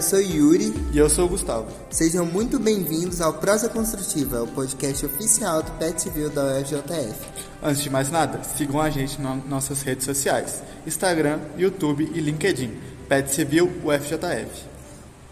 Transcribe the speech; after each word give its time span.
eu 0.00 0.02
sou 0.02 0.18
Yuri. 0.18 0.72
E 0.94 0.98
eu 0.98 1.10
sou 1.10 1.26
o 1.26 1.28
Gustavo. 1.28 1.66
Sejam 1.90 2.24
muito 2.24 2.58
bem-vindos 2.58 3.20
ao 3.20 3.34
Prosa 3.34 3.68
Construtiva, 3.68 4.42
o 4.42 4.46
podcast 4.46 5.04
oficial 5.04 5.62
do 5.62 5.70
Pet 5.72 6.00
Civil 6.00 6.30
da 6.30 6.42
UFJF. 6.42 7.14
Antes 7.62 7.82
de 7.82 7.90
mais 7.90 8.10
nada, 8.10 8.42
sigam 8.42 8.80
a 8.80 8.88
gente 8.88 9.20
nas 9.20 9.44
nossas 9.44 9.82
redes 9.82 10.06
sociais: 10.06 10.62
Instagram, 10.86 11.38
YouTube 11.58 12.10
e 12.14 12.18
LinkedIn. 12.18 12.80
Pet 13.10 13.30
Civil 13.30 13.70
UFJF. 13.84 14.64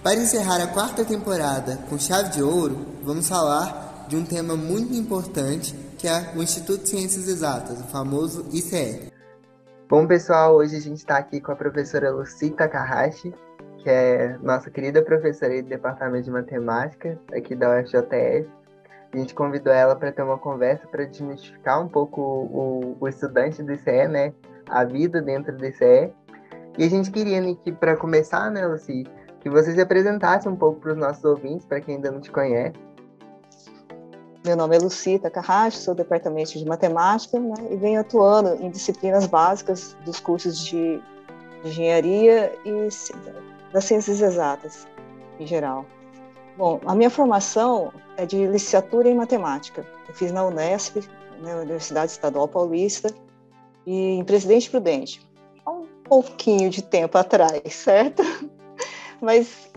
Para 0.03 0.17
encerrar 0.17 0.61
a 0.63 0.67
quarta 0.67 1.03
temporada 1.03 1.79
com 1.89 1.99
chave 1.99 2.29
de 2.29 2.43
ouro, 2.43 2.87
vamos 3.03 3.27
falar 3.27 4.07
de 4.07 4.17
um 4.17 4.25
tema 4.25 4.55
muito 4.55 4.93
importante 4.93 5.75
que 5.97 6.07
é 6.07 6.33
o 6.37 6.43
Instituto 6.43 6.83
de 6.83 6.91
Ciências 6.91 7.27
Exatas, 7.27 7.81
o 7.81 7.85
famoso 7.85 8.45
ICE. 8.53 9.13
Bom, 9.89 10.07
pessoal, 10.07 10.57
hoje 10.57 10.77
a 10.77 10.81
gente 10.81 10.99
está 10.99 11.17
aqui 11.17 11.41
com 11.41 11.53
a 11.53 11.57
professora 11.57 12.11
Lucy 12.11 12.51
Takahashi, 12.51 13.33
que 13.79 13.89
é 13.89 14.37
nossa 14.43 14.71
querida 14.71 15.03
professora 15.03 15.63
do 15.63 15.69
Departamento 15.69 16.25
de 16.25 16.31
Matemática 16.31 17.19
aqui 17.33 17.55
da 17.55 17.79
UFJF. 17.79 18.49
A 19.13 19.17
gente 19.17 19.35
convidou 19.35 19.73
ela 19.73 19.97
para 19.97 20.13
ter 20.13 20.23
uma 20.23 20.37
conversa 20.37 20.87
para 20.87 21.05
desmistificar 21.05 21.83
um 21.83 21.89
pouco 21.89 22.21
o, 22.21 22.97
o, 23.01 23.09
estudante 23.09 23.63
do 23.63 23.73
ICE, 23.73 24.07
né? 24.09 24.35
A 24.69 24.85
vida 24.85 25.23
dentro 25.23 25.57
do 25.57 25.65
ICE. 25.65 26.13
E 26.77 26.85
a 26.85 26.89
gente 26.89 27.11
queria 27.11 27.43
que, 27.57 27.73
para 27.73 27.97
começar, 27.97 28.51
né, 28.51 28.67
Lucy, 28.67 29.05
que 29.41 29.49
você 29.49 29.73
se 29.73 29.81
apresentasse 29.81 30.49
um 30.49 30.55
pouco 30.55 30.81
para 30.81 30.93
os 30.93 30.99
nossos 30.99 31.25
ouvintes, 31.25 31.65
para 31.65 31.81
quem 31.81 31.97
ainda 31.97 32.11
não 32.11 32.21
te 32.21 32.31
conhece. 32.31 32.77
Meu 34.45 34.57
nome 34.57 34.77
é 34.77 34.79
Lucita 34.79 35.31
Carrasco, 35.31 35.81
sou 35.81 35.95
do 35.95 35.99
Departamento 35.99 36.53
de 36.53 36.65
Matemática 36.65 37.41
né, 37.41 37.55
e 37.71 37.77
venho 37.77 38.01
atuando 38.01 38.63
em 38.63 38.71
disciplinas 38.71 39.27
básicas 39.27 39.97
dos 40.05 40.21
cursos 40.21 40.65
de 40.65 41.03
Engenharia 41.65 42.53
e 42.65 42.89
das 43.73 43.85
Ciências 43.85 44.21
Exatas, 44.21 44.87
em 45.39 45.47
geral. 45.47 45.85
Bom, 46.57 46.81
a 46.87 46.95
minha 46.95 47.11
formação 47.11 47.93
é 48.17 48.27
de 48.27 48.47
licenciatura 48.47 49.09
em 49.09 49.15
Matemática. 49.15 49.87
Eu 50.09 50.15
fiz 50.15 50.33
na 50.33 50.45
Unesp, 50.45 50.97
na 51.41 51.55
né, 51.55 51.61
Universidade 51.63 52.11
Estadual 52.11 52.49
Paulista, 52.49 53.15
e 53.87 54.19
em 54.19 54.25
Presidente 54.25 54.69
Prudente. 54.69 55.27
Há 55.65 55.71
um 55.71 55.87
pouquinho 56.05 56.69
de 56.69 56.83
tempo 56.83 57.17
atrás, 57.17 57.63
certo? 57.73 58.23
Mas, 59.21 59.71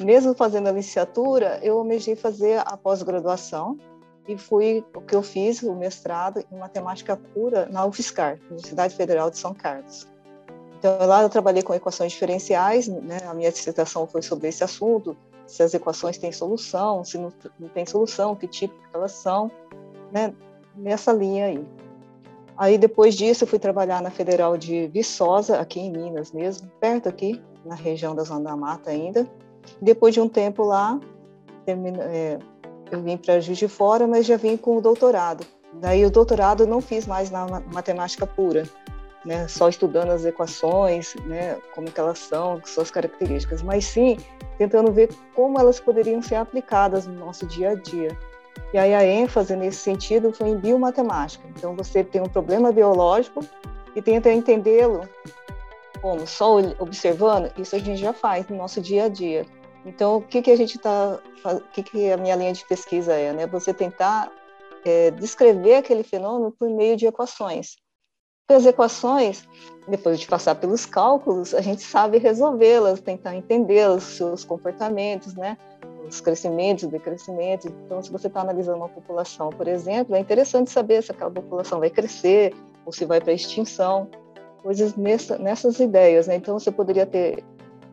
mesmo 0.00 0.34
fazendo 0.34 0.68
a 0.68 0.72
licenciatura, 0.72 1.60
eu 1.62 1.78
almejei 1.78 2.16
fazer 2.16 2.62
a 2.64 2.76
pós-graduação, 2.76 3.78
e 4.26 4.38
fui 4.38 4.84
o 4.94 5.00
que 5.00 5.14
eu 5.14 5.22
fiz 5.22 5.62
o 5.62 5.74
mestrado 5.74 6.42
em 6.50 6.56
matemática 6.56 7.16
pura 7.16 7.66
na 7.66 7.84
UFSCar, 7.84 8.38
Universidade 8.46 8.96
Federal 8.96 9.30
de 9.30 9.38
São 9.38 9.52
Carlos. 9.52 10.08
Então 10.84 11.06
lá 11.06 11.22
eu 11.22 11.30
trabalhei 11.30 11.62
com 11.62 11.72
equações 11.72 12.12
diferenciais, 12.12 12.88
né? 12.88 13.16
A 13.26 13.32
minha 13.32 13.50
dissertação 13.50 14.06
foi 14.06 14.20
sobre 14.20 14.48
esse 14.48 14.62
assunto, 14.62 15.16
se 15.46 15.62
as 15.62 15.72
equações 15.72 16.18
têm 16.18 16.30
solução, 16.30 17.02
se 17.02 17.16
não, 17.16 17.32
não 17.58 17.70
tem 17.70 17.86
solução, 17.86 18.36
que 18.36 18.46
tipo 18.46 18.74
elas 18.92 19.12
são, 19.12 19.50
né? 20.12 20.34
Nessa 20.76 21.10
linha 21.10 21.46
aí. 21.46 21.66
Aí 22.54 22.76
depois 22.76 23.14
disso 23.14 23.44
eu 23.44 23.48
fui 23.48 23.58
trabalhar 23.58 24.02
na 24.02 24.10
Federal 24.10 24.58
de 24.58 24.86
Viçosa, 24.88 25.58
aqui 25.58 25.80
em 25.80 25.90
Minas 25.90 26.32
mesmo, 26.32 26.70
perto 26.78 27.08
aqui, 27.08 27.42
na 27.64 27.74
região 27.74 28.14
da 28.14 28.22
Zona 28.22 28.50
da 28.50 28.54
Mata 28.54 28.90
ainda. 28.90 29.26
Depois 29.80 30.12
de 30.12 30.20
um 30.20 30.28
tempo 30.28 30.64
lá, 30.64 31.00
termina, 31.64 32.04
é, 32.04 32.38
eu 32.90 33.00
vim 33.00 33.16
para 33.16 33.40
Juiz 33.40 33.56
de 33.56 33.68
Fora, 33.68 34.06
mas 34.06 34.26
já 34.26 34.36
vim 34.36 34.58
com 34.58 34.76
o 34.76 34.82
doutorado. 34.82 35.46
Daí 35.80 36.04
o 36.04 36.10
doutorado 36.10 36.66
não 36.66 36.82
fiz 36.82 37.06
mais 37.06 37.30
na 37.30 37.46
matemática 37.72 38.26
pura, 38.26 38.68
né, 39.24 39.48
só 39.48 39.68
estudando 39.68 40.10
as 40.10 40.24
equações, 40.24 41.14
né, 41.24 41.58
como 41.74 41.90
que 41.90 41.98
elas 41.98 42.18
são, 42.18 42.60
suas 42.64 42.90
características, 42.90 43.62
mas 43.62 43.84
sim 43.84 44.18
tentando 44.58 44.92
ver 44.92 45.08
como 45.34 45.58
elas 45.58 45.80
poderiam 45.80 46.22
ser 46.22 46.36
aplicadas 46.36 47.06
no 47.06 47.14
nosso 47.14 47.46
dia 47.46 47.70
a 47.70 47.74
dia. 47.74 48.16
E 48.72 48.78
aí 48.78 48.94
a 48.94 49.04
ênfase 49.04 49.56
nesse 49.56 49.78
sentido 49.78 50.32
foi 50.32 50.48
em 50.48 50.58
biomatemática. 50.58 51.44
Então 51.56 51.74
você 51.74 52.04
tem 52.04 52.20
um 52.20 52.28
problema 52.28 52.70
biológico 52.70 53.40
e 53.96 54.02
tenta 54.02 54.32
entendê-lo 54.32 55.08
como 56.04 56.26
só 56.26 56.58
observando, 56.78 57.50
isso 57.56 57.74
a 57.74 57.78
gente 57.78 57.98
já 57.98 58.12
faz 58.12 58.46
no 58.48 58.56
nosso 58.56 58.78
dia 58.78 59.04
a 59.04 59.08
dia. 59.08 59.46
Então, 59.86 60.16
o 60.16 60.22
que, 60.22 60.42
que 60.42 60.50
a 60.50 60.56
gente 60.56 60.76
está, 60.76 61.18
o 61.44 61.60
que, 61.72 61.82
que 61.82 62.10
a 62.10 62.16
minha 62.18 62.36
linha 62.36 62.52
de 62.52 62.62
pesquisa 62.66 63.14
é, 63.14 63.32
né? 63.32 63.46
Você 63.46 63.72
tentar 63.72 64.30
é, 64.84 65.10
descrever 65.12 65.76
aquele 65.76 66.02
fenômeno 66.02 66.52
por 66.52 66.68
meio 66.68 66.94
de 66.94 67.06
equações. 67.06 67.76
As 68.50 68.66
equações, 68.66 69.48
depois 69.88 70.20
de 70.20 70.26
passar 70.26 70.54
pelos 70.56 70.84
cálculos, 70.84 71.54
a 71.54 71.62
gente 71.62 71.80
sabe 71.80 72.18
resolvê-las, 72.18 73.00
tentar 73.00 73.34
entendê-las, 73.34 74.02
seus 74.02 74.44
comportamentos, 74.44 75.34
né? 75.34 75.56
Os 76.06 76.20
crescimentos, 76.20 76.84
decrescimentos. 76.84 77.64
Então, 77.64 78.02
se 78.02 78.12
você 78.12 78.26
está 78.26 78.42
analisando 78.42 78.76
uma 78.76 78.88
população, 78.90 79.48
por 79.48 79.66
exemplo, 79.66 80.14
é 80.14 80.18
interessante 80.18 80.70
saber 80.70 81.02
se 81.02 81.10
aquela 81.10 81.30
população 81.30 81.80
vai 81.80 81.88
crescer 81.88 82.54
ou 82.84 82.92
se 82.92 83.06
vai 83.06 83.18
para 83.18 83.32
extinção, 83.32 84.10
coisas 84.62 84.94
nessa, 84.94 85.38
nessas 85.38 85.80
ideias. 85.80 86.26
Né? 86.26 86.36
Então, 86.36 86.58
você 86.58 86.70
poderia 86.70 87.06
ter 87.06 87.42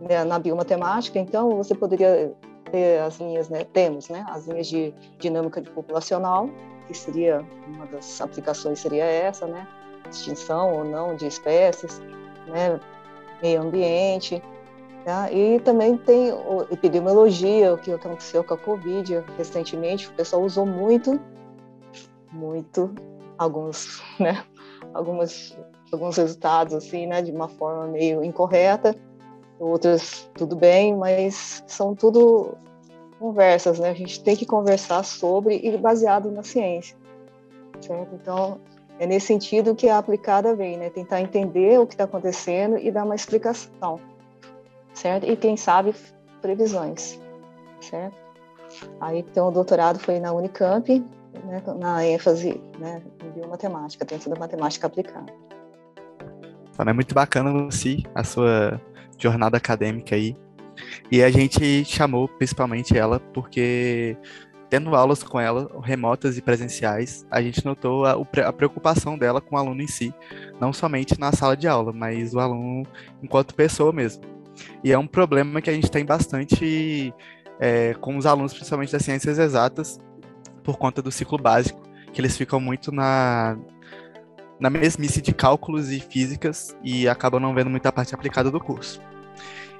né, 0.01 0.25
na 0.25 0.37
biomatemática, 0.37 1.17
então 1.17 1.55
você 1.55 1.73
poderia 1.73 2.33
ter 2.69 2.99
as 2.99 3.19
linhas, 3.19 3.47
né, 3.47 3.63
temos, 3.71 4.09
né, 4.09 4.25
as 4.27 4.47
linhas 4.47 4.67
de 4.67 4.93
dinâmica 5.17 5.61
de 5.61 5.69
populacional, 5.69 6.49
que 6.87 6.93
seria 6.93 7.45
uma 7.67 7.85
das 7.85 8.19
aplicações 8.19 8.79
seria 8.79 9.05
essa, 9.05 9.45
né, 9.45 9.67
extinção 10.15 10.73
ou 10.73 10.83
não 10.83 11.15
de 11.15 11.27
espécies, 11.27 12.01
né, 12.47 12.79
meio 13.41 13.61
ambiente, 13.61 14.41
tá? 15.05 15.31
e 15.31 15.59
também 15.59 15.97
tem 15.97 16.31
o, 16.31 16.67
epidemiologia, 16.71 17.73
o 17.73 17.77
que 17.77 17.91
aconteceu 17.91 18.43
com 18.43 18.53
a 18.53 18.57
Covid 18.57 19.23
recentemente, 19.37 20.07
o 20.07 20.13
pessoal 20.13 20.43
usou 20.43 20.65
muito, 20.65 21.19
muito 22.31 22.93
alguns, 23.37 24.01
né, 24.19 24.43
algumas 24.93 25.57
alguns 25.91 26.15
resultados 26.15 26.73
assim, 26.73 27.05
né, 27.05 27.21
de 27.21 27.31
uma 27.31 27.49
forma 27.49 27.85
meio 27.87 28.23
incorreta, 28.23 28.95
outras 29.59 30.29
tudo 30.35 30.55
bem, 30.55 30.95
mas 30.95 31.63
são 31.67 31.93
tudo 31.93 32.57
conversas, 33.19 33.77
né? 33.77 33.91
A 33.91 33.93
gente 33.93 34.23
tem 34.23 34.35
que 34.35 34.47
conversar 34.47 35.03
sobre 35.03 35.59
e 35.63 35.77
baseado 35.77 36.31
na 36.31 36.41
ciência, 36.41 36.97
certo? 37.79 38.15
Então, 38.15 38.59
é 38.99 39.05
nesse 39.05 39.27
sentido 39.27 39.75
que 39.75 39.89
a 39.89 39.97
aplicada 39.97 40.55
vem, 40.55 40.77
né? 40.77 40.89
Tentar 40.89 41.21
entender 41.21 41.79
o 41.79 41.87
que 41.87 41.93
está 41.93 42.03
acontecendo 42.03 42.77
e 42.77 42.91
dar 42.91 43.03
uma 43.03 43.15
explicação, 43.15 43.99
certo? 44.93 45.25
E 45.25 45.35
quem 45.35 45.57
sabe 45.57 45.95
previsões, 46.41 47.19
certo? 47.79 48.15
Aí, 48.99 49.19
então, 49.19 49.49
o 49.49 49.51
doutorado 49.51 49.99
foi 49.99 50.19
na 50.19 50.31
Unicamp, 50.31 51.03
né, 51.45 51.61
na 51.77 52.05
ênfase 52.05 52.61
né, 52.79 53.01
em 53.23 53.29
biomatemática, 53.31 54.05
dentro 54.05 54.29
da 54.29 54.39
matemática 54.39 54.87
aplicada. 54.87 55.33
Então, 56.69 56.85
é 56.87 56.93
muito 56.93 57.13
bacana, 57.13 57.51
Lucy, 57.51 58.03
a 58.15 58.23
sua 58.23 58.81
jornada 59.17 59.57
acadêmica 59.57 60.15
aí. 60.15 60.35
E 61.11 61.21
a 61.21 61.29
gente 61.29 61.85
chamou 61.85 62.27
principalmente 62.27 62.97
ela 62.97 63.19
porque, 63.19 64.17
tendo 64.71 64.95
aulas 64.95 65.21
com 65.21 65.37
ela, 65.37 65.69
remotas 65.83 66.37
e 66.37 66.41
presenciais, 66.41 67.25
a 67.29 67.41
gente 67.41 67.65
notou 67.65 68.05
a, 68.05 68.13
a, 68.13 68.53
preocupação 68.53 69.17
dela 69.17 69.41
com 69.41 69.57
o 69.57 69.59
aluno 69.59 69.81
em 69.81 69.87
si, 69.87 70.13
não 70.61 70.71
somente 70.71 71.19
na 71.19 71.33
sala 71.33 71.57
de 71.57 71.67
aula, 71.67 71.91
mas 71.91 72.33
o 72.33 72.39
aluno 72.39 72.87
enquanto 73.21 73.53
pessoa 73.53 73.91
mesmo. 73.91 74.23
E 74.81 74.93
é 74.93 74.97
um 74.97 75.05
problema 75.05 75.61
que 75.61 75.69
a 75.69 75.73
gente 75.73 75.91
tem 75.91 76.05
bastante 76.05 77.13
é, 77.59 77.93
com 77.95 78.15
os 78.15 78.25
alunos, 78.25 78.53
principalmente 78.53 78.93
das 78.93 79.01
ciências 79.03 79.37
exatas, 79.37 79.99
por 80.63 80.77
conta 80.77 81.01
do 81.01 81.11
ciclo 81.11 81.37
básico, 81.37 81.81
que 82.13 82.21
eles 82.21 82.37
ficam 82.37 82.61
muito 82.61 82.93
na, 82.93 83.57
na 84.57 84.69
mesmice 84.69 85.21
de 85.21 85.33
cálculos 85.33 85.91
e 85.91 85.99
físicas 85.99 86.77
e 86.81 87.09
acabam 87.09 87.41
não 87.41 87.53
vendo 87.53 87.69
muita 87.69 87.91
parte 87.91 88.15
aplicada 88.15 88.49
do 88.49 88.59
curso. 88.59 89.01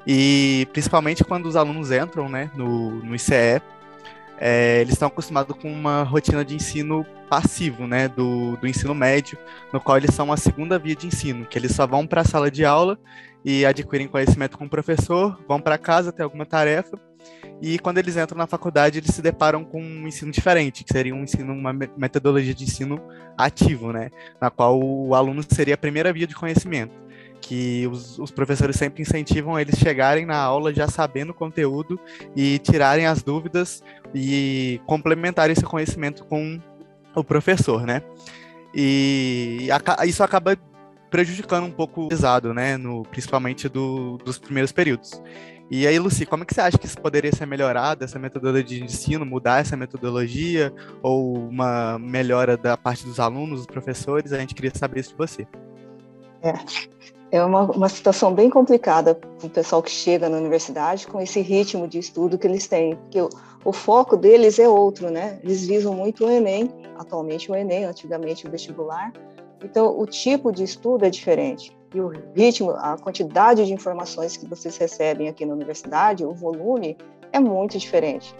E 0.05 0.67
principalmente 0.73 1.23
quando 1.23 1.45
os 1.45 1.55
alunos 1.55 1.93
entram 1.93 2.27
né, 2.27 2.51
no, 2.53 3.01
no 3.01 3.15
ICE, 3.15 3.61
é, 4.43 4.81
eles 4.81 4.93
estão 4.93 5.07
acostumados 5.07 5.55
com 5.55 5.71
uma 5.71 6.01
rotina 6.01 6.43
de 6.43 6.55
ensino 6.55 7.05
passivo, 7.29 7.85
né, 7.85 8.07
do, 8.07 8.57
do 8.57 8.67
ensino 8.67 8.95
médio, 8.95 9.37
no 9.71 9.79
qual 9.79 9.97
eles 9.97 10.15
são 10.15 10.33
a 10.33 10.35
segunda 10.35 10.79
via 10.79 10.95
de 10.95 11.05
ensino, 11.05 11.45
que 11.45 11.59
eles 11.59 11.75
só 11.75 11.85
vão 11.85 12.07
para 12.07 12.21
a 12.21 12.25
sala 12.25 12.49
de 12.49 12.65
aula 12.65 12.97
e 13.45 13.63
adquirem 13.63 14.07
conhecimento 14.07 14.57
com 14.57 14.65
o 14.65 14.69
professor, 14.69 15.39
vão 15.47 15.61
para 15.61 15.77
casa 15.77 16.11
ter 16.11 16.23
alguma 16.23 16.43
tarefa, 16.43 16.99
e 17.61 17.77
quando 17.77 17.99
eles 17.99 18.17
entram 18.17 18.35
na 18.35 18.47
faculdade, 18.47 18.97
eles 18.97 19.13
se 19.13 19.21
deparam 19.21 19.63
com 19.63 19.79
um 19.79 20.07
ensino 20.07 20.31
diferente, 20.31 20.83
que 20.83 20.91
seria 20.91 21.13
um 21.13 21.21
ensino, 21.21 21.53
uma 21.53 21.71
metodologia 21.71 22.55
de 22.55 22.63
ensino 22.63 22.99
ativo, 23.37 23.93
né, 23.93 24.09
na 24.41 24.49
qual 24.49 24.81
o 24.81 25.13
aluno 25.13 25.43
seria 25.47 25.75
a 25.75 25.77
primeira 25.77 26.11
via 26.11 26.25
de 26.25 26.33
conhecimento 26.33 26.99
que 27.41 27.87
os, 27.91 28.19
os, 28.19 28.31
professores 28.31 28.75
sempre 28.75 29.01
incentivam 29.01 29.59
eles 29.59 29.77
chegarem 29.77 30.25
na 30.25 30.37
aula 30.37 30.73
já 30.73 30.87
sabendo 30.87 31.31
o 31.31 31.33
conteúdo 31.33 31.99
e 32.35 32.59
tirarem 32.59 33.07
as 33.07 33.23
dúvidas 33.23 33.83
e 34.13 34.79
complementarem 34.85 35.53
esse 35.53 35.63
conhecimento 35.63 36.23
com 36.25 36.59
o 37.15 37.23
professor, 37.23 37.85
né? 37.85 38.01
E 38.73 39.67
isso 40.05 40.23
acaba 40.23 40.55
prejudicando 41.09 41.65
um 41.65 41.71
pouco 41.71 42.05
o 42.05 42.07
pesado, 42.07 42.53
né, 42.53 42.77
no, 42.77 43.03
principalmente 43.03 43.67
do, 43.67 44.17
dos 44.19 44.39
primeiros 44.39 44.71
períodos. 44.71 45.21
E 45.69 45.87
aí, 45.87 45.97
Luci, 45.99 46.25
como 46.25 46.43
é 46.43 46.45
que 46.45 46.53
você 46.53 46.61
acha 46.61 46.77
que 46.77 46.85
isso 46.85 46.99
poderia 46.99 47.31
ser 47.33 47.45
melhorado, 47.45 48.03
essa 48.03 48.19
metodologia 48.19 48.77
de 48.79 48.83
ensino, 48.83 49.25
mudar 49.25 49.61
essa 49.61 49.77
metodologia, 49.77 50.73
ou 51.01 51.47
uma 51.47 51.97
melhora 51.97 52.57
da 52.57 52.75
parte 52.75 53.05
dos 53.05 53.21
alunos, 53.21 53.59
dos 53.59 53.67
professores? 53.67 54.33
A 54.33 54.39
gente 54.39 54.53
queria 54.53 54.71
saber 54.73 54.99
isso 54.99 55.11
de 55.11 55.17
você. 55.17 55.47
É, 56.41 56.53
é 57.31 57.43
uma, 57.43 57.63
uma 57.63 57.89
situação 57.89 58.33
bem 58.33 58.49
complicada 58.49 59.15
para 59.15 59.47
o 59.47 59.49
pessoal 59.49 59.81
que 59.81 59.89
chega 59.89 60.27
na 60.27 60.37
universidade 60.37 61.07
com 61.07 61.21
esse 61.21 61.39
ritmo 61.39 61.87
de 61.87 61.97
estudo 61.97 62.37
que 62.37 62.45
eles 62.45 62.67
têm, 62.67 62.95
porque 62.95 63.21
o, 63.21 63.29
o 63.63 63.71
foco 63.71 64.17
deles 64.17 64.59
é 64.59 64.67
outro, 64.67 65.09
né? 65.09 65.39
Eles 65.41 65.65
visam 65.65 65.93
muito 65.93 66.25
o 66.25 66.29
Enem, 66.29 66.69
atualmente 66.97 67.49
o 67.49 67.55
Enem, 67.55 67.85
antigamente 67.85 68.45
o 68.45 68.51
vestibular, 68.51 69.13
então 69.63 69.97
o 69.97 70.05
tipo 70.05 70.51
de 70.51 70.63
estudo 70.63 71.05
é 71.05 71.09
diferente 71.09 71.75
e 71.93 71.99
o 71.99 72.07
ritmo, 72.35 72.71
a 72.71 72.97
quantidade 72.97 73.65
de 73.65 73.73
informações 73.73 74.37
que 74.37 74.47
vocês 74.47 74.77
recebem 74.77 75.27
aqui 75.27 75.45
na 75.45 75.53
universidade, 75.53 76.25
o 76.25 76.33
volume 76.33 76.97
é 77.31 77.39
muito 77.39 77.77
diferente. 77.77 78.33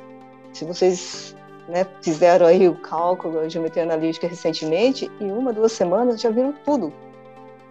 Se 0.54 0.66
vocês 0.66 1.36
né, 1.68 1.86
fizeram 2.02 2.46
aí 2.46 2.68
o 2.68 2.76
cálculo, 2.76 3.40
a 3.40 3.50
geometria 3.50 3.84
analítica 3.84 4.28
recentemente, 4.28 5.12
em 5.20 5.32
uma, 5.32 5.52
duas 5.52 5.74
semanas 5.74 6.22
já 6.22 6.30
viram 6.30 6.54
tudo, 6.64 6.94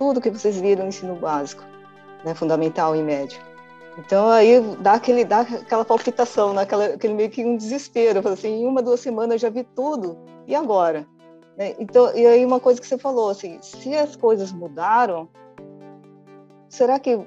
tudo 0.00 0.19
que 0.19 0.31
vocês 0.31 0.58
viram 0.58 0.85
no 0.85 0.88
ensino 0.88 1.14
básico, 1.14 1.62
né, 2.25 2.35
fundamental 2.35 2.97
e 2.97 3.02
médio. 3.02 3.38
Então 3.99 4.29
aí 4.29 4.58
dá 4.81 4.94
aquele 4.94 5.26
dá 5.26 5.41
aquela 5.41 5.85
palpitação, 5.85 6.55
né, 6.55 6.62
aquele 6.62 7.12
meio 7.12 7.29
que 7.29 7.44
um 7.44 7.55
desespero, 7.55 8.26
assim, 8.26 8.62
em 8.62 8.67
uma 8.67 8.82
duas 8.82 9.00
semanas 9.00 9.32
eu 9.32 9.38
já 9.38 9.50
vi 9.50 9.62
tudo 9.62 10.17
e 10.47 10.55
agora? 10.55 11.06
Né? 11.55 11.75
Então 11.79 12.17
e 12.17 12.26
aí 12.26 12.43
uma 12.47 12.58
coisa 12.58 12.81
que 12.81 12.87
você 12.87 12.97
falou 12.97 13.29
assim, 13.29 13.58
se 13.61 13.94
as 13.94 14.17
coisas 14.17 14.50
mudaram, 14.50 15.29
será 16.70 16.99
que 16.99 17.20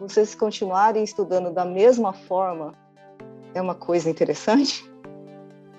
vocês 0.00 0.34
continuarem 0.34 1.04
estudando 1.04 1.52
da 1.52 1.66
mesma 1.66 2.14
forma 2.14 2.72
é 3.52 3.60
uma 3.60 3.74
coisa 3.74 4.08
interessante? 4.08 4.90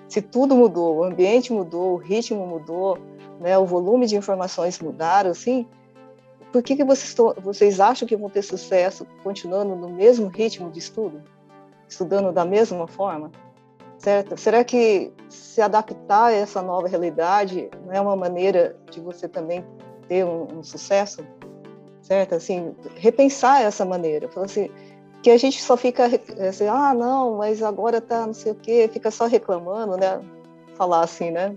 Se 0.08 0.22
tudo 0.22 0.54
mudou, 0.54 0.98
o 0.98 1.04
ambiente 1.04 1.52
mudou, 1.52 1.94
o 1.94 1.96
ritmo 1.96 2.46
mudou, 2.46 2.98
né, 3.40 3.58
o 3.58 3.66
volume 3.66 4.06
de 4.06 4.16
informações 4.16 4.78
mudaram, 4.78 5.30
assim, 5.30 5.66
por 6.52 6.62
que, 6.62 6.76
que 6.76 6.84
vocês, 6.84 7.14
vocês 7.42 7.80
acham 7.80 8.06
que 8.06 8.16
vão 8.16 8.28
ter 8.28 8.42
sucesso 8.42 9.06
continuando 9.22 9.74
no 9.76 9.88
mesmo 9.88 10.28
ritmo 10.28 10.70
de 10.70 10.78
estudo? 10.78 11.22
Estudando 11.88 12.32
da 12.32 12.44
mesma 12.44 12.86
forma? 12.86 13.30
Certo? 13.98 14.36
Será 14.36 14.64
que 14.64 15.12
se 15.28 15.60
adaptar 15.60 16.26
a 16.26 16.32
essa 16.32 16.62
nova 16.62 16.88
realidade 16.88 17.68
não 17.84 17.92
é 17.92 18.00
uma 18.00 18.16
maneira 18.16 18.76
de 18.90 19.00
você 19.00 19.28
também 19.28 19.64
ter 20.08 20.24
um, 20.24 20.58
um 20.58 20.62
sucesso? 20.62 21.22
certo? 22.10 22.34
Assim, 22.34 22.74
repensar 22.96 23.62
essa 23.62 23.84
maneira. 23.84 24.28
Assim, 24.36 24.68
que 25.22 25.30
a 25.30 25.36
gente 25.36 25.62
só 25.62 25.76
fica 25.76 26.06
assim, 26.48 26.66
ah, 26.66 26.92
não, 26.92 27.36
mas 27.36 27.62
agora 27.62 28.00
tá 28.00 28.26
não 28.26 28.34
sei 28.34 28.50
o 28.50 28.56
quê, 28.56 28.90
fica 28.92 29.12
só 29.12 29.26
reclamando, 29.26 29.96
né? 29.96 30.20
Falar 30.74 31.04
assim, 31.04 31.30
né? 31.30 31.54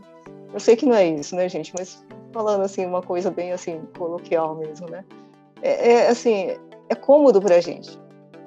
Eu 0.53 0.59
sei 0.59 0.75
que 0.75 0.85
não 0.85 0.95
é 0.95 1.07
isso, 1.07 1.35
né, 1.35 1.49
gente? 1.49 1.73
Mas 1.77 2.05
falando 2.33 2.61
assim, 2.63 2.85
uma 2.85 3.01
coisa 3.01 3.29
bem 3.31 3.51
assim, 3.51 3.81
coloquial 3.97 4.55
mesmo, 4.55 4.89
né? 4.89 5.05
É, 5.61 5.91
é 5.91 6.07
assim, 6.09 6.57
é 6.89 6.95
cômodo 6.95 7.39
para 7.39 7.55
a 7.55 7.61
gente. 7.61 7.97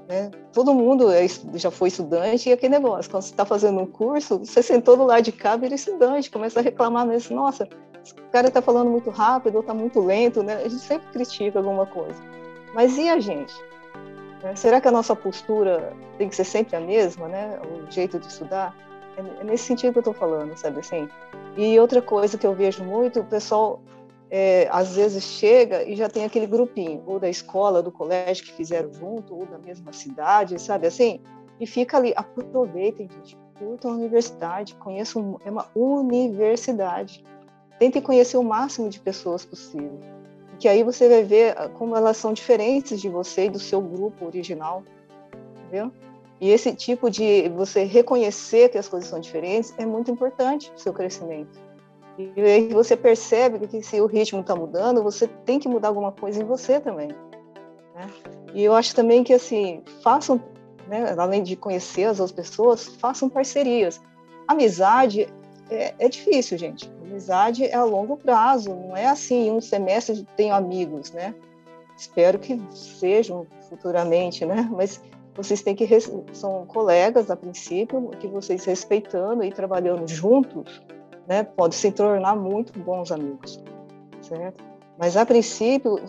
Né? 0.09 0.31
Todo 0.53 0.75
mundo 0.75 1.11
é, 1.11 1.27
já 1.55 1.71
foi 1.71 1.89
estudante 1.89 2.49
e 2.49 2.53
aquele 2.53 2.75
negócio, 2.75 3.11
quando 3.11 3.23
você 3.23 3.31
está 3.31 3.45
fazendo 3.45 3.81
um 3.81 3.87
curso, 3.87 4.39
você 4.39 4.63
sentou 4.63 4.97
do 4.97 5.05
lado 5.05 5.23
de 5.23 5.33
cá, 5.33 5.57
vira 5.57 5.75
estudante, 5.75 6.31
começa 6.31 6.61
a 6.61 6.63
reclamar 6.63 7.07
mesmo, 7.07 7.35
nossa, 7.35 7.69
o 8.13 8.31
cara 8.31 8.49
está 8.49 8.63
falando 8.63 8.89
muito 8.89 9.11
rápido 9.11 9.57
ou 9.57 9.61
está 9.63 9.75
muito 9.75 10.01
lento, 10.01 10.43
né? 10.43 10.57
A 10.57 10.69
gente 10.69 10.79
sempre 10.79 11.09
critica 11.13 11.59
alguma 11.59 11.87
coisa. 11.87 12.21
Mas 12.73 12.97
e 12.99 13.09
a 13.09 13.19
gente? 13.19 13.55
Né? 14.43 14.55
Será 14.55 14.81
que 14.81 14.87
a 14.87 14.93
nossa 14.93 15.17
postura 15.17 15.93
tem 16.19 16.29
que 16.29 16.37
ser 16.37 16.45
sempre 16.45 16.77
a 16.77 16.81
mesma, 16.81 17.27
né? 17.27 17.59
O 17.65 17.91
jeito 17.91 18.19
de 18.19 18.27
estudar? 18.27 18.75
É, 19.17 19.41
é 19.41 19.45
nesse 19.45 19.65
sentido 19.65 19.93
que 19.93 19.99
eu 19.99 20.01
estou 20.01 20.15
falando, 20.15 20.57
sabe 20.57 20.81
assim? 20.81 21.09
E 21.57 21.79
outra 21.81 22.03
coisa 22.03 22.37
que 22.37 22.47
eu 22.47 22.55
vejo 22.55 22.85
muito, 22.85 23.21
o 23.21 23.25
pessoal 23.25 23.81
é, 24.31 24.69
às 24.71 24.97
vezes 24.97 25.25
chega 25.25 25.83
e 25.85 25.97
já 25.97 26.09
tem 26.09 26.25
aquele 26.25 26.47
grupinho, 26.47 27.03
ou 27.07 27.19
da 27.19 27.29
escola, 27.29 27.83
do 27.83 27.91
colégio 27.91 28.45
que 28.45 28.53
fizeram 28.53 28.93
junto, 28.93 29.35
ou 29.35 29.47
da 29.47 29.59
mesma 29.59 29.93
cidade, 29.93 30.61
sabe 30.61 30.87
assim? 30.87 31.21
E 31.59 31.67
fica 31.67 31.97
ali, 31.97 32.13
aproveitem, 32.15 33.09
gente, 33.09 33.39
curtam 33.59 33.93
a 33.93 33.95
universidade, 33.95 34.75
conheçam, 34.75 35.41
é 35.45 35.51
uma 35.51 35.67
universidade. 35.75 37.25
Tente 37.79 38.01
conhecer 38.01 38.37
o 38.37 38.43
máximo 38.43 38.89
de 38.89 39.01
pessoas 39.01 39.45
possível. 39.45 39.99
Que 40.59 40.69
aí 40.69 40.83
você 40.83 41.09
vai 41.09 41.23
ver 41.23 41.55
ah, 41.57 41.69
como 41.69 41.97
elas 41.97 42.17
são 42.17 42.33
diferentes 42.33 43.01
de 43.01 43.09
você 43.09 43.47
e 43.47 43.51
do 43.51 43.59
seu 43.59 43.81
grupo 43.81 44.27
original, 44.27 44.83
entendeu? 45.67 45.93
E 46.41 46.51
esse 46.51 46.75
tipo 46.75 47.11
de 47.11 47.49
você 47.51 47.85
reconhecer 47.85 48.69
que 48.69 48.79
as 48.79 48.89
coisas 48.89 49.09
são 49.09 49.19
diferentes 49.19 49.75
é 49.79 49.87
muito 49.87 50.11
importante 50.11 50.69
para 50.69 50.77
o 50.77 50.81
seu 50.81 50.93
crescimento. 50.93 51.59
E 52.19 52.41
aí 52.41 52.69
você 52.69 52.97
percebe 52.97 53.67
que 53.67 53.83
se 53.83 54.01
o 54.01 54.07
ritmo 54.07 54.41
está 54.41 54.55
mudando, 54.55 55.03
você 55.03 55.27
tem 55.27 55.59
que 55.59 55.69
mudar 55.69 55.89
alguma 55.89 56.13
coisa 56.13 56.43
em 56.43 56.45
você 56.45 56.81
também. 56.81 57.09
Né? 57.09 58.07
E 58.55 58.65
eu 58.65 58.75
acho 58.75 58.95
também 58.95 59.23
que 59.23 59.35
assim 59.35 59.83
façam, 60.03 60.43
né, 60.89 61.15
além 61.17 61.43
de 61.43 61.57
conhecer 61.57 62.05
as 62.05 62.21
outras 62.21 62.33
pessoas, 62.33 62.87
façam 62.87 63.29
parcerias. 63.29 64.01
Amizade 64.49 65.29
é, 65.71 65.95
é, 65.99 66.09
difícil, 66.09 66.57
gente. 66.57 66.91
Amizade 67.03 67.65
é 67.65 67.75
a 67.75 67.85
longo 67.85 68.17
prazo, 68.17 68.71
não 68.71 68.97
é 68.97 69.07
assim, 69.07 69.51
um 69.51 69.61
semestre 69.61 70.27
tenho 70.37 70.55
amigos, 70.55 71.13
né? 71.13 71.35
Espero 71.97 72.39
que 72.39 72.61
sejam 72.71 73.47
futuramente, 73.69 74.45
né? 74.45 74.69
Mas 74.71 75.03
vocês 75.37 75.63
têm 75.63 75.75
que 75.75 75.87
são 76.33 76.65
colegas 76.67 77.31
a 77.31 77.37
princípio, 77.37 78.11
que 78.19 78.27
vocês 78.27 78.65
respeitando 78.65 79.45
e 79.45 79.53
trabalhando 79.53 80.09
juntos, 80.09 80.83
né? 81.27 81.43
Pode 81.43 81.75
se 81.75 81.91
tornar 81.93 82.35
muito 82.35 82.79
bons 82.79 83.13
amigos, 83.13 83.63
certo? 84.23 84.65
Mas 84.99 85.17
a 85.17 85.27
princípio 85.27 86.01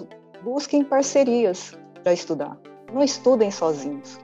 busquem 0.44 0.84
parcerias 0.84 1.78
para 2.04 2.14
estudar. 2.14 2.58
Não 2.94 3.04
estudem 3.04 3.52
sozinhos, 3.52 4.18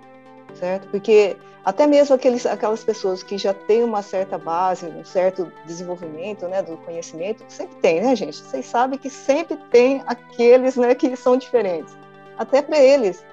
certo? 0.54 0.88
Porque 0.88 1.36
até 1.66 1.88
mesmo 1.88 2.16
aqueles, 2.16 2.46
aquelas 2.46 2.84
pessoas 2.84 3.24
que 3.24 3.38
já 3.38 3.54
têm 3.54 3.84
uma 3.84 4.02
certa 4.02 4.38
base, 4.38 4.86
um 4.86 5.04
certo 5.04 5.52
desenvolvimento, 5.66 6.48
né, 6.48 6.62
do 6.62 6.78
conhecimento, 6.78 7.44
sempre 7.48 7.76
tem, 7.78 8.02
né, 8.02 8.16
gente? 8.16 8.38
Vocês 8.38 8.66
sabem 8.66 9.00
que 9.00 9.10
sempre 9.10 9.58
tem 9.72 10.02
aqueles, 10.06 10.76
né, 10.76 10.94
que 10.94 11.16
são 11.16 11.38
diferentes. 11.38 11.96
Até 12.38 12.62
para 12.62 12.80
eles 12.80 13.24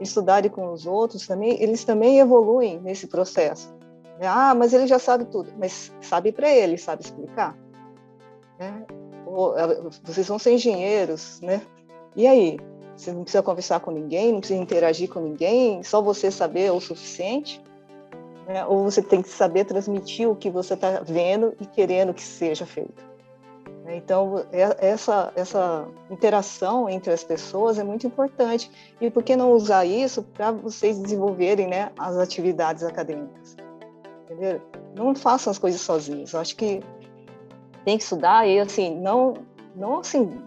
estudarem 0.00 0.50
com 0.50 0.72
os 0.72 0.86
outros 0.86 1.26
também, 1.26 1.60
eles 1.62 1.84
também 1.84 2.18
evoluem 2.18 2.80
nesse 2.80 3.06
processo. 3.06 3.72
Ah, 4.20 4.54
mas 4.54 4.72
ele 4.72 4.86
já 4.86 4.98
sabe 4.98 5.24
tudo, 5.26 5.52
mas 5.56 5.92
sabe 6.00 6.32
para 6.32 6.50
ele, 6.50 6.76
sabe 6.76 7.02
explicar, 7.02 7.56
né? 8.58 8.84
Eh, 8.88 9.90
vocês 10.02 10.26
vão 10.26 10.38
ser 10.38 10.52
engenheiros, 10.52 11.40
né? 11.40 11.62
E 12.16 12.26
aí? 12.26 12.58
Você 12.96 13.12
não 13.12 13.22
precisa 13.22 13.44
conversar 13.44 13.78
com 13.78 13.92
ninguém, 13.92 14.32
não 14.32 14.40
precisa 14.40 14.60
interagir 14.60 15.08
com 15.08 15.20
ninguém, 15.20 15.84
só 15.84 16.02
você 16.02 16.32
saber 16.32 16.64
é 16.64 16.72
o 16.72 16.80
suficiente? 16.80 17.62
Né? 18.48 18.66
Ou 18.66 18.82
você 18.82 19.00
tem 19.00 19.22
que 19.22 19.28
saber 19.28 19.64
transmitir 19.64 20.28
o 20.28 20.34
que 20.34 20.50
você 20.50 20.74
está 20.74 21.00
vendo 21.04 21.54
e 21.60 21.66
querendo 21.66 22.12
que 22.12 22.22
seja 22.22 22.66
feito. 22.66 23.07
Né? 23.88 23.96
Então, 23.96 24.44
é, 24.52 24.86
essa, 24.86 25.32
essa 25.34 25.88
interação 26.10 26.90
entre 26.90 27.10
as 27.10 27.24
pessoas 27.24 27.78
é 27.78 27.82
muito 27.82 28.06
importante. 28.06 28.70
E 29.00 29.10
por 29.10 29.22
que 29.22 29.34
não 29.34 29.52
usar 29.52 29.86
isso 29.86 30.22
para 30.22 30.52
vocês 30.52 30.98
desenvolverem 30.98 31.66
né, 31.66 31.90
as 31.98 32.18
atividades 32.18 32.84
acadêmicas? 32.84 33.56
Entendeu? 34.24 34.60
Não 34.94 35.14
façam 35.14 35.50
as 35.50 35.58
coisas 35.58 35.80
sozinhos. 35.80 36.34
Eu 36.34 36.40
acho 36.40 36.54
que 36.54 36.82
tem 37.86 37.96
que 37.96 38.04
estudar 38.04 38.46
e, 38.46 38.60
assim, 38.60 38.94
não, 38.94 39.32
não 39.74 40.00
assim, 40.00 40.38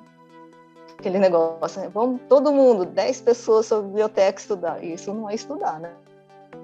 aquele 1.00 1.17
negócio, 1.17 1.81
né? 1.81 1.89
vamos 1.91 2.21
todo 2.29 2.53
mundo, 2.53 2.86
10 2.86 3.21
pessoas 3.21 3.65
sobre 3.65 3.88
biblioteca 3.88 4.39
estudar. 4.39 4.83
Isso 4.83 5.12
não 5.12 5.27
é 5.27 5.33
estudar, 5.33 5.79
né? 5.79 5.91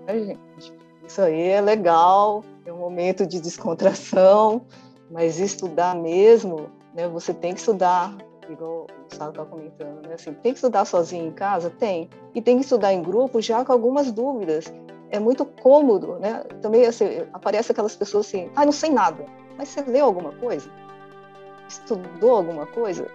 É, 0.06 0.20
gente, 0.20 0.74
isso 1.08 1.22
aí 1.22 1.48
é 1.50 1.60
legal, 1.60 2.44
é 2.66 2.72
um 2.72 2.78
momento 2.78 3.26
de 3.26 3.42
descontração, 3.42 4.62
mas 5.10 5.40
estudar 5.40 5.96
mesmo, 5.96 6.70
né? 6.94 7.08
Você 7.08 7.34
tem 7.34 7.54
que 7.54 7.60
estudar, 7.60 8.16
igual 8.50 8.86
o 8.86 9.04
Gustavo 9.04 9.32
está 9.32 9.46
comentando, 9.46 10.08
né? 10.08 10.14
Assim, 10.16 10.34
tem 10.34 10.52
que 10.52 10.58
estudar 10.58 10.86
sozinho 10.86 11.28
em 11.28 11.32
casa? 11.32 11.70
Tem. 11.70 12.10
E 12.36 12.42
tem 12.42 12.58
que 12.58 12.64
estudar 12.64 12.94
em 12.94 13.02
grupo 13.02 13.42
já 13.42 13.64
com 13.64 13.72
algumas 13.72 14.12
dúvidas. 14.12 14.72
É 15.10 15.20
muito 15.20 15.46
cômodo, 15.46 16.20
né? 16.20 16.44
Também 16.62 16.86
assim, 16.86 17.06
aparece 17.34 17.72
aquelas 17.72 17.96
pessoas 17.96 18.28
assim, 18.28 18.50
ah, 18.56 18.66
não 18.66 18.72
sei 18.72 18.90
nada. 18.90 19.26
Mas 19.58 19.70
você 19.70 19.82
leu 19.82 20.06
alguma 20.06 20.34
coisa? 20.34 20.70
Estudou 21.68 22.36
alguma 22.36 22.66
coisa? 22.66 23.08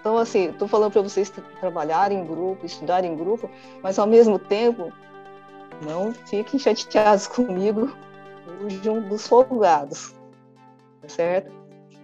Então, 0.00 0.18
assim, 0.18 0.50
estou 0.50 0.68
falando 0.68 0.92
para 0.92 1.02
vocês 1.02 1.32
trabalharem 1.58 2.20
em 2.20 2.24
grupo, 2.24 2.64
estudarem 2.64 3.12
em 3.12 3.16
grupo, 3.16 3.50
mas 3.82 3.98
ao 3.98 4.06
mesmo 4.06 4.38
tempo, 4.38 4.92
não 5.82 6.12
fiquem 6.12 6.60
chateados 6.60 7.26
comigo, 7.28 7.90
fujam 8.60 9.02
dos 9.02 9.26
folgados, 9.26 10.14
certo? 11.08 11.50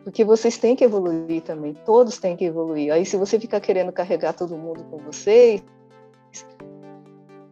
Porque 0.05 0.25
vocês 0.25 0.59
têm 0.59 0.75
que 0.75 0.85
evoluir 0.85 1.43
também, 1.43 1.75
todos 1.87 2.19
têm 2.19 2.37
que 2.37 2.45
evoluir. 2.45 2.93
Aí, 2.93 3.07
se 3.07 3.17
você 3.17 3.39
ficar 3.39 3.61
querendo 3.61 3.93
carregar 3.93 4.33
todo 4.33 4.57
mundo 4.57 4.85
com 4.91 4.99
vocês, 4.99 5.63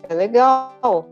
é 0.09 0.15
legal 0.15 1.07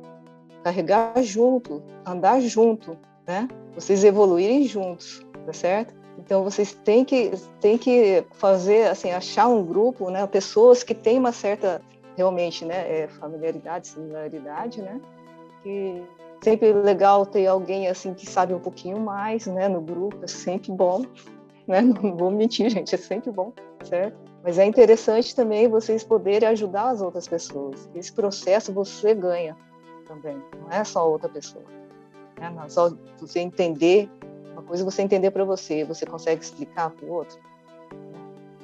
carregar 0.64 1.22
junto, 1.22 1.82
andar 2.04 2.40
junto, 2.40 2.98
né? 3.26 3.48
Vocês 3.74 4.02
evoluírem 4.02 4.64
juntos, 4.64 5.24
tá 5.46 5.52
certo? 5.52 5.94
Então 6.18 6.42
vocês 6.42 6.72
têm 6.72 7.04
que 7.04 7.30
têm 7.60 7.78
que 7.78 8.24
fazer 8.32 8.88
assim 8.88 9.12
achar 9.12 9.46
um 9.46 9.64
grupo, 9.64 10.10
né? 10.10 10.26
Pessoas 10.26 10.82
que 10.82 10.94
têm 10.94 11.18
uma 11.18 11.30
certa 11.30 11.80
realmente, 12.16 12.64
né? 12.64 13.02
É, 13.02 13.08
familiaridade, 13.08 13.86
similaridade, 13.88 14.82
né? 14.82 15.00
Que 15.62 16.02
sempre 16.42 16.72
legal 16.72 17.26
ter 17.26 17.46
alguém 17.46 17.88
assim 17.88 18.14
que 18.14 18.26
sabe 18.26 18.54
um 18.54 18.60
pouquinho 18.60 18.98
mais, 19.00 19.46
né? 19.46 19.68
No 19.68 19.80
grupo 19.80 20.18
é 20.22 20.26
sempre 20.26 20.72
bom, 20.72 21.04
né? 21.66 21.80
Não 22.02 22.16
vou 22.16 22.30
mentir, 22.30 22.70
gente, 22.70 22.94
é 22.94 22.98
sempre 22.98 23.30
bom, 23.30 23.52
certo? 23.84 24.16
Mas 24.42 24.58
é 24.58 24.64
interessante 24.64 25.34
também 25.34 25.68
vocês 25.68 26.04
poderem 26.04 26.48
ajudar 26.48 26.90
as 26.90 27.02
outras 27.02 27.26
pessoas. 27.26 27.88
Esse 27.94 28.12
processo 28.12 28.72
você 28.72 29.14
ganha 29.14 29.56
também, 30.06 30.42
não 30.58 30.72
é 30.72 30.82
só 30.84 31.08
outra 31.08 31.28
pessoa. 31.28 31.64
Né? 32.40 32.52
É 32.64 32.68
só 32.68 32.90
você 33.18 33.40
entender, 33.40 34.08
uma 34.52 34.62
coisa 34.62 34.82
é 34.82 34.84
você 34.84 35.02
entender 35.02 35.30
para 35.30 35.44
você, 35.44 35.84
você 35.84 36.06
consegue 36.06 36.42
explicar 36.42 36.90
para 36.90 37.04
o 37.04 37.12
outro. 37.12 37.38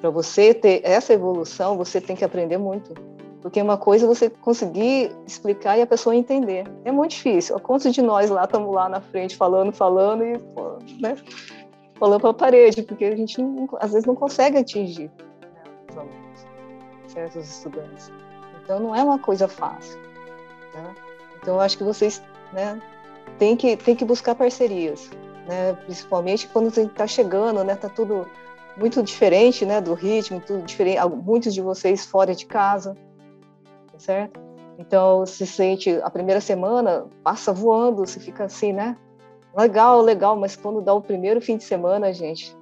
Para 0.01 0.11
você 0.11 0.55
ter 0.55 0.81
essa 0.85 1.13
evolução, 1.13 1.77
você 1.77 2.01
tem 2.01 2.17
que 2.17 2.25
aprender 2.25 2.57
muito. 2.57 2.95
Porque 3.45 3.61
uma 3.61 3.77
coisa 3.77 4.07
é 4.07 4.09
você 4.09 4.31
conseguir 4.31 5.15
explicar 5.27 5.77
e 5.77 5.83
a 5.83 5.87
pessoa 5.87 6.17
entender. 6.17 6.65
É 6.83 6.91
muito 6.91 7.11
difícil. 7.11 7.61
Quantos 7.61 7.93
de 7.93 8.01
nós 8.01 8.31
lá 8.31 8.45
estamos 8.45 8.75
lá 8.75 8.89
na 8.89 9.03
frente 9.03 9.37
falando, 9.37 9.71
falando 9.71 10.25
e 10.25 10.33
né, 10.99 11.15
falando 11.99 12.23
para 12.23 12.31
a 12.31 12.35
parede, 12.35 12.83
porque 12.83 13.05
a 13.05 13.15
gente 13.15 13.43
não, 13.43 13.69
às 13.81 13.93
vezes 13.93 14.07
não 14.07 14.15
consegue 14.15 14.57
atingir 14.57 15.11
os 15.91 15.99
alunos, 15.99 16.47
certos 17.07 17.47
estudantes. 17.47 18.11
Então 18.63 18.81
não 18.81 18.97
é 18.97 19.05
uma 19.05 19.19
coisa 19.19 19.47
fácil. 19.47 20.01
Né? 20.75 20.95
Então 21.37 21.57
eu 21.57 21.61
acho 21.61 21.77
que 21.77 21.85
vocês 21.85 22.23
né, 22.51 22.81
têm 23.39 23.55
que, 23.59 23.77
têm 23.77 23.95
que 23.95 24.07
buscar 24.07 24.35
parcerias, 24.35 25.11
né? 25.47 25.75
principalmente 25.85 26.49
quando 26.49 26.69
está 26.69 27.07
chegando, 27.07 27.63
né? 27.63 27.75
Está 27.75 27.91
tudo 27.91 28.27
muito 28.75 29.03
diferente 29.03 29.67
né, 29.67 29.83
do 29.83 29.93
ritmo, 29.93 30.41
tudo 30.41 30.63
diferente, 30.63 30.99
muitos 31.23 31.53
de 31.53 31.61
vocês 31.61 32.07
fora 32.07 32.35
de 32.35 32.47
casa, 32.47 32.97
tá 33.95 33.99
certo? 33.99 34.41
Então 34.79 35.25
se 35.25 35.47
sente 35.47 36.01
a 36.03 36.11
primeira 36.11 36.41
semana 36.41 37.07
passa 37.23 37.53
voando, 37.53 38.05
você 38.05 38.19
fica 38.19 38.45
assim, 38.45 38.73
né? 38.73 38.97
Legal, 39.57 40.01
legal, 40.01 40.37
mas 40.37 40.57
quando 40.57 40.81
dá 40.81 40.93
o 40.93 41.01
primeiro 41.01 41.41
fim 41.41 41.57
de 41.57 41.65
semana, 41.65 42.13
gente, 42.13 42.57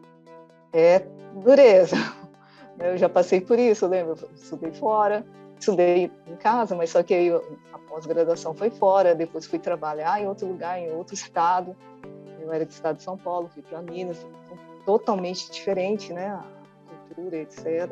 é 0.72 1.02
dureza. 1.34 1.96
Eu 2.78 2.96
já 2.96 3.08
passei 3.08 3.40
por 3.40 3.58
isso, 3.58 3.86
lembra? 3.86 4.14
Eu 4.20 4.28
estudei 4.34 4.72
fora, 4.72 5.24
estudei 5.58 6.10
em 6.26 6.36
casa, 6.36 6.74
mas 6.74 6.90
só 6.90 7.02
que 7.02 7.14
aí 7.14 7.30
a 7.72 7.78
pós-graduação 7.78 8.54
foi 8.54 8.70
fora, 8.70 9.14
depois 9.14 9.46
fui 9.46 9.58
trabalhar 9.58 10.20
em 10.20 10.26
outro 10.26 10.46
lugar, 10.46 10.78
em 10.78 10.92
outro 10.92 11.14
estado. 11.14 11.74
Eu 12.40 12.52
era 12.52 12.66
do 12.66 12.70
estado 12.70 12.96
de 12.96 13.04
São 13.04 13.16
Paulo, 13.16 13.48
fui 13.54 13.62
para 13.62 13.80
Minas, 13.80 14.26
totalmente 14.84 15.50
diferente, 15.50 16.12
né? 16.12 16.28
A 16.28 16.44
cultura, 17.14 17.36
etc. 17.36 17.90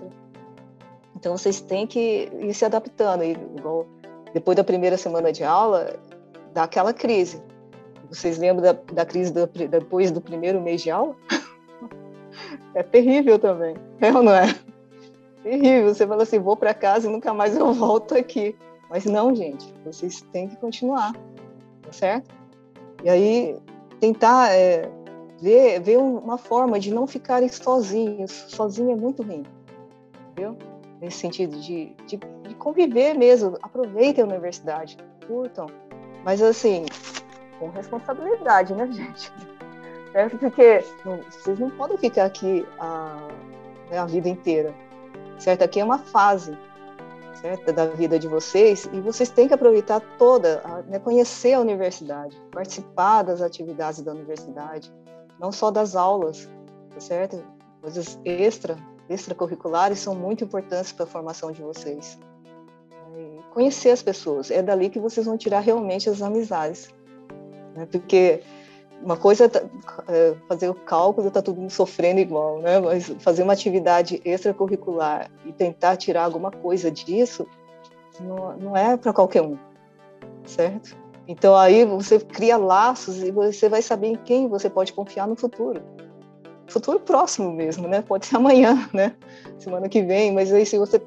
Então 1.21 1.37
vocês 1.37 1.61
têm 1.61 1.87
que 1.87 2.29
ir 2.41 2.55
se 2.55 2.65
adaptando. 2.65 3.23
E, 3.23 3.33
igual, 3.33 3.87
depois 4.33 4.57
da 4.57 4.65
primeira 4.65 4.97
semana 4.97 5.31
de 5.31 5.45
aula, 5.45 5.95
dá 6.53 6.65
aquela 6.65 6.93
crise. 6.93 7.41
Vocês 8.09 8.39
lembram 8.39 8.65
da, 8.65 8.73
da 8.93 9.07
crise 9.07 9.33
do, 9.33 9.47
depois 9.47 10.11
do 10.11 10.21
primeiro 10.21 10.61
mês 10.61 10.83
de 10.83 10.91
aula? 10.91 11.15
é 12.75 12.83
terrível 12.83 13.39
também, 13.39 13.77
é 14.01 14.13
ou 14.13 14.23
não 14.23 14.35
é? 14.35 14.53
terrível. 15.43 15.95
Você 15.95 16.07
fala 16.07 16.23
assim, 16.23 16.39
vou 16.39 16.57
para 16.57 16.75
casa 16.75 17.09
e 17.09 17.13
nunca 17.13 17.33
mais 17.33 17.57
eu 17.57 17.73
volto 17.73 18.15
aqui. 18.15 18.57
Mas 18.89 19.05
não, 19.05 19.35
gente, 19.35 19.73
vocês 19.85 20.23
têm 20.33 20.49
que 20.49 20.57
continuar, 20.57 21.13
tá 21.83 21.93
certo? 21.93 22.35
E 23.05 23.09
aí 23.09 23.57
tentar 24.01 24.53
é, 24.53 24.91
ver, 25.41 25.81
ver 25.81 25.99
uma 25.99 26.37
forma 26.37 26.81
de 26.81 26.93
não 26.93 27.07
ficarem 27.07 27.49
sozinhos. 27.49 28.33
Sozinho 28.49 28.91
é 28.91 28.97
muito 28.97 29.23
ruim, 29.23 29.45
entendeu? 30.33 30.57
Nesse 31.01 31.19
sentido 31.19 31.59
de, 31.59 31.95
de, 32.07 32.17
de 32.17 32.55
conviver 32.57 33.15
mesmo. 33.15 33.57
Aproveitem 33.63 34.23
a 34.23 34.27
universidade, 34.27 34.99
curtam. 35.27 35.67
Mas 36.25 36.43
assim, 36.43 36.85
com 37.59 37.71
responsabilidade, 37.71 38.75
né, 38.75 38.87
gente? 38.93 39.33
Certo? 40.13 40.39
Porque 40.39 40.85
não, 41.05 41.19
vocês 41.31 41.59
não 41.59 41.71
podem 41.71 41.97
ficar 41.97 42.27
aqui 42.27 42.67
a, 42.79 43.29
né, 43.91 43.99
a 43.99 44.07
vida 44.07 44.29
inteira 44.29 44.75
certo? 45.41 45.63
Aqui 45.63 45.81
é 45.81 45.85
uma 45.85 45.99
fase, 45.99 46.57
certo? 47.41 47.73
Da 47.73 47.87
vida 47.87 48.19
de 48.19 48.29
vocês 48.29 48.89
e 48.93 49.01
vocês 49.01 49.31
têm 49.31 49.49
que 49.49 49.55
aproveitar 49.55 50.01
toda, 50.19 50.63
né, 50.87 50.99
conhecer 50.99 51.55
a 51.55 51.61
universidade, 51.61 52.41
participar 52.53 53.23
das 53.23 53.41
atividades 53.41 54.03
da 54.03 54.13
universidade, 54.13 54.93
não 55.39 55.51
só 55.51 55.71
das 55.71 55.97
aulas, 55.97 56.49
tá 56.91 57.01
certo? 57.01 57.43
Coisas 57.81 58.19
extra, 58.25 58.77
extracurriculares 59.11 59.99
são 59.99 60.15
muito 60.15 60.45
importantes 60.45 60.93
para 60.93 61.05
a 61.05 61.09
formação 61.09 61.51
de 61.51 61.61
vocês. 61.61 62.19
Conhecer 63.53 63.91
as 63.91 64.03
pessoas, 64.03 64.51
é 64.51 64.63
dali 64.63 64.89
que 64.89 65.01
vocês 65.01 65.27
vão 65.27 65.37
tirar 65.37 65.59
realmente 65.59 66.09
as 66.09 66.23
amizades, 66.23 66.89
né? 67.75 67.87
Porque 67.91 68.41
uma 69.03 69.17
coisa 69.17 69.47
é, 69.47 69.49
é 70.09 70.37
fazer 70.49 70.69
o 70.69 70.75
cálculo, 70.75 71.31
tá 71.31 71.43
todo 71.43 71.61
mundo 71.61 71.71
sofrendo 71.71 72.21
igual, 72.21 72.61
né? 72.61 72.79
Mas 72.79 73.09
fazer 73.19 73.43
uma 73.43 73.53
atividade 73.53 74.23
extracurricular 74.25 75.29
e 75.45 75.53
tentar 75.53 75.97
tirar 75.97 76.25
alguma 76.25 76.53
coisa 76.53 76.91
disso 76.91 77.45
não, 78.21 78.57
não 78.57 78.77
é 78.77 78.97
para 78.97 79.13
qualquer 79.13 79.43
um, 79.43 79.59
certo? 80.45 80.97
Então 81.27 81.57
aí 81.57 81.85
você 81.85 82.21
cria 82.21 82.57
laços 82.57 83.23
e 83.23 83.33
você 83.33 83.69
vai 83.69 83.83
saber 83.83 84.09
em 84.09 84.17
quem 84.17 84.49
você 84.49 84.71
pode 84.71 84.93
confiar 84.93 85.27
no 85.27 85.35
futuro. 85.35 85.83
Futuro 86.71 87.01
próximo 87.01 87.53
mesmo, 87.53 87.87
né? 87.87 88.01
Pode 88.01 88.27
ser 88.27 88.37
amanhã, 88.37 88.89
né? 88.95 89.15
Semana 89.59 89.89
que 89.89 90.03
vem, 90.03 90.33
mas 90.33 90.53
aí 90.53 90.65
se 90.65 90.79
você 90.79 91.01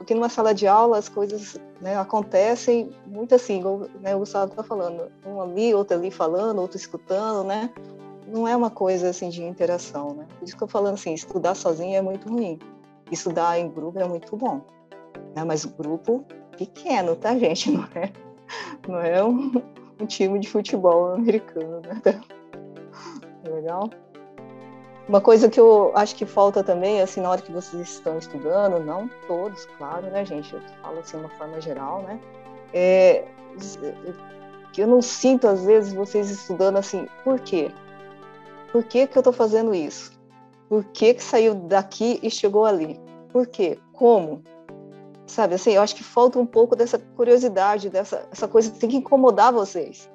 porque 0.00 0.14
numa 0.14 0.30
sala 0.30 0.54
de 0.54 0.66
aula 0.66 0.96
as 0.96 1.10
coisas 1.10 1.60
né, 1.78 1.94
acontecem 1.94 2.90
muito 3.06 3.34
assim, 3.34 3.62
como 3.62 3.86
né, 4.00 4.16
o 4.16 4.20
Gustavo 4.20 4.50
está 4.50 4.62
falando, 4.62 5.12
um 5.26 5.42
ali, 5.42 5.74
outro 5.74 5.94
ali 5.94 6.10
falando, 6.10 6.58
outro 6.58 6.78
escutando, 6.78 7.44
né? 7.44 7.68
Não 8.26 8.48
é 8.48 8.56
uma 8.56 8.70
coisa 8.70 9.10
assim 9.10 9.28
de 9.28 9.42
interação, 9.42 10.14
né? 10.14 10.26
Por 10.38 10.48
isso 10.48 10.56
que 10.56 10.64
eu 10.64 10.68
falando 10.68 10.94
assim, 10.94 11.12
estudar 11.12 11.54
sozinho 11.54 11.94
é 11.94 12.00
muito 12.00 12.30
ruim. 12.30 12.58
Estudar 13.12 13.58
em 13.58 13.68
grupo 13.68 13.98
é 13.98 14.08
muito 14.08 14.34
bom, 14.38 14.62
né? 15.36 15.44
Mas 15.44 15.66
grupo 15.66 16.24
pequeno, 16.56 17.14
tá, 17.14 17.38
gente? 17.38 17.70
Não 17.76 17.84
é, 17.94 18.12
não 18.88 19.00
é 19.00 19.22
um, 19.22 19.52
um 20.00 20.06
time 20.06 20.38
de 20.38 20.48
futebol 20.48 21.12
americano, 21.12 21.82
né? 21.82 22.00
Legal? 23.44 23.90
Uma 25.10 25.20
coisa 25.20 25.50
que 25.50 25.58
eu 25.58 25.90
acho 25.96 26.14
que 26.14 26.24
falta 26.24 26.62
também, 26.62 27.02
assim, 27.02 27.20
na 27.20 27.30
hora 27.30 27.42
que 27.42 27.50
vocês 27.50 27.82
estão 27.82 28.16
estudando, 28.16 28.78
não 28.78 29.10
todos, 29.26 29.66
claro, 29.76 30.06
né, 30.06 30.24
gente? 30.24 30.54
Eu 30.54 30.60
falo 30.80 31.00
assim 31.00 31.16
de 31.18 31.24
uma 31.24 31.30
forma 31.30 31.60
geral, 31.60 32.02
né? 32.02 32.20
É, 32.72 33.24
que 34.72 34.80
eu 34.80 34.86
não 34.86 35.02
sinto, 35.02 35.48
às 35.48 35.64
vezes, 35.64 35.92
vocês 35.92 36.30
estudando 36.30 36.76
assim, 36.76 37.08
por 37.24 37.40
quê? 37.40 37.72
Por 38.70 38.84
que, 38.84 39.04
que 39.08 39.18
eu 39.18 39.20
estou 39.20 39.32
fazendo 39.32 39.74
isso? 39.74 40.12
Por 40.68 40.84
que, 40.84 41.14
que 41.14 41.24
saiu 41.24 41.56
daqui 41.56 42.20
e 42.22 42.30
chegou 42.30 42.64
ali? 42.64 42.96
Por 43.32 43.48
quê? 43.48 43.80
Como? 43.92 44.44
Sabe, 45.26 45.56
assim, 45.56 45.72
eu 45.72 45.82
acho 45.82 45.96
que 45.96 46.04
falta 46.04 46.38
um 46.38 46.46
pouco 46.46 46.76
dessa 46.76 47.00
curiosidade, 47.16 47.90
dessa 47.90 48.28
essa 48.30 48.46
coisa 48.46 48.70
que 48.70 48.78
tem 48.78 48.90
que 48.90 48.98
incomodar 48.98 49.52
vocês, 49.52 50.08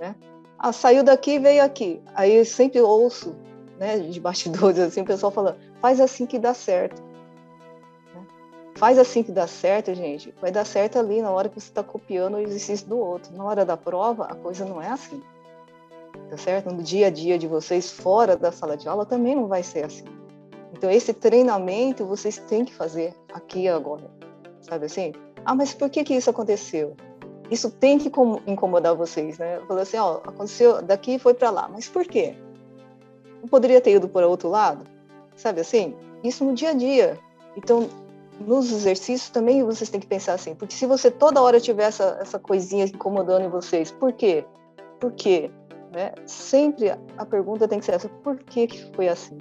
né? 0.00 0.16
Ah, 0.58 0.72
saiu 0.72 1.04
daqui 1.04 1.32
e 1.32 1.38
veio 1.38 1.62
aqui. 1.62 2.02
Aí 2.14 2.36
eu 2.36 2.44
sempre 2.46 2.80
ouço 2.80 3.36
né, 3.80 3.98
de 3.98 4.20
bastidores, 4.20 4.78
assim, 4.78 5.00
o 5.00 5.06
pessoal 5.06 5.32
falando, 5.32 5.56
faz 5.80 6.00
assim 6.00 6.26
que 6.26 6.38
dá 6.38 6.52
certo. 6.52 7.02
Né? 8.14 8.22
Faz 8.74 8.98
assim 8.98 9.22
que 9.22 9.32
dá 9.32 9.46
certo, 9.46 9.94
gente. 9.94 10.34
Vai 10.38 10.52
dar 10.52 10.66
certo 10.66 10.98
ali 10.98 11.22
na 11.22 11.30
hora 11.30 11.48
que 11.48 11.58
você 11.58 11.68
está 11.68 11.82
copiando 11.82 12.34
o 12.34 12.40
exercício 12.40 12.86
do 12.86 12.98
outro. 12.98 13.34
Na 13.34 13.42
hora 13.42 13.64
da 13.64 13.78
prova, 13.78 14.26
a 14.26 14.34
coisa 14.34 14.66
não 14.66 14.82
é 14.82 14.88
assim. 14.88 15.22
Tá 16.28 16.36
certo? 16.36 16.70
No 16.70 16.82
dia 16.82 17.06
a 17.06 17.10
dia 17.10 17.38
de 17.38 17.48
vocês, 17.48 17.90
fora 17.90 18.36
da 18.36 18.52
sala 18.52 18.76
de 18.76 18.86
aula, 18.86 19.06
também 19.06 19.34
não 19.34 19.46
vai 19.46 19.62
ser 19.62 19.86
assim. 19.86 20.04
Então, 20.74 20.90
esse 20.90 21.14
treinamento 21.14 22.04
vocês 22.04 22.36
têm 22.36 22.66
que 22.66 22.74
fazer 22.74 23.14
aqui 23.32 23.62
e 23.62 23.68
agora. 23.68 24.10
Sabe 24.60 24.84
assim? 24.84 25.12
Ah, 25.42 25.54
mas 25.54 25.72
por 25.72 25.88
que 25.88 26.04
que 26.04 26.14
isso 26.14 26.28
aconteceu? 26.28 26.94
Isso 27.50 27.70
tem 27.70 27.98
que 27.98 28.12
incomodar 28.46 28.94
vocês, 28.94 29.38
né? 29.38 29.58
Falou 29.66 29.82
assim, 29.82 29.96
ó, 29.96 30.18
aconteceu 30.18 30.82
daqui 30.82 31.18
foi 31.18 31.32
para 31.32 31.50
lá. 31.50 31.66
Mas 31.66 31.88
por 31.88 32.04
quê? 32.04 32.36
Não 33.40 33.48
poderia 33.48 33.80
ter 33.80 33.92
ido 33.92 34.08
para 34.08 34.28
outro 34.28 34.48
lado? 34.48 34.84
Sabe 35.36 35.60
assim? 35.60 35.94
Isso 36.22 36.44
no 36.44 36.54
dia 36.54 36.70
a 36.70 36.74
dia. 36.74 37.18
Então, 37.56 37.88
nos 38.40 38.70
exercícios 38.70 39.30
também 39.30 39.62
vocês 39.62 39.90
têm 39.90 40.00
que 40.00 40.06
pensar 40.06 40.34
assim, 40.34 40.54
porque 40.54 40.74
se 40.74 40.86
você 40.86 41.10
toda 41.10 41.42
hora 41.42 41.60
tiver 41.60 41.84
essa, 41.84 42.18
essa 42.20 42.38
coisinha 42.38 42.84
incomodando 42.84 43.44
em 43.44 43.48
vocês, 43.48 43.90
por 43.90 44.12
quê? 44.12 44.44
Por 44.98 45.12
quê? 45.12 45.50
né? 45.92 46.12
Sempre 46.26 46.90
a 47.16 47.26
pergunta 47.26 47.68
tem 47.68 47.78
que 47.78 47.84
ser 47.84 47.94
essa: 47.94 48.08
por 48.08 48.38
que, 48.38 48.66
que 48.66 48.94
foi 48.94 49.08
assim? 49.08 49.38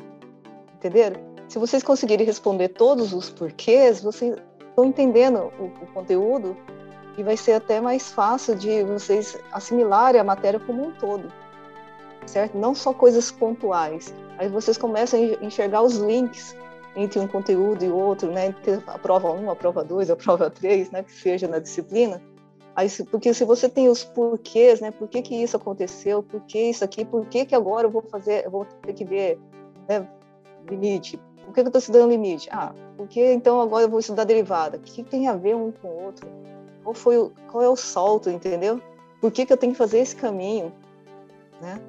Entenderam? 0.75 1.21
Se 1.47 1.57
vocês 1.57 1.81
conseguirem 1.81 2.25
responder 2.25 2.69
todos 2.69 3.13
os 3.13 3.29
porquês, 3.29 4.01
vocês 4.01 4.35
estão 4.69 4.85
entendendo 4.85 5.51
o, 5.59 5.65
o 5.65 5.87
conteúdo 5.93 6.55
e 7.17 7.23
vai 7.23 7.35
ser 7.35 7.53
até 7.53 7.81
mais 7.81 8.11
fácil 8.11 8.55
de 8.55 8.83
vocês 8.83 9.37
assimilarem 9.51 10.21
a 10.21 10.23
matéria 10.23 10.59
como 10.59 10.87
um 10.87 10.91
todo, 10.93 11.31
certo? 12.29 12.57
Não 12.57 12.73
só 12.73 12.93
coisas 12.93 13.31
pontuais. 13.31 14.13
Aí 14.37 14.47
vocês 14.47 14.77
começam 14.77 15.19
a 15.19 15.45
enxergar 15.45 15.81
os 15.81 15.97
links 15.97 16.55
entre 16.95 17.19
um 17.19 17.27
conteúdo 17.27 17.83
e 17.83 17.89
outro, 17.89 18.31
né? 18.31 18.53
A 18.87 18.97
prova 18.97 19.31
1, 19.31 19.49
a 19.49 19.55
prova 19.55 19.83
2, 19.83 20.09
a 20.09 20.15
prova 20.15 20.49
3, 20.49 20.91
né? 20.91 21.03
Que 21.03 21.11
seja 21.11 21.47
na 21.47 21.59
disciplina. 21.59 22.21
Aí, 22.75 22.87
porque 23.11 23.33
se 23.33 23.43
você 23.43 23.67
tem 23.67 23.89
os 23.89 24.03
porquês, 24.03 24.79
né? 24.79 24.91
Por 24.91 25.07
que, 25.07 25.21
que 25.21 25.35
isso 25.35 25.57
aconteceu? 25.57 26.23
Por 26.23 26.41
que 26.41 26.69
isso 26.69 26.83
aqui? 26.83 27.03
Por 27.03 27.25
que, 27.25 27.45
que 27.45 27.55
agora 27.55 27.87
eu 27.87 27.91
vou 27.91 28.01
fazer, 28.01 28.45
eu 28.45 28.51
vou 28.51 28.65
ter 28.65 28.93
que 28.93 29.03
ver 29.03 29.39
né, 29.87 30.07
limite? 30.69 31.17
Por 31.45 31.53
que, 31.53 31.61
que 31.61 31.61
eu 31.61 31.67
estou 31.67 31.79
estudando 31.79 32.09
limite? 32.09 32.47
Ah, 32.51 32.73
porque 32.95 33.33
então 33.33 33.59
agora 33.59 33.85
eu 33.85 33.89
vou 33.89 33.99
estudar 33.99 34.23
derivada. 34.23 34.77
O 34.77 34.81
que 34.81 35.03
tem 35.03 35.27
a 35.27 35.35
ver 35.35 35.55
um 35.55 35.71
com 35.71 35.87
o 35.87 36.03
outro? 36.05 36.27
Qual, 36.83 36.93
foi 36.93 37.17
o, 37.17 37.31
qual 37.51 37.63
é 37.63 37.69
o 37.69 37.75
salto, 37.75 38.29
entendeu? 38.29 38.79
Por 39.19 39.31
que, 39.31 39.45
que 39.45 39.51
eu 39.51 39.57
tenho 39.57 39.73
que 39.73 39.77
fazer 39.77 39.99
esse 39.99 40.15
caminho? 40.15 40.71
Né? 41.59 41.81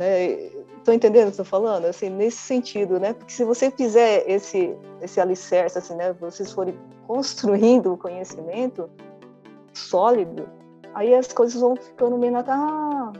Né? 0.00 0.32
Estou 0.78 0.94
entendendo 0.94 1.24
o 1.24 1.26
que 1.26 1.32
estou 1.32 1.44
falando? 1.44 1.84
Assim, 1.84 2.08
nesse 2.08 2.38
sentido, 2.38 2.98
né? 2.98 3.12
Porque 3.12 3.34
se 3.34 3.44
você 3.44 3.70
fizer 3.70 4.24
esse, 4.26 4.74
esse 5.02 5.20
alicerce, 5.20 5.76
assim, 5.76 5.94
né? 5.94 6.14
Vocês 6.14 6.50
forem 6.50 6.74
construindo 7.06 7.92
o 7.92 7.98
conhecimento 7.98 8.88
sólido, 9.74 10.48
aí 10.94 11.14
as 11.14 11.30
coisas 11.34 11.60
vão 11.60 11.76
ficando 11.76 12.16
meio... 12.16 12.34
Ah, 12.34 13.12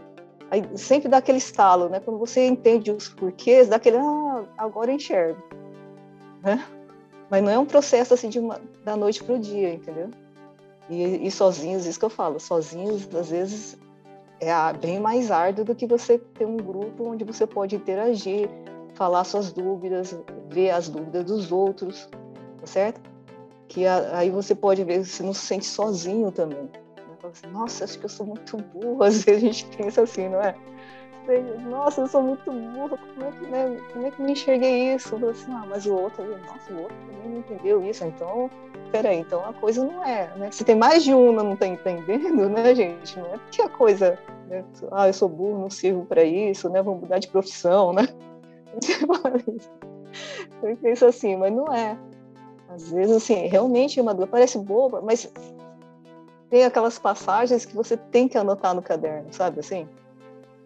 aí 0.50 0.64
sempre 0.75 1.10
dá 1.10 1.18
aquele 1.18 1.37
estalo, 1.37 1.90
né? 1.90 2.00
Quando 2.00 2.18
você 2.18 2.46
entende 2.46 2.90
os 2.90 3.10
porquês, 3.10 3.68
dá 3.68 3.76
aquele... 3.76 3.99
Ah, 3.99 4.44
agora 4.56 4.90
enxergo. 4.90 5.42
Né? 6.42 6.64
Mas 7.28 7.42
não 7.42 7.50
é 7.50 7.58
um 7.58 7.66
processo 7.66 8.14
assim 8.14 8.30
de 8.30 8.38
uma, 8.38 8.58
da 8.82 8.96
noite 8.96 9.22
para 9.22 9.34
o 9.34 9.38
dia, 9.38 9.75
entendeu? 9.75 10.08
E, 10.88 11.26
e 11.26 11.30
sozinhos, 11.30 11.84
isso 11.84 11.99
que 11.99 12.06
eu 12.06 12.10
falo, 12.10 12.40
sozinhos, 12.40 13.06
às 13.14 13.28
vezes, 13.28 13.78
é 14.40 14.73
bem 14.73 14.99
mais 14.99 15.30
árduo 15.30 15.64
do 15.64 15.75
que 15.75 15.87
você 15.87 16.18
ter 16.18 16.47
um 16.47 16.56
grupo 16.56 17.04
onde 17.04 17.25
você 17.25 17.47
pode 17.47 17.76
interagir, 17.76 18.49
falar 18.94 19.25
suas 19.25 19.52
dúvidas, 19.52 20.18
ver 20.49 20.70
as 20.70 20.88
dúvidas 20.88 21.25
dos 21.25 21.52
outros, 21.52 22.09
tá 22.59 22.66
certo? 22.66 23.00
Que 23.68 23.87
aí 23.87 24.30
você 24.30 24.54
pode 24.54 24.82
ver 24.82 25.04
se 25.04 25.23
não 25.23 25.32
se 25.32 25.47
sente 25.47 25.66
sozinho 25.66 26.32
também. 26.32 26.62
Né? 26.62 26.70
Assim, 27.23 27.47
Nossa, 27.49 27.85
acho 27.85 27.99
que 27.99 28.06
eu 28.06 28.09
sou 28.09 28.26
muito 28.26 28.56
burro. 28.56 29.02
Às 29.04 29.23
vezes 29.23 29.42
a 29.42 29.47
gente 29.47 29.76
pensa 29.76 30.02
assim, 30.02 30.28
não 30.28 30.40
é? 30.40 30.54
Nossa, 31.69 32.00
eu 32.00 32.07
sou 32.09 32.23
muito 32.23 32.50
burro. 32.50 32.99
Como 33.15 33.27
é 33.27 33.33
que, 33.33 33.47
né, 33.47 33.81
como 33.93 34.07
é 34.07 34.11
que 34.11 34.23
me 34.23 34.33
enxerguei 34.33 34.95
isso? 34.95 35.17
Eu 35.21 35.31
assim, 35.31 35.53
ah, 35.53 35.65
mas 35.69 35.87
o 35.87 35.95
outro, 35.95 36.25
nossa, 36.25 36.73
o 36.73 36.83
outro 36.83 36.97
também 37.07 37.31
não 37.31 37.39
entendeu 37.39 37.85
isso. 37.85 38.05
Então, 38.05 38.50
peraí, 38.91 39.19
então 39.19 39.45
a 39.45 39.53
coisa 39.53 39.85
não 39.85 40.05
é, 40.05 40.31
né? 40.37 40.50
Se 40.50 40.65
tem 40.65 40.75
mais 40.75 41.05
de 41.05 41.15
um 41.15 41.33
não 41.33 41.53
está 41.53 41.67
entendendo, 41.67 42.49
né, 42.49 42.75
gente? 42.75 43.19
Não 43.19 43.27
é 43.27 43.39
porque 43.39 43.62
a 43.62 43.69
coisa, 43.69 44.19
né? 44.49 44.65
ah, 44.91 45.09
eu 45.09 45.12
sou 45.12 45.29
burro, 45.29 45.61
não 45.61 45.71
sirvo 45.71 46.05
para 46.05 46.25
isso, 46.25 46.69
né? 46.69 46.83
Vou 46.83 46.97
mudar 46.97 47.19
de 47.19 47.29
profissão, 47.29 47.93
né? 47.93 48.09
Eu 50.62 50.77
penso 50.77 51.07
assim, 51.07 51.37
mas 51.37 51.53
não 51.53 51.73
é. 51.73 51.97
Às 52.69 52.91
vezes, 52.91 53.17
assim, 53.17 53.47
realmente 53.47 53.99
é 53.99 54.03
uma 54.03 54.12
dúvida, 54.12 54.31
parece 54.31 54.59
boba, 54.59 55.00
mas 55.00 55.33
tem 56.49 56.65
aquelas 56.65 56.99
passagens 56.99 57.65
que 57.65 57.75
você 57.75 57.97
tem 57.97 58.29
que 58.29 58.37
anotar 58.37 58.75
no 58.75 58.83
caderno, 58.83 59.33
sabe 59.33 59.61
assim? 59.61 59.89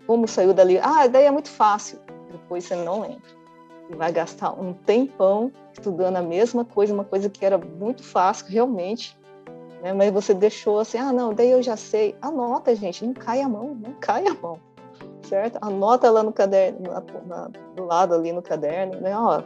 Como 0.07 0.29
saiu 0.29 0.53
dali? 0.53 0.79
Ah, 0.79 1.07
daí 1.07 1.25
é 1.25 1.31
muito 1.31 1.51
fácil. 1.51 1.99
Depois 2.31 2.65
você 2.65 2.77
não 2.77 3.01
lembra 3.01 3.45
e 3.89 3.95
vai 3.95 4.13
gastar 4.13 4.53
um 4.53 4.73
tempão 4.73 5.53
estudando 5.73 6.17
a 6.17 6.23
mesma 6.23 6.65
coisa, 6.65 6.95
uma 6.95 7.05
coisa 7.05 7.29
que 7.29 7.45
era 7.45 7.59
muito 7.59 8.03
fácil 8.03 8.47
realmente, 8.49 9.17
né? 9.83 9.93
mas 9.93 10.13
você 10.13 10.33
deixou 10.33 10.79
assim, 10.79 10.99
ah, 10.99 11.13
não, 11.13 11.35
daí 11.35 11.51
eu 11.51 11.63
já 11.63 11.77
sei. 11.77 12.17
Anota, 12.21 12.75
gente, 12.75 13.05
não 13.05 13.13
cai 13.13 13.41
a 13.41 13.49
mão, 13.49 13.75
não 13.75 13.93
cai 14.01 14.27
a 14.27 14.35
mão, 14.35 14.59
certo? 15.23 15.59
Anota 15.61 16.11
lá 16.11 16.23
no 16.23 16.33
caderno, 16.33 16.81
na, 16.83 17.03
na, 17.27 17.49
do 17.75 17.85
lado 17.85 18.15
ali 18.15 18.33
no 18.33 18.43
caderno, 18.43 19.01
né? 19.01 19.17
Ó, 19.17 19.43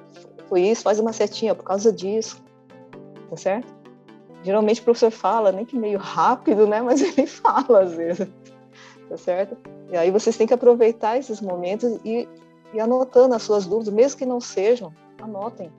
foi 0.48 0.62
isso, 0.62 0.82
faz 0.82 0.98
uma 0.98 1.12
setinha 1.12 1.54
por 1.54 1.64
causa 1.64 1.92
disso, 1.92 2.42
tá 3.28 3.36
certo? 3.36 3.76
Geralmente 4.42 4.80
o 4.80 4.84
professor 4.84 5.10
fala, 5.10 5.50
nem 5.50 5.64
que 5.64 5.76
meio 5.76 5.98
rápido, 5.98 6.66
né? 6.66 6.80
Mas 6.80 7.02
ele 7.02 7.26
fala 7.26 7.80
às 7.82 7.92
vezes, 7.92 8.28
tá 9.08 9.16
certo? 9.16 9.56
E 9.90 9.96
aí 9.96 10.10
vocês 10.10 10.36
têm 10.36 10.46
que 10.46 10.54
aproveitar 10.54 11.18
esses 11.18 11.40
momentos 11.40 11.98
e 12.04 12.28
e 12.72 12.80
anotando 12.80 13.34
as 13.34 13.42
suas 13.42 13.66
dúvidas, 13.66 13.92
mesmo 13.92 14.18
que 14.18 14.26
não 14.26 14.40
sejam, 14.40 14.92
anotem. 15.20 15.72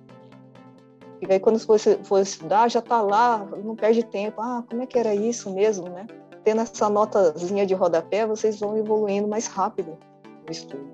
E 1.21 1.31
aí, 1.31 1.39
quando 1.39 1.59
você 1.59 1.99
for 2.03 2.19
estudar, 2.19 2.69
já 2.69 2.79
está 2.79 3.01
lá, 3.01 3.45
não 3.63 3.75
perde 3.75 4.03
tempo. 4.03 4.41
Ah, 4.41 4.63
como 4.67 4.81
é 4.81 4.85
que 4.85 4.97
era 4.97 5.13
isso 5.13 5.51
mesmo, 5.51 5.89
né? 5.89 6.07
Tendo 6.43 6.61
essa 6.61 6.89
notazinha 6.89 7.65
de 7.65 7.73
rodapé, 7.73 8.25
vocês 8.25 8.59
vão 8.59 8.77
evoluindo 8.77 9.27
mais 9.27 9.45
rápido 9.45 9.97
no 10.45 10.51
estudo. 10.51 10.89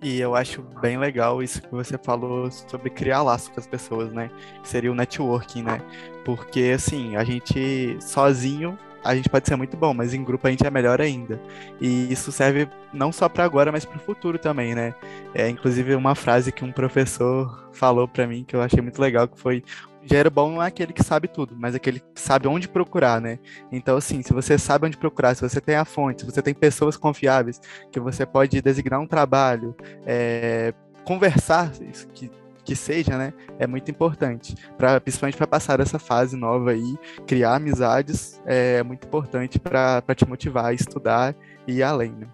E 0.00 0.18
eu 0.18 0.34
acho 0.34 0.62
bem 0.80 0.98
legal 0.98 1.42
isso 1.42 1.62
que 1.62 1.70
você 1.70 1.96
falou 1.96 2.50
sobre 2.50 2.90
criar 2.90 3.22
laços 3.22 3.48
com 3.48 3.60
as 3.60 3.66
pessoas, 3.66 4.12
né? 4.12 4.30
Seria 4.64 4.90
o 4.90 4.94
networking, 4.94 5.62
né? 5.62 5.80
Porque, 6.24 6.72
assim, 6.74 7.14
a 7.14 7.22
gente 7.22 7.98
sozinho 8.00 8.76
a 9.04 9.14
gente 9.14 9.28
pode 9.28 9.48
ser 9.48 9.56
muito 9.56 9.76
bom, 9.76 9.92
mas 9.92 10.14
em 10.14 10.22
grupo 10.22 10.46
a 10.46 10.50
gente 10.50 10.66
é 10.66 10.70
melhor 10.70 11.00
ainda. 11.00 11.40
E 11.80 12.12
isso 12.12 12.30
serve 12.30 12.68
não 12.92 13.12
só 13.12 13.28
para 13.28 13.44
agora, 13.44 13.72
mas 13.72 13.84
para 13.84 13.96
o 13.96 14.00
futuro 14.00 14.38
também, 14.38 14.74
né? 14.74 14.94
É 15.34 15.48
inclusive 15.48 15.94
uma 15.94 16.14
frase 16.14 16.52
que 16.52 16.64
um 16.64 16.72
professor 16.72 17.68
falou 17.72 18.06
para 18.06 18.26
mim 18.26 18.44
que 18.44 18.54
eu 18.54 18.62
achei 18.62 18.80
muito 18.80 19.00
legal, 19.00 19.26
que 19.28 19.38
foi 19.38 19.62
engenheiro 20.04 20.30
bom 20.30 20.50
não 20.50 20.62
é 20.62 20.66
aquele 20.66 20.92
que 20.92 21.02
sabe 21.02 21.28
tudo, 21.28 21.54
mas 21.56 21.74
aquele 21.74 22.00
que 22.00 22.20
sabe 22.20 22.48
onde 22.48 22.68
procurar, 22.68 23.20
né? 23.20 23.38
Então, 23.70 23.96
assim, 23.96 24.22
se 24.22 24.32
você 24.32 24.58
sabe 24.58 24.86
onde 24.86 24.96
procurar, 24.96 25.34
se 25.34 25.42
você 25.42 25.60
tem 25.60 25.76
a 25.76 25.84
fonte, 25.84 26.22
se 26.22 26.26
você 26.26 26.42
tem 26.42 26.52
pessoas 26.52 26.96
confiáveis, 26.96 27.60
que 27.90 28.00
você 28.00 28.26
pode 28.26 28.60
designar 28.60 29.00
um 29.00 29.06
trabalho, 29.06 29.76
é, 30.04 30.74
conversar, 31.04 31.70
isso 31.82 32.08
que 32.08 32.30
que 32.64 32.76
seja, 32.76 33.18
né, 33.18 33.32
é 33.58 33.66
muito 33.66 33.90
importante, 33.90 34.54
pra, 34.76 35.00
principalmente 35.00 35.36
para 35.36 35.46
passar 35.46 35.80
essa 35.80 35.98
fase 35.98 36.36
nova 36.36 36.70
aí, 36.70 36.96
criar 37.26 37.56
amizades 37.56 38.40
é 38.46 38.82
muito 38.82 39.06
importante 39.06 39.58
para 39.58 40.02
te 40.14 40.28
motivar 40.28 40.66
a 40.66 40.72
estudar 40.72 41.34
e 41.66 41.74
ir 41.74 41.82
além. 41.82 42.12
Né? 42.12 42.26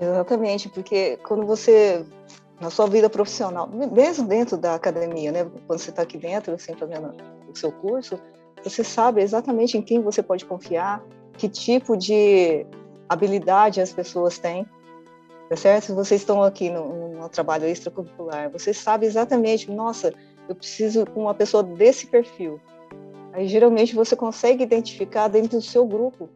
Exatamente, 0.00 0.68
porque 0.68 1.18
quando 1.26 1.46
você, 1.46 2.04
na 2.60 2.70
sua 2.70 2.86
vida 2.86 3.08
profissional, 3.08 3.68
mesmo 3.68 4.26
dentro 4.26 4.56
da 4.56 4.74
academia, 4.74 5.32
né, 5.32 5.46
quando 5.66 5.78
você 5.78 5.90
está 5.90 6.02
aqui 6.02 6.18
dentro, 6.18 6.54
assim, 6.54 6.74
fazendo 6.74 7.14
o 7.50 7.56
seu 7.56 7.72
curso, 7.72 8.18
você 8.62 8.84
sabe 8.84 9.22
exatamente 9.22 9.76
em 9.76 9.82
quem 9.82 10.00
você 10.00 10.22
pode 10.22 10.44
confiar, 10.44 11.02
que 11.36 11.48
tipo 11.48 11.96
de 11.96 12.66
habilidade 13.08 13.80
as 13.80 13.92
pessoas 13.92 14.38
têm, 14.38 14.66
tá 15.48 15.56
certo? 15.56 15.86
Se 15.86 15.92
vocês 15.92 16.20
estão 16.20 16.42
aqui 16.42 16.70
no, 16.70 17.16
no 17.16 17.28
trabalho 17.28 17.66
extracurricular, 17.66 18.50
você 18.50 18.74
sabe 18.74 19.06
exatamente, 19.06 19.70
nossa, 19.70 20.12
eu 20.48 20.54
preciso 20.54 21.06
com 21.06 21.22
uma 21.22 21.34
pessoa 21.34 21.62
desse 21.62 22.06
perfil. 22.06 22.60
Aí 23.32 23.46
geralmente 23.46 23.94
você 23.94 24.16
consegue 24.16 24.62
identificar 24.62 25.28
dentro 25.28 25.58
do 25.58 25.62
seu 25.62 25.86
grupo 25.86 26.28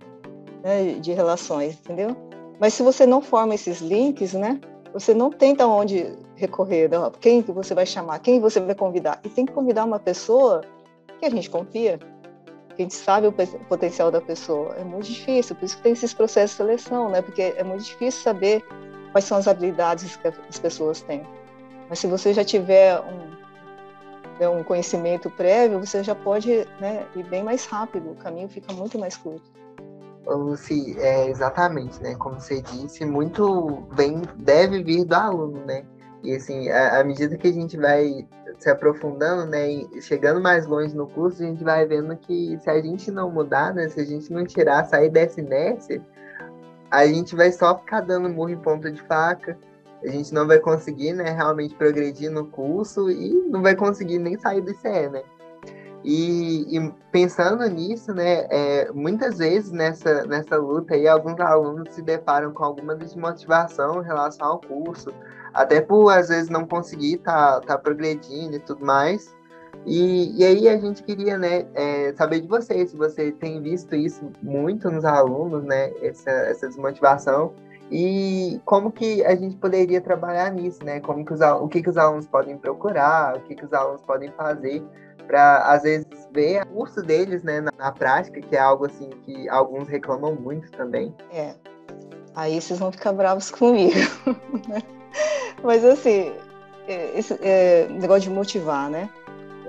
né, 0.63 0.95
de 1.01 1.13
relações, 1.13 1.75
entendeu? 1.75 2.17
Mas 2.61 2.75
se 2.75 2.83
você 2.83 3.07
não 3.07 3.21
forma 3.21 3.55
esses 3.55 3.81
links, 3.81 4.35
né, 4.35 4.61
você 4.93 5.15
não 5.15 5.31
tem 5.31 5.55
de 5.55 5.63
onde 5.65 6.13
recorrer, 6.37 6.89
não, 6.89 7.11
quem 7.11 7.43
que 7.43 7.51
você 7.51 7.75
vai 7.75 7.87
chamar, 7.87 8.19
quem 8.21 8.41
você 8.41 8.61
vai 8.61 8.75
convidar. 8.75 9.21
E 9.25 9.29
tem 9.29 9.47
que 9.47 9.53
convidar 9.53 9.85
uma 9.85 9.99
pessoa 9.99 10.63
que 11.19 11.27
a 11.27 11.31
gente 11.31 11.49
confia, 11.49 11.99
que 12.77 12.83
a 12.83 12.83
gente 12.83 12.95
sabe 12.95 13.27
o 13.27 13.33
potencial 13.69 14.11
da 14.11 14.21
pessoa. 14.21 14.75
É 14.75 14.85
muito 14.85 15.07
difícil, 15.07 15.57
por 15.57 15.65
isso 15.65 15.77
que 15.77 15.83
tem 15.83 15.93
esses 15.93 16.13
processos 16.13 16.53
de 16.53 16.57
seleção, 16.57 17.09
né? 17.09 17.23
Porque 17.23 17.55
é 17.57 17.65
muito 17.65 17.85
difícil 17.85 18.23
saber 18.23 18.65
quais 19.13 19.25
são 19.25 19.39
as 19.39 19.47
habilidades 19.47 20.17
que 20.17 20.27
as 20.27 20.59
pessoas 20.59 21.01
têm. 21.03 21.23
Mas 21.89 21.99
se 21.99 22.07
você 22.07 22.33
já 22.33 22.43
tiver 22.43 22.99
um, 23.01 24.41
né, 24.41 24.49
um 24.49 24.65
conhecimento 24.65 25.31
prévio, 25.31 25.79
você 25.79 26.03
já 26.03 26.15
pode 26.15 26.67
né, 26.81 27.07
ir 27.15 27.23
bem 27.25 27.45
mais 27.45 27.67
rápido, 27.67 28.11
o 28.11 28.17
caminho 28.17 28.49
fica 28.49 28.73
muito 28.73 28.99
mais 28.99 29.17
curto. 29.17 29.53
Lucy, 30.27 30.97
é, 30.99 31.29
exatamente, 31.29 32.01
né? 32.01 32.15
Como 32.15 32.41
você 32.41 32.63
disse, 32.63 33.05
muito 33.05 33.83
bem 33.95 34.23
deve 34.37 34.83
vir 34.83 35.05
do 35.05 35.15
aluno, 35.15 35.65
né? 35.67 35.85
E 36.23 36.35
assim, 36.35 36.71
à 36.71 37.03
medida 37.03 37.37
que 37.37 37.49
a 37.49 37.53
gente 37.53 37.77
vai 37.77 38.27
se 38.59 38.71
aprofundando, 38.71 39.45
né, 39.47 39.69
e 39.69 40.01
chegando 40.01 40.41
mais 40.41 40.67
longe 40.67 40.95
no 40.95 41.09
curso, 41.09 41.43
a 41.43 41.47
gente 41.47 41.65
vai 41.65 41.85
vendo 41.85 42.17
que 42.17 42.57
se 42.63 42.71
a 42.71 42.81
gente 42.81 43.11
não 43.11 43.29
mudar, 43.29 43.75
né, 43.75 43.89
se 43.89 44.01
a 44.01 44.05
gente 44.05 44.33
não 44.33 44.45
tirar, 44.45 44.85
sair 44.85 45.11
dessa 45.11 45.41
inércia, 45.41 46.01
a 46.93 47.07
gente 47.07 47.35
vai 47.35 47.51
só 47.51 47.79
ficar 47.79 48.03
dando 48.03 48.29
murro 48.29 48.51
em 48.51 48.59
ponta 48.59 48.93
de 48.93 49.01
faca. 49.03 49.59
A 50.05 50.09
gente 50.09 50.35
não 50.35 50.47
vai 50.47 50.59
conseguir, 50.59 51.15
né, 51.15 51.31
realmente 51.31 51.75
progredir 51.75 52.31
no 52.31 52.45
curso 52.45 53.11
e 53.11 53.33
não 53.49 53.63
vai 53.63 53.75
conseguir 53.75 54.19
nem 54.19 54.39
sair 54.39 54.61
do 54.61 54.71
ICE, 54.71 55.09
né? 55.09 55.23
E, 56.05 56.77
e, 56.77 56.93
pensando 57.11 57.67
nisso, 57.67 58.13
né, 58.13 58.47
é, 58.51 58.91
muitas 58.93 59.39
vezes 59.39 59.71
nessa, 59.71 60.27
nessa 60.27 60.57
luta 60.57 60.95
aí, 60.95 61.09
alguns 61.09 61.41
alunos 61.41 61.95
se 61.95 62.03
deparam 62.03 62.53
com 62.53 62.63
alguma 62.63 62.95
desmotivação 62.95 64.03
em 64.03 64.05
relação 64.05 64.49
ao 64.49 64.61
curso, 64.61 65.11
até 65.55 65.81
por 65.81 66.11
às 66.11 66.29
vezes 66.29 66.51
não 66.51 66.67
conseguir 66.67 67.19
tá, 67.19 67.61
tá 67.61 67.79
progredindo 67.79 68.57
e 68.57 68.59
tudo 68.59 68.85
mais. 68.85 69.35
E, 69.85 70.41
e 70.41 70.45
aí 70.45 70.69
a 70.69 70.79
gente 70.79 71.03
queria 71.03 71.37
né, 71.37 71.67
é, 71.75 72.13
saber 72.15 72.41
de 72.41 72.47
vocês, 72.47 72.91
se 72.91 72.97
você 72.97 73.33
tem 73.33 73.61
visto 73.61 73.95
isso 73.95 74.31
muito 74.43 74.91
nos 74.91 75.05
alunos, 75.05 75.65
né, 75.65 75.93
essa, 76.01 76.31
essa 76.31 76.69
desmotivação, 76.69 77.53
e 77.91 78.59
como 78.65 78.91
que 78.91 79.23
a 79.25 79.35
gente 79.35 79.57
poderia 79.57 80.01
trabalhar 80.01 80.51
nisso, 80.51 80.83
né? 80.83 80.99
Como 81.01 81.27
que 81.27 81.35
os, 81.35 81.41
o 81.43 81.69
que, 81.69 81.83
que 81.83 81.91
os 81.91 81.99
alunos 81.99 82.27
podem 82.27 82.57
procurar, 82.57 83.37
o 83.37 83.41
que, 83.41 83.55
que 83.55 83.67
os 83.67 83.73
alunos 83.75 84.01
podem 84.01 84.31
fazer 84.33 84.83
para 85.27 85.59
às 85.59 85.83
vezes 85.83 86.07
ver 86.33 86.63
o 86.63 86.67
curso 86.67 87.03
deles, 87.03 87.43
né, 87.43 87.61
na, 87.61 87.71
na, 87.77 87.93
prática, 87.93 88.41
que 88.41 88.57
é 88.57 88.59
algo 88.59 88.87
assim 88.87 89.11
que 89.25 89.47
alguns 89.49 89.89
reclamam 89.89 90.35
muito 90.35 90.71
também. 90.73 91.15
É. 91.31 91.55
Aí 92.35 92.61
vocês 92.61 92.79
vão 92.79 92.91
ficar 92.91 93.13
bravos 93.13 93.51
comigo. 93.51 93.93
Né? 94.69 94.81
Mas 95.63 95.85
assim, 95.85 96.33
é, 96.89 97.19
esse 97.19 97.39
é, 97.43 97.87
negócio 97.91 98.23
de 98.23 98.31
motivar, 98.31 98.89
né? 98.91 99.11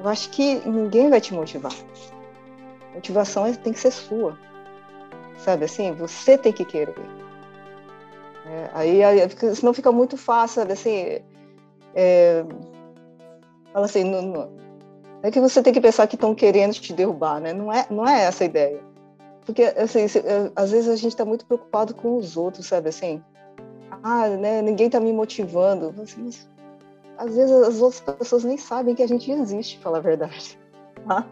Eu 0.04 0.10
acho 0.10 0.30
que 0.32 0.56
ninguém 0.68 1.10
vai 1.10 1.22
te 1.22 1.34
motivar. 1.34 1.72
Motivação 2.94 3.46
é, 3.46 3.54
tem 3.54 3.72
que 3.72 3.80
ser 3.80 3.92
sua. 3.92 4.38
Sabe 5.38 5.64
assim, 5.64 5.94
você 5.94 6.38
tem 6.38 6.52
que 6.52 6.66
querer. 6.66 6.94
É, 8.46 8.70
aí, 8.74 9.02
aí 9.02 9.20
senão 9.56 9.74
fica 9.74 9.94
muito 9.94 10.18
fácil, 10.18 10.56
sabe 10.56 10.74
assim. 10.74 11.22
É, 11.96 12.46
fala 13.72 13.86
assim, 13.86 14.04
não, 14.04 14.22
não, 14.22 14.52
é 15.24 15.32
que 15.32 15.40
você 15.40 15.64
tem 15.64 15.72
que 15.72 15.80
pensar 15.80 16.06
que 16.06 16.16
estão 16.16 16.36
querendo 16.36 16.74
te 16.74 16.92
derrubar, 16.92 17.40
né? 17.40 17.54
Não 17.54 17.72
é, 17.72 17.88
não 17.90 18.06
é 18.06 18.26
essa 18.26 18.44
a 18.44 18.46
ideia. 18.46 18.82
Porque, 19.46 19.64
assim, 19.64 20.06
se, 20.10 20.20
é, 20.20 20.52
às 20.54 20.72
vezes 20.72 20.90
a 20.90 20.98
gente 20.98 21.14
está 21.14 21.24
muito 21.24 21.46
preocupado 21.46 21.96
com 21.96 22.18
os 22.18 22.36
outros, 22.36 22.68
sabe 22.68 22.90
assim? 22.90 23.24
Ah, 24.04 24.28
né, 24.28 24.62
ninguém 24.62 24.88
está 24.88 25.00
me 25.00 25.14
motivando. 25.14 25.96
Assim, 26.02 26.24
mas, 26.24 26.50
às 27.24 27.36
vezes 27.36 27.52
as 27.52 27.82
outras 27.82 28.02
pessoas 28.02 28.44
nem 28.44 28.58
sabem 28.58 28.96
que 28.96 29.04
a 29.04 29.08
gente 29.08 29.32
existe, 29.32 29.80
falar 29.80 30.00
a 30.00 30.02
verdade. 30.02 30.60
Tá? 31.08 31.26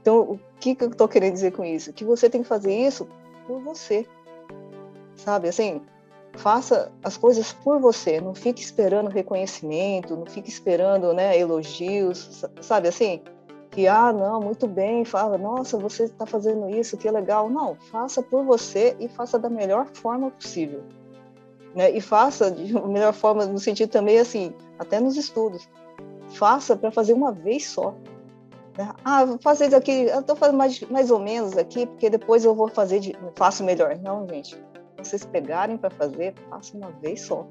Então, 0.00 0.20
o 0.20 0.40
que, 0.58 0.74
que 0.74 0.84
eu 0.84 0.88
estou 0.88 1.08
querendo 1.08 1.34
dizer 1.34 1.52
com 1.52 1.64
isso? 1.64 1.92
Que 1.92 2.04
você 2.04 2.28
tem 2.28 2.42
que 2.42 2.48
fazer 2.48 2.74
isso 2.74 3.08
por 3.46 3.60
você. 3.60 4.06
Sabe, 5.16 5.48
assim, 5.48 5.80
faça 6.34 6.90
as 7.04 7.16
coisas 7.16 7.52
por 7.52 7.78
você, 7.78 8.20
não 8.20 8.34
fique 8.34 8.60
esperando 8.60 9.08
reconhecimento, 9.08 10.16
não 10.16 10.26
fique 10.26 10.48
esperando, 10.48 11.12
né, 11.12 11.38
elogios, 11.38 12.44
sabe 12.60 12.88
assim? 12.88 13.22
Que, 13.70 13.86
ah, 13.86 14.12
não, 14.12 14.40
muito 14.40 14.66
bem, 14.66 15.04
fala, 15.04 15.38
nossa, 15.38 15.78
você 15.78 16.04
está 16.04 16.26
fazendo 16.26 16.68
isso, 16.68 16.96
que 16.96 17.10
legal. 17.10 17.48
Não, 17.48 17.74
faça 17.74 18.22
por 18.22 18.44
você 18.44 18.96
e 18.98 19.08
faça 19.08 19.38
da 19.38 19.48
melhor 19.48 19.86
forma 19.94 20.30
possível. 20.30 20.82
Né? 21.74 21.90
E 21.90 22.00
faça 22.00 22.50
de 22.50 22.72
melhor 22.86 23.12
forma, 23.12 23.46
no 23.46 23.58
sentido 23.58 23.90
também, 23.90 24.18
assim, 24.18 24.54
até 24.78 25.00
nos 25.00 25.16
estudos. 25.16 25.68
Faça 26.30 26.76
para 26.76 26.90
fazer 26.90 27.12
uma 27.12 27.32
vez 27.32 27.68
só. 27.68 27.94
Né? 28.76 28.92
Ah, 29.04 29.24
vou 29.24 29.38
fazer 29.38 29.66
isso 29.66 29.76
aqui, 29.76 30.06
eu 30.06 30.20
estou 30.20 30.36
fazendo 30.36 30.56
mais, 30.56 30.80
mais 30.82 31.10
ou 31.10 31.18
menos 31.18 31.56
aqui, 31.56 31.86
porque 31.86 32.08
depois 32.08 32.44
eu 32.44 32.54
vou 32.54 32.68
fazer, 32.68 33.00
de, 33.00 33.16
faço 33.36 33.64
melhor. 33.64 33.96
Não, 33.98 34.26
gente 34.28 34.56
vocês 35.04 35.24
pegarem 35.24 35.76
para 35.76 35.90
fazer, 35.90 36.34
faça 36.48 36.76
uma 36.76 36.90
vez 36.90 37.22
só. 37.22 37.46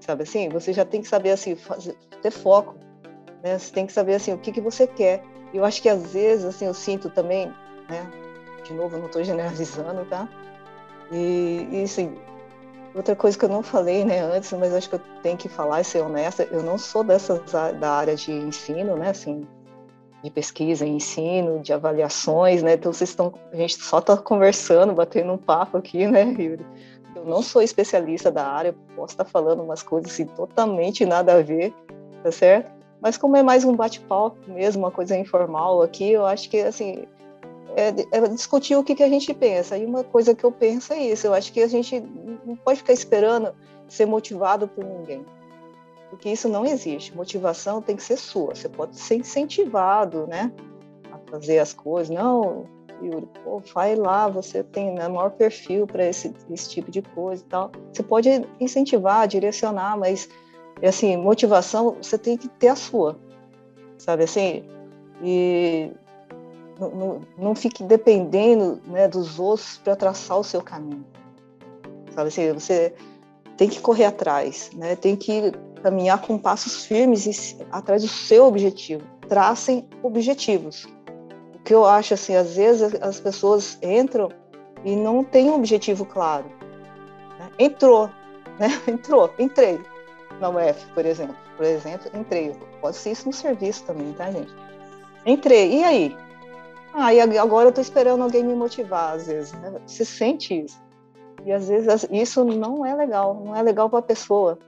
Sabe 0.00 0.22
assim? 0.22 0.48
Você 0.48 0.72
já 0.72 0.84
tem 0.84 1.00
que 1.00 1.08
saber 1.08 1.30
assim, 1.30 1.54
fazer, 1.54 1.96
ter 2.20 2.30
foco. 2.30 2.74
Né? 3.42 3.58
Você 3.58 3.72
tem 3.72 3.86
que 3.86 3.92
saber 3.92 4.14
assim 4.14 4.32
o 4.32 4.38
que, 4.38 4.52
que 4.52 4.60
você 4.60 4.86
quer. 4.86 5.22
Eu 5.52 5.64
acho 5.64 5.82
que 5.82 5.88
às 5.88 6.12
vezes 6.12 6.44
assim 6.44 6.66
eu 6.66 6.74
sinto 6.74 7.10
também, 7.10 7.48
né? 7.88 8.10
De 8.64 8.72
novo, 8.72 8.96
não 8.96 9.06
estou 9.06 9.22
generalizando, 9.22 10.04
tá? 10.06 10.28
E, 11.10 11.68
e 11.70 11.82
assim, 11.82 12.16
outra 12.94 13.16
coisa 13.16 13.38
que 13.38 13.44
eu 13.44 13.48
não 13.48 13.62
falei, 13.62 14.04
né, 14.04 14.20
antes, 14.20 14.52
mas 14.52 14.74
acho 14.74 14.88
que 14.88 14.96
eu 14.96 15.00
tenho 15.22 15.36
que 15.36 15.48
falar 15.48 15.80
e 15.80 15.84
ser 15.84 16.02
honesta, 16.02 16.46
eu 16.50 16.62
não 16.62 16.76
sou 16.76 17.02
dessa 17.02 17.38
da 17.72 17.92
área 17.92 18.14
de 18.14 18.30
ensino, 18.32 18.96
né, 18.96 19.10
assim, 19.10 19.46
de 20.22 20.30
pesquisa, 20.30 20.86
ensino, 20.86 21.60
de 21.60 21.72
avaliações, 21.72 22.62
né? 22.62 22.74
Então 22.74 22.92
vocês 22.92 23.10
estão, 23.10 23.34
a 23.52 23.56
gente 23.56 23.82
só 23.82 23.98
está 23.98 24.16
conversando, 24.16 24.92
batendo 24.92 25.32
um 25.32 25.38
papo 25.38 25.78
aqui, 25.78 26.06
né, 26.06 26.22
Yuri? 26.38 26.64
Eu 27.16 27.24
não 27.24 27.42
sou 27.42 27.60
especialista 27.60 28.30
da 28.30 28.46
área, 28.46 28.74
posso 28.94 29.14
estar 29.14 29.24
falando 29.24 29.62
umas 29.62 29.82
coisas 29.82 30.12
assim 30.12 30.26
totalmente 30.26 31.04
nada 31.04 31.34
a 31.34 31.42
ver, 31.42 31.74
tá 32.22 32.30
certo? 32.30 32.70
Mas 33.00 33.16
como 33.16 33.36
é 33.36 33.42
mais 33.42 33.64
um 33.64 33.74
bate-papo 33.74 34.36
mesmo, 34.46 34.82
uma 34.82 34.90
coisa 34.90 35.16
informal 35.16 35.82
aqui, 35.82 36.12
eu 36.12 36.24
acho 36.24 36.48
que 36.48 36.60
assim 36.60 37.04
é, 37.76 37.88
é 38.10 38.28
discutir 38.28 38.76
o 38.76 38.84
que, 38.84 38.94
que 38.94 39.02
a 39.02 39.08
gente 39.08 39.32
pensa. 39.34 39.76
E 39.76 39.84
uma 39.84 40.04
coisa 40.04 40.34
que 40.34 40.44
eu 40.44 40.52
penso 40.52 40.92
é 40.92 41.02
isso. 41.02 41.26
Eu 41.26 41.34
acho 41.34 41.52
que 41.52 41.60
a 41.60 41.68
gente 41.68 42.00
não 42.44 42.56
pode 42.56 42.78
ficar 42.78 42.92
esperando 42.92 43.54
ser 43.88 44.06
motivado 44.06 44.68
por 44.68 44.84
ninguém 44.84 45.24
porque 46.12 46.28
isso 46.28 46.46
não 46.46 46.66
existe. 46.66 47.16
Motivação 47.16 47.80
tem 47.80 47.96
que 47.96 48.02
ser 48.02 48.18
sua. 48.18 48.54
Você 48.54 48.68
pode 48.68 48.98
ser 48.98 49.14
incentivado, 49.14 50.26
né, 50.26 50.52
a 51.10 51.16
fazer 51.30 51.58
as 51.58 51.72
coisas. 51.72 52.14
Não, 52.14 52.66
Yuri, 53.02 53.26
pô, 53.42 53.62
vai 53.74 53.96
lá, 53.96 54.28
você 54.28 54.62
tem 54.62 54.92
né, 54.92 55.08
maior 55.08 55.30
perfil 55.30 55.86
para 55.86 56.06
esse, 56.06 56.34
esse 56.50 56.68
tipo 56.68 56.90
de 56.90 57.00
coisa 57.00 57.42
e 57.42 57.46
tal. 57.46 57.72
Você 57.90 58.02
pode 58.02 58.28
incentivar, 58.60 59.26
direcionar, 59.26 59.96
mas 59.96 60.28
assim, 60.82 61.16
motivação 61.16 61.96
você 62.02 62.18
tem 62.18 62.36
que 62.36 62.46
ter 62.46 62.68
a 62.68 62.76
sua, 62.76 63.18
sabe 63.96 64.24
assim? 64.24 64.64
E 65.22 65.92
não, 66.90 67.20
não 67.38 67.54
fique 67.54 67.82
dependendo 67.82 68.80
né, 68.86 69.08
dos 69.08 69.38
outros 69.38 69.78
para 69.78 69.96
traçar 69.96 70.38
o 70.38 70.44
seu 70.44 70.62
caminho, 70.62 71.04
sabe 72.14 72.28
assim? 72.28 72.52
Você 72.52 72.94
tem 73.56 73.68
que 73.68 73.80
correr 73.80 74.04
atrás, 74.04 74.70
né? 74.74 74.96
Tem 74.96 75.16
que 75.16 75.52
caminhar 75.82 76.20
com 76.20 76.38
passos 76.38 76.84
firmes 76.84 77.26
e, 77.26 77.56
atrás 77.70 78.02
do 78.02 78.08
seu 78.08 78.46
objetivo. 78.46 79.02
Tracem 79.28 79.88
objetivos. 80.02 80.84
O 81.54 81.58
que 81.64 81.74
eu 81.74 81.84
acho 81.84 82.14
assim, 82.14 82.34
às 82.34 82.56
vezes 82.56 82.94
as 83.00 83.20
pessoas 83.20 83.78
entram 83.82 84.30
e 84.84 84.96
não 84.96 85.22
têm 85.22 85.50
um 85.50 85.54
objetivo 85.54 86.04
claro. 86.04 86.46
Né? 87.38 87.50
Entrou, 87.58 88.08
né? 88.58 88.68
Entrou, 88.86 89.30
entrei 89.38 89.80
na 90.40 90.50
UF, 90.50 90.86
por 90.94 91.06
exemplo. 91.06 91.36
Por 91.56 91.66
exemplo, 91.66 92.10
entrei. 92.14 92.54
Pode 92.80 92.96
ser 92.96 93.12
isso 93.12 93.26
no 93.26 93.32
serviço 93.32 93.84
também, 93.84 94.12
tá, 94.14 94.30
gente? 94.30 94.52
Entrei. 95.24 95.78
E 95.78 95.84
aí? 95.84 96.16
Ah, 96.94 97.12
e 97.14 97.20
agora 97.20 97.66
eu 97.66 97.70
estou 97.70 97.82
esperando 97.82 98.22
alguém 98.22 98.44
me 98.44 98.54
motivar, 98.54 99.14
às 99.14 99.26
vezes. 99.26 99.52
Né? 99.52 99.80
Você 99.86 100.04
sente 100.04 100.64
isso. 100.64 100.80
E 101.44 101.52
às 101.52 101.68
vezes 101.68 102.06
isso 102.10 102.44
não 102.44 102.84
é 102.84 102.94
legal, 102.94 103.34
não 103.34 103.56
é 103.56 103.62
legal 103.62 103.90
para 103.90 103.98
a 103.98 104.02
pessoa 104.02 104.58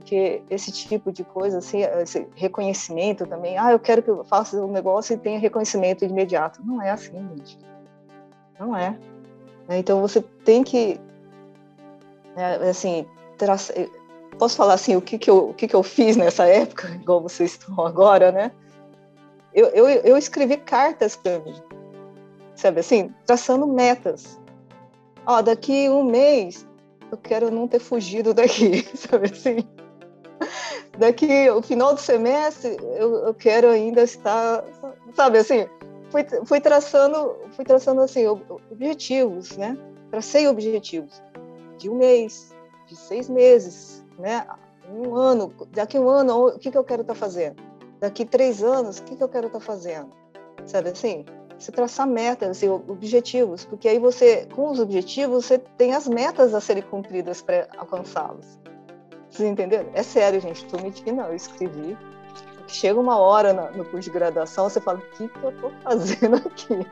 porque 0.00 0.42
esse 0.48 0.72
tipo 0.72 1.12
de 1.12 1.22
coisa, 1.22 1.58
assim, 1.58 1.82
esse 1.82 2.26
reconhecimento 2.34 3.26
também, 3.26 3.58
ah, 3.58 3.70
eu 3.70 3.78
quero 3.78 4.02
que 4.02 4.10
eu 4.10 4.24
faça 4.24 4.56
um 4.56 4.72
negócio 4.72 5.14
e 5.14 5.18
tenha 5.18 5.38
reconhecimento 5.38 6.04
imediato. 6.04 6.60
Não 6.64 6.80
é 6.80 6.90
assim, 6.90 7.12
gente. 7.36 7.58
Não 8.58 8.74
é. 8.74 8.98
Né, 9.68 9.78
então 9.78 10.00
você 10.00 10.22
tem 10.22 10.64
que, 10.64 10.98
né, 12.34 12.56
assim, 12.68 13.06
traçar, 13.36 13.76
posso 14.38 14.56
falar 14.56 14.74
assim, 14.74 14.96
o 14.96 15.02
que 15.02 15.18
que 15.18 15.28
eu, 15.28 15.50
o 15.50 15.54
que 15.54 15.68
que 15.68 15.76
eu 15.76 15.82
fiz 15.82 16.16
nessa 16.16 16.46
época, 16.46 16.88
igual 16.96 17.20
vocês 17.20 17.52
estão 17.52 17.86
agora, 17.86 18.32
né? 18.32 18.52
Eu, 19.54 19.66
eu, 19.68 19.88
eu 19.88 20.16
escrevi 20.16 20.56
cartas 20.56 21.16
para 21.16 21.40
mim, 21.40 21.54
sabe 22.54 22.80
assim, 22.80 23.12
traçando 23.26 23.66
metas. 23.66 24.38
Ó, 25.26 25.42
daqui 25.42 25.88
um 25.88 26.04
mês 26.04 26.66
eu 27.10 27.18
quero 27.18 27.50
não 27.50 27.66
ter 27.66 27.80
fugido 27.80 28.32
daqui, 28.32 28.86
sabe 28.96 29.30
assim? 29.30 29.66
daqui 30.98 31.48
o 31.50 31.62
final 31.62 31.94
do 31.94 32.00
semestre 32.00 32.76
eu, 32.96 33.14
eu, 33.26 33.34
quero 33.34 33.68
ainda 33.68 34.02
estar, 34.02 34.64
sabe 35.14 35.38
assim, 35.38 35.66
fui, 36.10 36.24
fui 36.44 36.60
traçando, 36.60 37.36
fui 37.52 37.64
traçando 37.64 38.00
assim 38.00 38.26
objetivos, 38.26 39.56
né? 39.56 39.76
Tracei 40.10 40.46
objetivos 40.46 41.22
de 41.78 41.88
um 41.88 41.96
mês, 41.96 42.54
de 42.86 42.96
seis 42.96 43.28
meses, 43.28 44.04
né? 44.18 44.46
Um 44.92 45.14
ano, 45.14 45.52
daqui 45.70 45.98
um 45.98 46.08
ano 46.08 46.48
o 46.48 46.58
que 46.58 46.70
que 46.70 46.78
eu 46.78 46.84
quero 46.84 47.02
estar 47.02 47.14
fazendo? 47.14 47.69
Daqui 48.00 48.24
três 48.24 48.62
anos 48.62 48.98
o 48.98 49.04
que 49.04 49.14
que 49.14 49.22
eu 49.22 49.28
quero 49.28 49.48
estar 49.48 49.60
fazendo? 49.60 50.10
Sabe 50.64 50.88
assim? 50.88 51.24
Você 51.58 51.70
traçar 51.70 52.06
metas, 52.06 52.48
assim, 52.48 52.68
objetivos, 52.70 53.66
porque 53.66 53.86
aí 53.86 53.98
você, 53.98 54.46
com 54.54 54.70
os 54.70 54.80
objetivos, 54.80 55.44
você 55.44 55.58
tem 55.58 55.92
as 55.92 56.08
metas 56.08 56.54
a 56.54 56.60
serem 56.60 56.82
cumpridas 56.82 57.42
para 57.42 57.68
alcançá-los. 57.76 58.58
Vocês 59.28 59.46
entenderam? 59.46 59.90
É 59.92 60.02
sério, 60.02 60.40
gente, 60.40 60.64
tô 60.64 60.78
mentindo, 60.78 61.12
não. 61.12 61.26
Eu 61.26 61.36
escrevi. 61.36 61.98
Chega 62.66 62.98
uma 62.98 63.18
hora 63.18 63.52
no 63.72 63.84
curso 63.84 64.08
de 64.08 64.10
graduação, 64.10 64.70
você 64.70 64.80
fala, 64.80 65.00
o 65.00 65.16
que, 65.16 65.28
que 65.28 65.42
eu 65.42 65.52
tô 65.60 65.70
fazendo 65.82 66.36
aqui? 66.36 66.86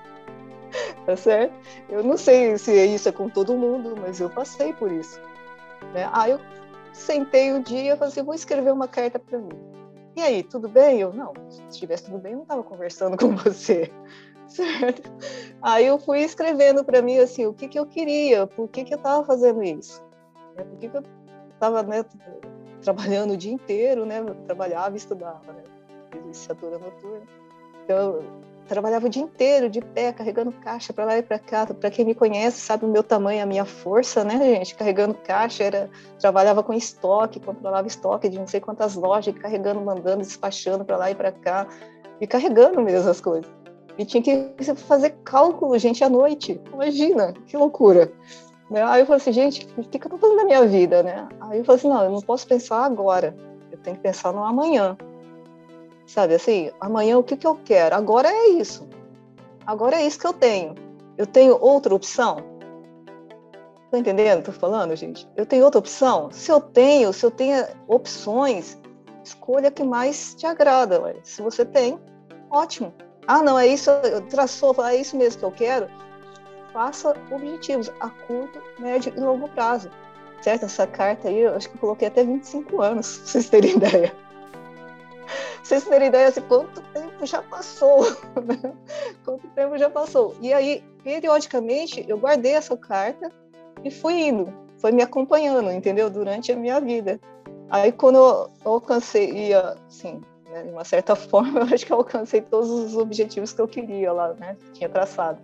tá 1.06 1.16
certo? 1.16 1.54
Eu 1.88 2.04
não 2.04 2.18
sei 2.18 2.58
se 2.58 2.72
isso 2.84 3.08
é 3.08 3.12
com 3.12 3.30
todo 3.30 3.56
mundo, 3.56 3.94
mas 3.98 4.20
eu 4.20 4.28
passei 4.28 4.74
por 4.74 4.92
isso. 4.92 5.18
Né? 5.94 6.08
Aí 6.12 6.32
eu 6.32 6.40
sentei 6.92 7.54
um 7.54 7.62
dia 7.62 7.94
e 7.94 7.96
falei 7.96 8.12
assim, 8.12 8.22
vou 8.22 8.34
escrever 8.34 8.72
uma 8.72 8.86
carta 8.88 9.18
para 9.18 9.38
mim. 9.38 9.77
E 10.18 10.22
aí, 10.22 10.42
tudo 10.42 10.68
bem? 10.68 11.00
Eu, 11.00 11.12
não, 11.12 11.32
se 11.48 11.62
estivesse 11.70 12.06
tudo 12.06 12.18
bem, 12.18 12.32
eu 12.32 12.38
não 12.38 12.42
estava 12.42 12.62
conversando 12.64 13.16
com 13.16 13.36
você, 13.36 13.90
certo? 14.48 15.10
Aí 15.62 15.86
eu 15.86 15.98
fui 15.98 16.20
escrevendo 16.20 16.84
para 16.84 17.00
mim, 17.00 17.18
assim, 17.18 17.46
o 17.46 17.54
que 17.54 17.68
que 17.68 17.78
eu 17.78 17.86
queria, 17.86 18.46
por 18.46 18.68
que 18.68 18.84
que 18.84 18.94
eu 18.94 18.98
estava 18.98 19.24
fazendo 19.24 19.62
isso, 19.62 20.02
né? 20.56 20.64
por 20.64 20.76
que 20.78 20.88
que 20.88 20.96
eu 20.96 21.02
estava 21.52 21.84
né, 21.84 22.04
trabalhando 22.82 23.34
o 23.34 23.36
dia 23.36 23.52
inteiro, 23.52 24.04
né? 24.04 24.18
Eu 24.18 24.34
trabalhava 24.46 24.96
estudava, 24.96 25.52
né? 25.52 25.62
licenciatura 26.26 26.78
noturna. 26.78 27.26
Então, 27.84 28.20
trabalhava 28.68 29.06
o 29.06 29.08
dia 29.08 29.22
inteiro 29.22 29.68
de 29.68 29.80
pé, 29.80 30.12
carregando 30.12 30.52
caixa 30.52 30.92
para 30.92 31.06
lá 31.06 31.18
e 31.18 31.22
para 31.22 31.38
cá. 31.38 31.66
Para 31.66 31.90
quem 31.90 32.04
me 32.04 32.14
conhece, 32.14 32.60
sabe 32.60 32.84
o 32.84 32.88
meu 32.88 33.02
tamanho, 33.02 33.42
a 33.42 33.46
minha 33.46 33.64
força, 33.64 34.22
né, 34.22 34.38
gente? 34.38 34.74
Carregando 34.74 35.14
caixa, 35.14 35.64
era 35.64 35.90
trabalhava 36.20 36.62
com 36.62 36.72
estoque, 36.72 37.40
controlava 37.40 37.88
estoque 37.88 38.28
de 38.28 38.38
não 38.38 38.46
sei 38.46 38.60
quantas 38.60 38.94
lojas, 38.94 39.34
carregando, 39.36 39.80
mandando, 39.80 40.18
despachando 40.18 40.84
para 40.84 40.96
lá 40.96 41.10
e 41.10 41.14
para 41.14 41.32
cá, 41.32 41.66
e 42.20 42.26
carregando 42.26 42.80
mesmo 42.82 43.10
as 43.10 43.20
coisas. 43.20 43.50
E 43.96 44.04
tinha 44.04 44.22
que 44.22 44.54
fazer 44.76 45.10
cálculo, 45.24 45.76
gente, 45.78 46.04
à 46.04 46.08
noite. 46.08 46.60
Imagina, 46.72 47.32
que 47.46 47.56
loucura. 47.56 48.12
Né? 48.70 48.82
Aí 48.82 49.00
eu 49.00 49.06
falei 49.06 49.20
assim, 49.20 49.32
gente, 49.32 49.66
o 49.76 49.82
que, 49.82 49.96
eu 49.96 50.10
tô 50.10 50.18
fazendo 50.18 50.36
na 50.36 50.44
minha 50.44 50.64
vida, 50.66 51.02
né? 51.02 51.26
Aí 51.40 51.58
eu 51.58 51.64
falei 51.64 51.78
assim, 51.78 51.88
não, 51.88 52.04
eu 52.04 52.10
não 52.10 52.20
posso 52.20 52.46
pensar 52.46 52.84
agora, 52.84 53.34
eu 53.72 53.78
tenho 53.78 53.96
que 53.96 54.02
pensar 54.02 54.32
no 54.32 54.44
amanhã. 54.44 54.96
Sabe 56.08 56.34
assim, 56.34 56.70
amanhã 56.80 57.18
o 57.18 57.22
que, 57.22 57.36
que 57.36 57.46
eu 57.46 57.54
quero? 57.54 57.94
Agora 57.94 58.32
é 58.32 58.48
isso. 58.48 58.88
Agora 59.66 59.96
é 59.96 60.06
isso 60.06 60.18
que 60.18 60.26
eu 60.26 60.32
tenho. 60.32 60.74
Eu 61.18 61.26
tenho 61.26 61.58
outra 61.60 61.94
opção? 61.94 62.38
Tá 63.90 63.98
entendendo? 63.98 64.42
Tô 64.42 64.52
falando, 64.52 64.96
gente? 64.96 65.28
Eu 65.36 65.44
tenho 65.44 65.66
outra 65.66 65.78
opção? 65.78 66.30
Se 66.30 66.50
eu 66.50 66.62
tenho, 66.62 67.12
se 67.12 67.26
eu 67.26 67.30
tenho 67.30 67.62
opções, 67.86 68.78
escolha 69.22 69.70
que 69.70 69.84
mais 69.84 70.34
te 70.34 70.46
agrada. 70.46 70.98
Ué. 71.02 71.16
Se 71.22 71.42
você 71.42 71.62
tem, 71.62 72.00
ótimo. 72.50 72.94
Ah, 73.26 73.42
não, 73.42 73.58
é 73.58 73.66
isso, 73.66 73.90
traçou, 74.30 74.74
é 74.86 74.96
isso 74.96 75.14
mesmo 75.14 75.40
que 75.40 75.44
eu 75.44 75.52
quero. 75.52 75.90
Faça 76.72 77.14
objetivos 77.30 77.92
a 78.00 78.08
curto, 78.08 78.58
médio 78.78 79.12
e 79.14 79.20
longo 79.20 79.46
prazo. 79.50 79.90
Certo? 80.40 80.64
Essa 80.64 80.86
carta 80.86 81.28
aí, 81.28 81.40
eu 81.40 81.54
acho 81.54 81.68
que 81.68 81.76
eu 81.76 81.80
coloquei 81.80 82.08
até 82.08 82.24
25 82.24 82.80
anos, 82.80 83.18
pra 83.18 83.26
vocês 83.26 83.50
terem 83.50 83.76
ideia 83.76 84.27
vocês 85.62 85.84
terem 85.84 86.08
ideia, 86.08 86.28
assim, 86.28 86.40
quanto 86.42 86.80
tempo 86.92 87.26
já 87.26 87.42
passou, 87.42 88.02
né? 88.44 88.72
quanto 89.24 89.46
tempo 89.48 89.76
já 89.76 89.90
passou. 89.90 90.34
E 90.40 90.52
aí, 90.52 90.82
periodicamente, 91.02 92.04
eu 92.08 92.18
guardei 92.18 92.52
essa 92.52 92.76
carta 92.76 93.30
e 93.84 93.90
fui 93.90 94.14
indo, 94.14 94.52
foi 94.78 94.92
me 94.92 95.02
acompanhando, 95.02 95.70
entendeu? 95.70 96.08
Durante 96.08 96.52
a 96.52 96.56
minha 96.56 96.80
vida. 96.80 97.20
Aí, 97.70 97.92
quando 97.92 98.16
eu 98.16 98.50
alcancei, 98.64 99.52
assim, 99.52 100.22
né, 100.50 100.62
de 100.62 100.70
uma 100.70 100.84
certa 100.84 101.14
forma, 101.16 101.60
eu 101.60 101.74
acho 101.74 101.84
que 101.84 101.92
eu 101.92 101.98
alcancei 101.98 102.40
todos 102.40 102.70
os 102.70 102.96
objetivos 102.96 103.52
que 103.52 103.60
eu 103.60 103.68
queria 103.68 104.12
lá, 104.12 104.32
né? 104.34 104.56
Tinha 104.72 104.88
traçado. 104.88 105.38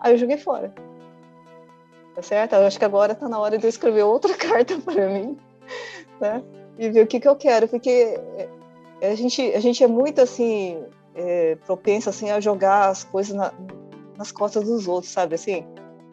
Aí 0.00 0.12
eu 0.14 0.18
joguei 0.18 0.38
fora. 0.38 0.72
Tá 2.14 2.22
certo? 2.22 2.54
Eu 2.54 2.66
acho 2.66 2.78
que 2.78 2.84
agora 2.84 3.12
está 3.12 3.28
na 3.28 3.38
hora 3.38 3.58
de 3.58 3.66
eu 3.66 3.68
escrever 3.68 4.02
outra 4.02 4.32
carta 4.38 4.78
para 4.78 5.06
mim, 5.08 5.38
né? 6.18 6.42
E 6.78 6.90
ver 6.90 7.04
o 7.04 7.06
que, 7.06 7.20
que 7.20 7.28
eu 7.28 7.36
quero, 7.36 7.68
porque 7.68 8.18
a 9.00 9.14
gente, 9.14 9.42
a 9.54 9.60
gente 9.60 9.82
é 9.82 9.86
muito 9.86 10.20
assim 10.20 10.82
é, 11.14 11.56
propenso 11.66 12.08
assim 12.08 12.30
a 12.30 12.40
jogar 12.40 12.88
as 12.88 13.04
coisas 13.04 13.34
na, 13.34 13.52
nas 14.16 14.32
costas 14.32 14.64
dos 14.64 14.86
outros, 14.88 15.12
sabe 15.12 15.34
assim? 15.34 15.64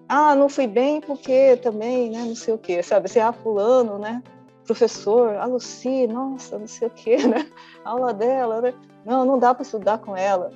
Ah, 0.07 0.35
não 0.35 0.49
fui 0.49 0.67
bem 0.67 1.01
porque 1.01 1.57
também, 1.57 2.09
né? 2.09 2.19
Não 2.19 2.35
sei 2.35 2.53
o 2.53 2.57
quê, 2.57 2.83
sabe? 2.83 3.05
Assim, 3.05 3.19
ah, 3.19 3.33
fulano, 3.33 3.97
né? 3.97 4.21
Professor, 4.65 5.35
a 5.35 5.45
Lucy, 5.45 6.07
nossa, 6.07 6.57
não 6.57 6.67
sei 6.67 6.87
o 6.87 6.91
quê, 6.91 7.17
né? 7.27 7.49
Aula 7.83 8.13
dela, 8.13 8.61
né? 8.61 8.73
Não, 9.05 9.25
não 9.25 9.39
dá 9.39 9.53
para 9.53 9.63
estudar 9.63 9.97
com 9.99 10.15
ela. 10.15 10.51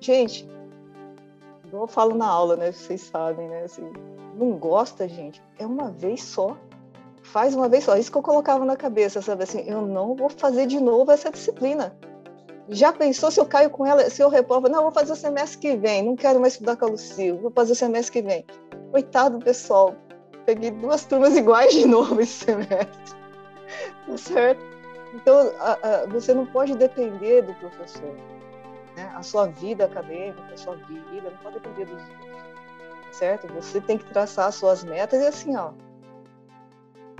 Gente, 0.00 0.48
eu 1.72 1.86
falo 1.86 2.14
na 2.14 2.26
aula, 2.26 2.56
né? 2.56 2.72
Vocês 2.72 3.00
sabem, 3.02 3.48
né? 3.48 3.64
Assim, 3.64 3.92
não 4.34 4.52
gosta, 4.52 5.08
gente, 5.08 5.42
é 5.58 5.66
uma 5.66 5.90
vez 5.90 6.22
só 6.22 6.56
faz 7.22 7.54
uma 7.54 7.68
vez 7.68 7.84
só. 7.84 7.96
Isso 7.96 8.10
que 8.10 8.18
eu 8.18 8.22
colocava 8.22 8.64
na 8.64 8.76
cabeça, 8.76 9.22
sabe 9.22 9.44
assim, 9.44 9.64
eu 9.66 9.82
não 9.82 10.14
vou 10.14 10.28
fazer 10.28 10.66
de 10.66 10.80
novo 10.80 11.10
essa 11.10 11.30
disciplina. 11.30 11.94
Já 12.68 12.92
pensou 12.92 13.30
se 13.30 13.40
eu 13.40 13.46
caio 13.46 13.70
com 13.70 13.84
ela, 13.84 14.08
se 14.08 14.22
eu 14.22 14.28
reprovo? 14.28 14.68
Não, 14.68 14.82
vou 14.82 14.92
fazer 14.92 15.12
o 15.12 15.16
semestre 15.16 15.58
que 15.58 15.76
vem, 15.76 16.02
não 16.02 16.16
quero 16.16 16.40
mais 16.40 16.54
estudar 16.54 16.76
com 16.76 16.86
a 16.86 16.88
Lucil, 16.88 17.38
vou 17.38 17.50
fazer 17.50 17.72
o 17.72 17.76
semestre 17.76 18.12
que 18.12 18.26
vem. 18.26 18.44
Coitado, 18.90 19.38
pessoal, 19.38 19.94
peguei 20.46 20.70
duas 20.70 21.04
turmas 21.04 21.34
iguais 21.36 21.72
de 21.72 21.86
novo 21.86 22.20
esse 22.20 22.44
semestre. 22.44 23.16
Tá 24.06 24.16
certo? 24.16 24.62
Então, 25.14 25.52
a, 25.58 25.72
a, 25.72 26.06
você 26.06 26.32
não 26.32 26.46
pode 26.46 26.74
depender 26.76 27.42
do 27.42 27.54
professor. 27.54 28.14
Né? 28.96 29.12
A 29.14 29.22
sua 29.22 29.46
vida 29.46 29.84
acadêmica, 29.84 30.42
a 30.52 30.56
sua 30.56 30.76
vida, 30.76 31.30
não 31.30 31.38
pode 31.38 31.54
depender 31.54 31.84
dos 31.86 32.00
outros. 32.00 32.42
Certo? 33.12 33.52
Você 33.54 33.80
tem 33.80 33.98
que 33.98 34.04
traçar 34.06 34.48
as 34.48 34.54
suas 34.54 34.84
metas 34.84 35.20
e 35.20 35.26
assim, 35.26 35.56
ó, 35.56 35.72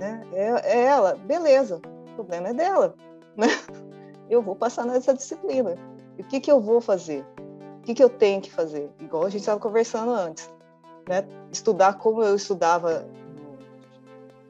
né? 0.03 0.21
É, 0.33 0.77
é 0.77 0.83
ela, 0.83 1.15
beleza, 1.15 1.77
o 1.77 2.15
problema 2.15 2.49
é 2.49 2.53
dela. 2.53 2.93
Né? 3.37 3.47
Eu 4.29 4.41
vou 4.41 4.55
passar 4.55 4.85
nessa 4.85 5.13
disciplina. 5.13 5.75
E 6.17 6.21
o 6.21 6.25
que, 6.25 6.39
que 6.39 6.51
eu 6.51 6.59
vou 6.59 6.79
fazer? 6.79 7.25
O 7.79 7.81
que, 7.81 7.93
que 7.93 8.03
eu 8.03 8.09
tenho 8.09 8.39
que 8.39 8.49
fazer? 8.49 8.89
Igual 8.99 9.25
a 9.25 9.29
gente 9.29 9.41
estava 9.41 9.59
conversando 9.59 10.11
antes. 10.11 10.49
Né? 11.07 11.25
Estudar 11.51 11.97
como 11.97 12.23
eu 12.23 12.33
estudava 12.35 13.05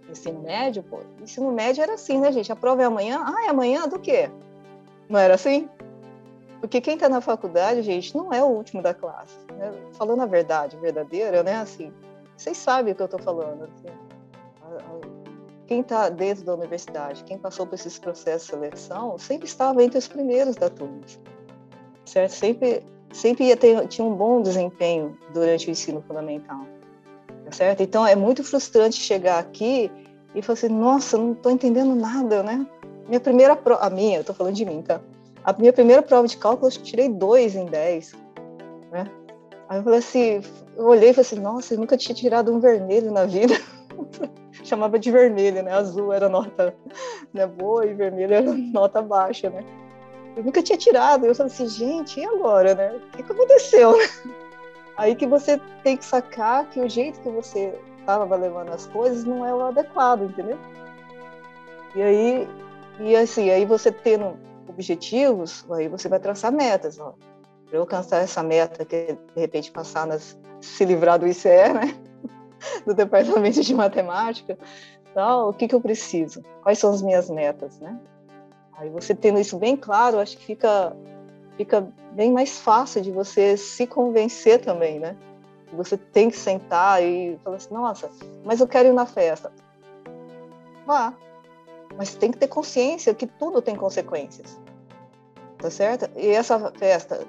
no 0.06 0.12
ensino 0.12 0.40
médio, 0.42 0.84
pô, 0.84 1.00
ensino 1.22 1.52
médio 1.52 1.82
era 1.82 1.96
assim, 1.96 2.20
né, 2.20 2.32
gente? 2.32 2.52
A 2.52 2.56
prova 2.56 2.84
é 2.84 2.86
amanhã? 2.86 3.24
Ah, 3.26 3.46
é 3.46 3.50
amanhã 3.50 3.88
do 3.88 3.98
quê? 3.98 4.30
Não 5.10 5.20
era 5.20 5.34
assim? 5.34 5.68
Porque 6.62 6.80
quem 6.80 6.94
está 6.94 7.10
na 7.10 7.20
faculdade, 7.20 7.82
gente, 7.82 8.16
não 8.16 8.32
é 8.32 8.44
o 8.44 8.48
último 8.48 8.82
da 8.82 8.94
classe. 8.94 9.38
Né? 9.58 9.72
Falando 9.94 10.22
a 10.22 10.28
verdade 10.28 10.78
verdadeira, 10.78 11.42
né? 11.44 11.56
Assim, 11.56 11.92
vocês 12.38 12.58
sabem 12.58 12.94
o 12.94 12.96
que 12.96 13.02
eu 13.02 13.06
estou 13.06 13.22
falando. 13.22 13.64
Assim 13.64 14.13
quem 15.68 15.82
está 15.82 16.10
dentro 16.10 16.44
da 16.44 16.54
universidade, 16.54 17.24
quem 17.24 17.38
passou 17.38 17.66
por 17.66 17.76
esses 17.76 17.98
processos 17.98 18.48
de 18.48 18.54
seleção, 18.54 19.18
sempre 19.18 19.46
estava 19.46 19.84
entre 19.84 19.98
os 19.98 20.08
primeiros 20.08 20.56
da 20.56 20.70
turma, 20.70 21.02
certo? 22.06 22.32
Sempre, 22.32 22.84
sempre 23.12 23.46
ia 23.46 23.58
ter, 23.58 23.88
tinha 23.88 24.06
um 24.06 24.14
bom 24.14 24.42
desempenho 24.42 25.18
durante 25.34 25.68
o 25.68 25.72
ensino 25.72 26.04
fundamental, 26.08 26.66
certo? 27.52 27.82
Então 27.82 28.06
é 28.06 28.16
muito 28.16 28.44
frustrante 28.44 28.98
chegar 28.98 29.40
aqui 29.40 29.92
e 30.36 30.42
falar 30.42 30.54
assim, 30.58 30.70
nossa, 30.70 31.18
não 31.18 31.34
estou 31.34 31.52
entendendo 31.52 31.96
nada, 31.96 32.44
né? 32.44 32.66
Minha 33.08 33.20
primeira 33.20 33.56
prova, 33.56 33.86
a 33.86 33.90
minha, 33.90 34.20
estou 34.20 34.36
falando 34.36 34.56
de 34.56 34.66
mim, 34.66 34.82
tá? 34.82 35.02
A 35.44 35.54
minha 35.54 35.74
primeira 35.74 36.02
prova 36.02 36.28
de 36.28 36.38
cálculo, 36.38 36.72
eu 36.72 36.82
tirei 36.82 37.10
dois 37.10 37.56
em 37.56 37.66
dez, 37.66 38.14
né? 38.92 39.06
Aí 39.70 39.80
eu 39.80 39.84
falei 39.84 40.00
assim, 40.00 40.42
eu 40.76 40.86
olhei 40.86 41.10
e 41.10 41.14
falei 41.14 41.28
assim, 41.28 41.40
nossa, 41.40 41.74
eu 41.74 41.80
nunca 41.80 41.98
tinha 41.98 42.16
tirado 42.16 42.54
um 42.54 42.60
vermelho 42.60 43.12
na 43.12 43.26
vida. 43.26 43.54
chamava 44.64 45.00
de 45.00 45.12
vermelho, 45.12 45.64
né? 45.64 45.72
Azul 45.72 46.14
era 46.14 46.30
nota 46.30 46.76
né, 47.34 47.48
boa 47.48 47.86
e 47.86 47.94
vermelho 47.94 48.34
era 48.34 48.52
nota 48.54 49.02
baixa, 49.02 49.50
né? 49.50 49.64
Eu 50.36 50.44
nunca 50.44 50.64
tinha 50.64 50.78
tirado. 50.78 51.26
Eu 51.26 51.36
falei 51.36 51.52
assim, 51.52 51.68
gente, 51.68 52.20
e 52.20 52.26
agora, 52.26 52.74
né? 52.74 52.96
O 52.96 53.18
que, 53.18 53.24
que 53.24 53.32
aconteceu? 53.32 53.94
Aí 54.98 55.16
que 55.16 55.26
você 55.26 55.60
tem 55.84 55.98
que 55.98 56.06
sacar 56.06 56.70
que 56.70 56.80
o 56.80 56.90
jeito 56.90 57.20
que 57.22 57.30
você 57.30 57.74
estava 58.00 58.36
levando 58.36 58.70
as 58.70 58.86
coisas 58.88 59.24
não 59.24 59.46
é 59.46 59.54
o 59.54 59.62
adequado, 59.62 60.24
entendeu? 60.24 60.58
E 61.96 62.02
aí, 62.02 62.48
e 63.00 63.16
assim, 63.16 63.50
aí 63.50 63.66
você 63.66 63.92
tendo 63.92 64.38
objetivos, 64.68 65.66
aí 65.72 65.88
você 65.88 66.08
vai 66.10 66.20
traçar 66.20 66.52
metas, 66.52 67.00
ó. 67.00 67.16
Para 67.66 67.78
eu 67.78 67.82
alcançar 67.82 68.18
essa 68.18 68.44
meta, 68.44 68.86
que 68.86 69.18
de 69.36 69.40
repente 69.42 69.72
passar 69.72 70.06
nas 70.06 70.38
se 70.62 70.86
livrar 70.86 71.20
do 71.20 71.28
ICE, 71.28 71.74
né? 71.74 71.96
do 72.86 72.94
departamento 72.94 73.62
de 73.62 73.74
matemática, 73.74 74.58
então, 75.14 75.50
o 75.50 75.54
que, 75.54 75.68
que 75.68 75.76
eu 75.76 75.80
preciso? 75.80 76.44
Quais 76.64 76.80
são 76.80 76.92
as 76.92 77.04
minhas 77.04 77.30
metas, 77.30 77.80
né? 77.80 78.00
Aí 78.76 78.90
você 78.90 79.14
tendo 79.14 79.40
isso 79.40 79.60
bem 79.60 79.78
claro, 79.78 80.20
acho 80.20 80.36
que 80.36 80.44
fica, 80.44 80.96
fica 81.56 81.88
bem 82.14 82.32
mais 82.32 82.58
fácil 82.58 83.00
de 83.00 83.12
você 83.12 83.56
se 83.56 83.86
convencer 83.86 84.60
também, 84.60 85.00
né? 85.00 85.16
Você 85.74 85.98
tem 85.98 86.32
que 86.32 86.38
sentar 86.38 87.04
e 87.04 87.40
falar 87.44 87.58
assim, 87.58 87.72
nossa, 87.72 88.10
mas 88.44 88.60
eu 88.60 88.68
quero 88.68 88.90
ir 88.90 88.94
na 88.94 89.06
festa. 89.06 89.52
Vá, 90.84 91.14
mas 91.96 92.16
tem 92.16 92.32
que 92.32 92.38
ter 92.40 92.48
consciência 92.48 93.14
que 93.14 93.28
tudo 93.28 93.62
tem 93.62 93.76
consequências, 93.76 94.60
tá 95.60 95.70
certo? 95.70 96.10
E 96.18 96.28
essa 96.30 96.72
festa 96.72 97.20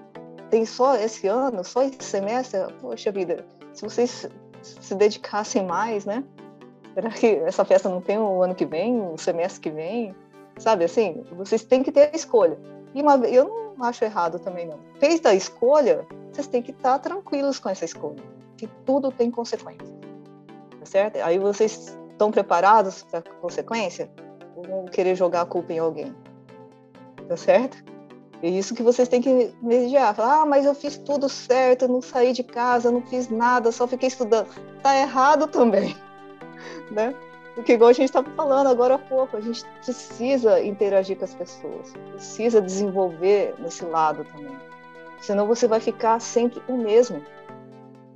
tem 0.48 0.64
só 0.64 0.96
esse 0.96 1.26
ano, 1.26 1.62
só 1.62 1.82
esse 1.82 2.02
semestre, 2.02 2.60
poxa 2.80 3.12
vida, 3.12 3.44
se 3.74 3.82
vocês 3.82 4.26
se 4.64 4.94
dedicassem 4.94 5.64
mais, 5.64 6.04
né? 6.04 6.24
Será 6.94 7.10
que 7.10 7.26
essa 7.26 7.64
festa 7.64 7.88
não 7.88 8.00
tem 8.00 8.18
o 8.18 8.42
ano 8.42 8.54
que 8.54 8.64
vem, 8.64 9.00
o 9.00 9.18
semestre 9.18 9.60
que 9.60 9.70
vem? 9.70 10.14
Sabe 10.58 10.84
assim, 10.84 11.24
vocês 11.32 11.64
têm 11.64 11.82
que 11.82 11.90
ter 11.90 12.10
a 12.12 12.16
escolha. 12.16 12.58
E 12.94 13.02
uma, 13.02 13.16
eu 13.26 13.74
não 13.76 13.84
acho 13.86 14.04
errado 14.04 14.38
também, 14.38 14.66
não. 14.66 14.78
Fez 15.00 15.24
a 15.26 15.34
escolha, 15.34 16.06
vocês 16.32 16.46
têm 16.46 16.62
que 16.62 16.70
estar 16.70 16.98
tranquilos 17.00 17.58
com 17.58 17.68
essa 17.68 17.84
escolha, 17.84 18.22
que 18.56 18.68
tudo 18.86 19.10
tem 19.10 19.30
consequência. 19.30 19.92
Tá 20.78 20.86
certo? 20.86 21.16
Aí 21.16 21.38
vocês 21.38 21.98
estão 22.10 22.30
preparados 22.30 23.02
para 23.02 23.18
a 23.18 23.22
consequência? 23.40 24.08
Ou 24.54 24.62
vão 24.62 24.84
querer 24.84 25.16
jogar 25.16 25.40
a 25.40 25.46
culpa 25.46 25.72
em 25.72 25.78
alguém? 25.78 26.14
tá 27.28 27.36
certo? 27.36 27.82
É 28.42 28.48
isso 28.48 28.74
que 28.74 28.82
vocês 28.82 29.08
têm 29.08 29.20
que 29.20 29.54
mediar. 29.62 30.14
Falar, 30.14 30.42
ah, 30.42 30.46
mas 30.46 30.66
eu 30.66 30.74
fiz 30.74 30.96
tudo 30.98 31.28
certo, 31.28 31.88
não 31.88 32.02
saí 32.02 32.32
de 32.32 32.42
casa, 32.42 32.90
não 32.90 33.02
fiz 33.02 33.28
nada, 33.28 33.72
só 33.72 33.86
fiquei 33.86 34.08
estudando. 34.08 34.48
Tá 34.82 34.96
errado 34.96 35.46
também, 35.46 35.96
né? 36.90 37.14
Porque 37.54 37.74
igual 37.74 37.90
a 37.90 37.92
gente 37.92 38.06
estava 38.06 38.28
falando 38.32 38.66
agora 38.68 38.96
há 38.96 38.98
pouco, 38.98 39.36
a 39.36 39.40
gente 39.40 39.64
precisa 39.84 40.60
interagir 40.62 41.16
com 41.16 41.24
as 41.24 41.34
pessoas, 41.34 41.92
precisa 42.10 42.60
desenvolver 42.60 43.54
nesse 43.60 43.84
lado 43.84 44.24
também. 44.24 44.56
Senão 45.20 45.46
você 45.46 45.68
vai 45.68 45.80
ficar 45.80 46.20
sempre 46.20 46.60
o 46.68 46.76
mesmo. 46.76 47.22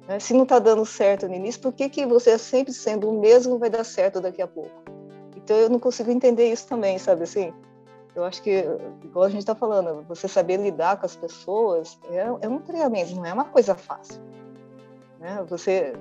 Né? 0.09 0.18
Se 0.18 0.35
não 0.35 0.42
está 0.42 0.59
dando 0.59 0.85
certo 0.85 1.28
no 1.28 1.35
início, 1.35 1.61
por 1.61 1.72
que, 1.72 1.88
que 1.88 2.04
você 2.04 2.37
sempre 2.37 2.72
sendo 2.72 3.09
o 3.09 3.20
mesmo 3.20 3.59
vai 3.59 3.70
dar 3.70 3.85
certo 3.85 4.20
daqui 4.20 4.42
a 4.42 4.46
pouco? 4.48 4.83
Então 5.37 5.57
eu 5.57 5.70
não 5.70 5.78
consigo 5.78 6.11
entender 6.11 6.50
isso 6.50 6.66
também, 6.66 6.98
sabe 6.98 7.22
assim? 7.22 7.52
Eu 8.18 8.24
acho 8.24 8.42
que, 8.42 8.64
igual 9.04 9.26
a 9.26 9.28
gente 9.28 9.42
está 9.42 9.54
falando, 9.54 10.04
você 10.09 10.26
saber 10.26 10.57
lidar 10.57 10.96
com 10.96 11.07
as 11.07 11.14
pessoas 11.14 11.96
é, 12.11 12.26
é 12.40 12.48
um 12.48 12.59
treinamento, 12.59 13.14
não 13.14 13.24
é 13.24 13.33
uma 13.33 13.44
coisa 13.44 13.76
fácil. 13.76 14.20
Né? 15.20 15.40
Você 15.48 15.92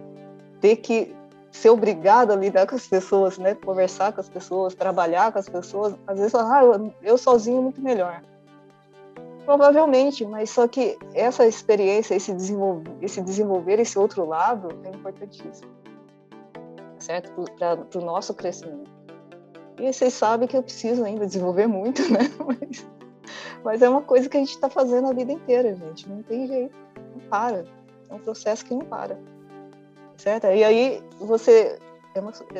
ter 0.60 0.78
que 0.78 1.16
ser 1.52 1.70
obrigado 1.70 2.32
a 2.32 2.36
lidar 2.36 2.66
com 2.66 2.74
as 2.74 2.88
pessoas, 2.88 3.38
né? 3.38 3.54
Conversar 3.54 4.14
com 4.14 4.20
as 4.20 4.28
pessoas, 4.28 4.74
trabalhar 4.74 5.32
com 5.32 5.38
as 5.38 5.48
pessoas. 5.48 5.96
Às 6.08 6.18
vezes, 6.18 6.34
ah, 6.34 6.64
eu, 6.64 6.94
eu 7.04 7.18
sozinho 7.20 7.62
muito 7.62 7.80
melhor. 7.82 8.24
Provavelmente, 9.46 10.26
mas 10.26 10.50
só 10.50 10.68
que 10.68 10.98
essa 11.14 11.46
experiência, 11.46 12.16
esse 12.16 12.34
desenvolver, 12.34 12.98
esse 13.00 13.22
desenvolver 13.22 13.80
esse 13.80 13.98
outro 13.98 14.26
lado 14.26 14.70
é 14.84 14.90
importantíssimo, 14.90 15.72
certo? 16.98 17.32
Para 17.60 18.00
o 18.00 18.02
nosso 18.04 18.34
crescimento. 18.34 18.97
E 19.80 19.94
vocês 19.94 20.14
sabem 20.14 20.48
que 20.48 20.58
eu 20.58 20.64
preciso 20.64 21.04
ainda 21.04 21.26
desenvolver 21.26 21.68
muito, 21.68 22.02
né? 22.12 22.20
Mas, 22.46 22.86
mas 23.64 23.82
é 23.82 23.90
uma 23.90 24.02
coisa 24.02 24.28
que 24.28 24.38
a 24.38 24.40
gente 24.40 24.52
está 24.52 24.70
fazendo 24.70 25.08
a 25.08 25.14
vida 25.14 25.32
inteira, 25.32 25.76
gente. 25.76 26.10
Não 26.10 26.24
tem 26.24 26.48
jeito, 26.48 26.76
não 26.96 27.30
para. 27.30 27.66
É 28.10 28.14
um 28.14 28.20
processo 28.20 28.66
que 28.66 28.74
não 28.74 28.86
para, 28.86 29.20
certo? 30.16 30.48
E 30.48 30.64
aí 30.64 31.04
você 31.20 31.78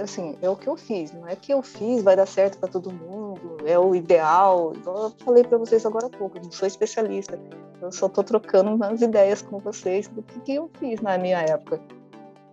assim, 0.02 0.38
é 0.42 0.50
o 0.50 0.56
que 0.56 0.68
eu 0.68 0.76
fiz, 0.76 1.12
não 1.12 1.28
é 1.28 1.36
que 1.36 1.52
eu 1.52 1.62
fiz, 1.62 2.04
vai 2.04 2.16
dar 2.16 2.26
certo 2.26 2.58
para 2.60 2.70
todo 2.70 2.92
mundo, 2.92 3.58
é 3.66 3.78
o 3.78 3.96
ideal. 3.96 4.74
Igual 4.76 5.04
eu 5.06 5.14
falei 5.24 5.44
para 5.44 5.58
vocês 5.58 5.86
agora 5.86 6.08
há 6.08 6.10
pouco, 6.10 6.38
eu 6.38 6.44
não 6.44 6.52
sou 6.52 6.68
especialista, 6.68 7.40
eu 7.82 7.92
só 7.92 8.08
estou 8.08 8.24
trocando 8.24 8.74
umas 8.74 9.02
ideias 9.02 9.42
com 9.42 9.60
vocês 9.60 10.08
do 10.08 10.22
que, 10.22 10.40
que 10.42 10.56
eu 10.56 10.70
fiz 10.80 11.02
na 11.02 11.18
minha 11.18 11.40
época, 11.40 11.82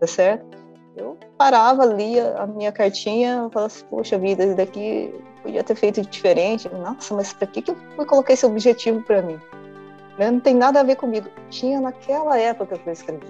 tá 0.00 0.06
certo? 0.06 0.63
Eu 0.96 1.16
parava, 1.36 1.84
lia 1.84 2.36
a 2.38 2.46
minha 2.46 2.70
cartinha, 2.70 3.48
falava 3.52 3.66
assim, 3.66 3.84
poxa 3.90 4.18
vida, 4.18 4.44
isso 4.44 4.56
daqui 4.56 5.12
podia 5.42 5.64
ter 5.64 5.74
feito 5.74 6.00
diferente. 6.02 6.68
Nossa, 6.68 7.14
mas 7.14 7.32
para 7.32 7.46
que, 7.48 7.62
que 7.62 7.70
eu 7.70 8.06
colocar 8.06 8.32
esse 8.32 8.46
objetivo 8.46 9.02
para 9.02 9.22
mim? 9.22 9.40
Né, 10.18 10.30
não 10.30 10.40
tem 10.40 10.54
nada 10.54 10.80
a 10.80 10.84
ver 10.84 10.96
comigo. 10.96 11.28
Tinha 11.50 11.80
naquela 11.80 12.38
época 12.38 12.78
que 12.78 12.88
eu 12.88 12.92
escrevi, 12.92 13.26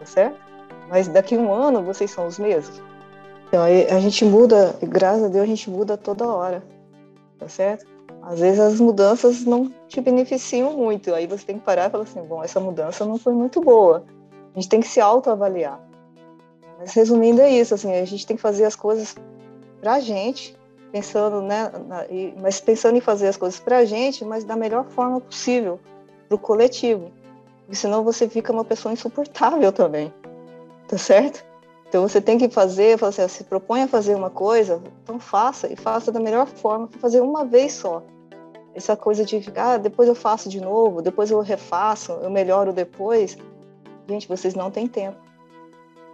tá 0.00 0.04
certo? 0.04 0.48
mas 0.88 1.06
daqui 1.08 1.36
a 1.36 1.38
um 1.38 1.52
ano 1.52 1.82
vocês 1.82 2.10
são 2.10 2.26
os 2.26 2.38
mesmos. 2.38 2.80
Então 3.48 3.62
a 3.62 4.00
gente 4.00 4.24
muda, 4.24 4.74
graças 4.82 5.24
a 5.24 5.28
Deus 5.28 5.44
a 5.44 5.46
gente 5.46 5.70
muda 5.70 5.96
toda 5.96 6.26
hora, 6.26 6.62
tá 7.38 7.48
certo? 7.48 7.86
Às 8.22 8.40
vezes 8.40 8.60
as 8.60 8.80
mudanças 8.80 9.44
não 9.44 9.72
te 9.86 10.00
beneficiam 10.00 10.72
muito, 10.76 11.14
aí 11.14 11.26
você 11.26 11.46
tem 11.46 11.58
que 11.58 11.64
parar 11.64 11.88
e 11.88 11.90
falar 11.90 12.04
assim, 12.04 12.20
bom, 12.22 12.42
essa 12.42 12.60
mudança 12.60 13.04
não 13.04 13.16
foi 13.16 13.32
muito 13.32 13.60
boa. 13.60 14.04
A 14.54 14.60
gente 14.60 14.68
tem 14.68 14.80
que 14.80 14.88
se 14.88 15.00
autoavaliar. 15.00 15.80
Mas 16.78 16.94
resumindo 16.94 17.40
é 17.40 17.50
isso, 17.50 17.74
assim, 17.74 17.92
a 17.92 18.04
gente 18.04 18.26
tem 18.26 18.36
que 18.36 18.42
fazer 18.42 18.64
as 18.64 18.76
coisas 18.76 19.16
pra 19.80 20.00
gente, 20.00 20.56
pensando, 20.92 21.42
né, 21.42 21.70
na, 21.86 22.06
e, 22.06 22.34
mas 22.40 22.60
pensando 22.60 22.96
em 22.96 23.00
fazer 23.00 23.28
as 23.28 23.36
coisas 23.36 23.58
pra 23.60 23.84
gente, 23.84 24.24
mas 24.24 24.44
da 24.44 24.56
melhor 24.56 24.84
forma 24.86 25.20
possível, 25.20 25.78
pro 26.28 26.38
coletivo. 26.38 27.10
Porque 27.60 27.76
senão 27.76 28.02
você 28.02 28.28
fica 28.28 28.52
uma 28.52 28.64
pessoa 28.64 28.92
insuportável 28.92 29.72
também 29.72 30.12
tá 30.88 30.98
certo? 30.98 31.44
Então 31.88 32.06
você 32.06 32.20
tem 32.20 32.36
que 32.36 32.48
fazer, 32.48 33.02
assim, 33.04 33.26
se 33.28 33.44
propõe 33.44 33.82
a 33.82 33.88
fazer 33.88 34.14
uma 34.14 34.30
coisa, 34.30 34.82
então 35.02 35.20
faça 35.20 35.72
e 35.72 35.76
faça 35.76 36.10
da 36.10 36.18
melhor 36.18 36.46
forma, 36.46 36.88
fazer 36.98 37.20
uma 37.20 37.44
vez 37.44 37.74
só. 37.74 38.02
Essa 38.74 38.96
coisa 38.96 39.24
de 39.24 39.40
ficar, 39.40 39.74
ah, 39.74 39.78
depois 39.78 40.08
eu 40.08 40.14
faço 40.14 40.48
de 40.48 40.60
novo, 40.60 41.00
depois 41.00 41.30
eu 41.30 41.40
refaço, 41.40 42.12
eu 42.12 42.30
melhoro 42.30 42.72
depois. 42.72 43.36
Gente, 44.08 44.28
vocês 44.28 44.54
não 44.54 44.70
têm 44.70 44.86
tempo. 44.86 45.16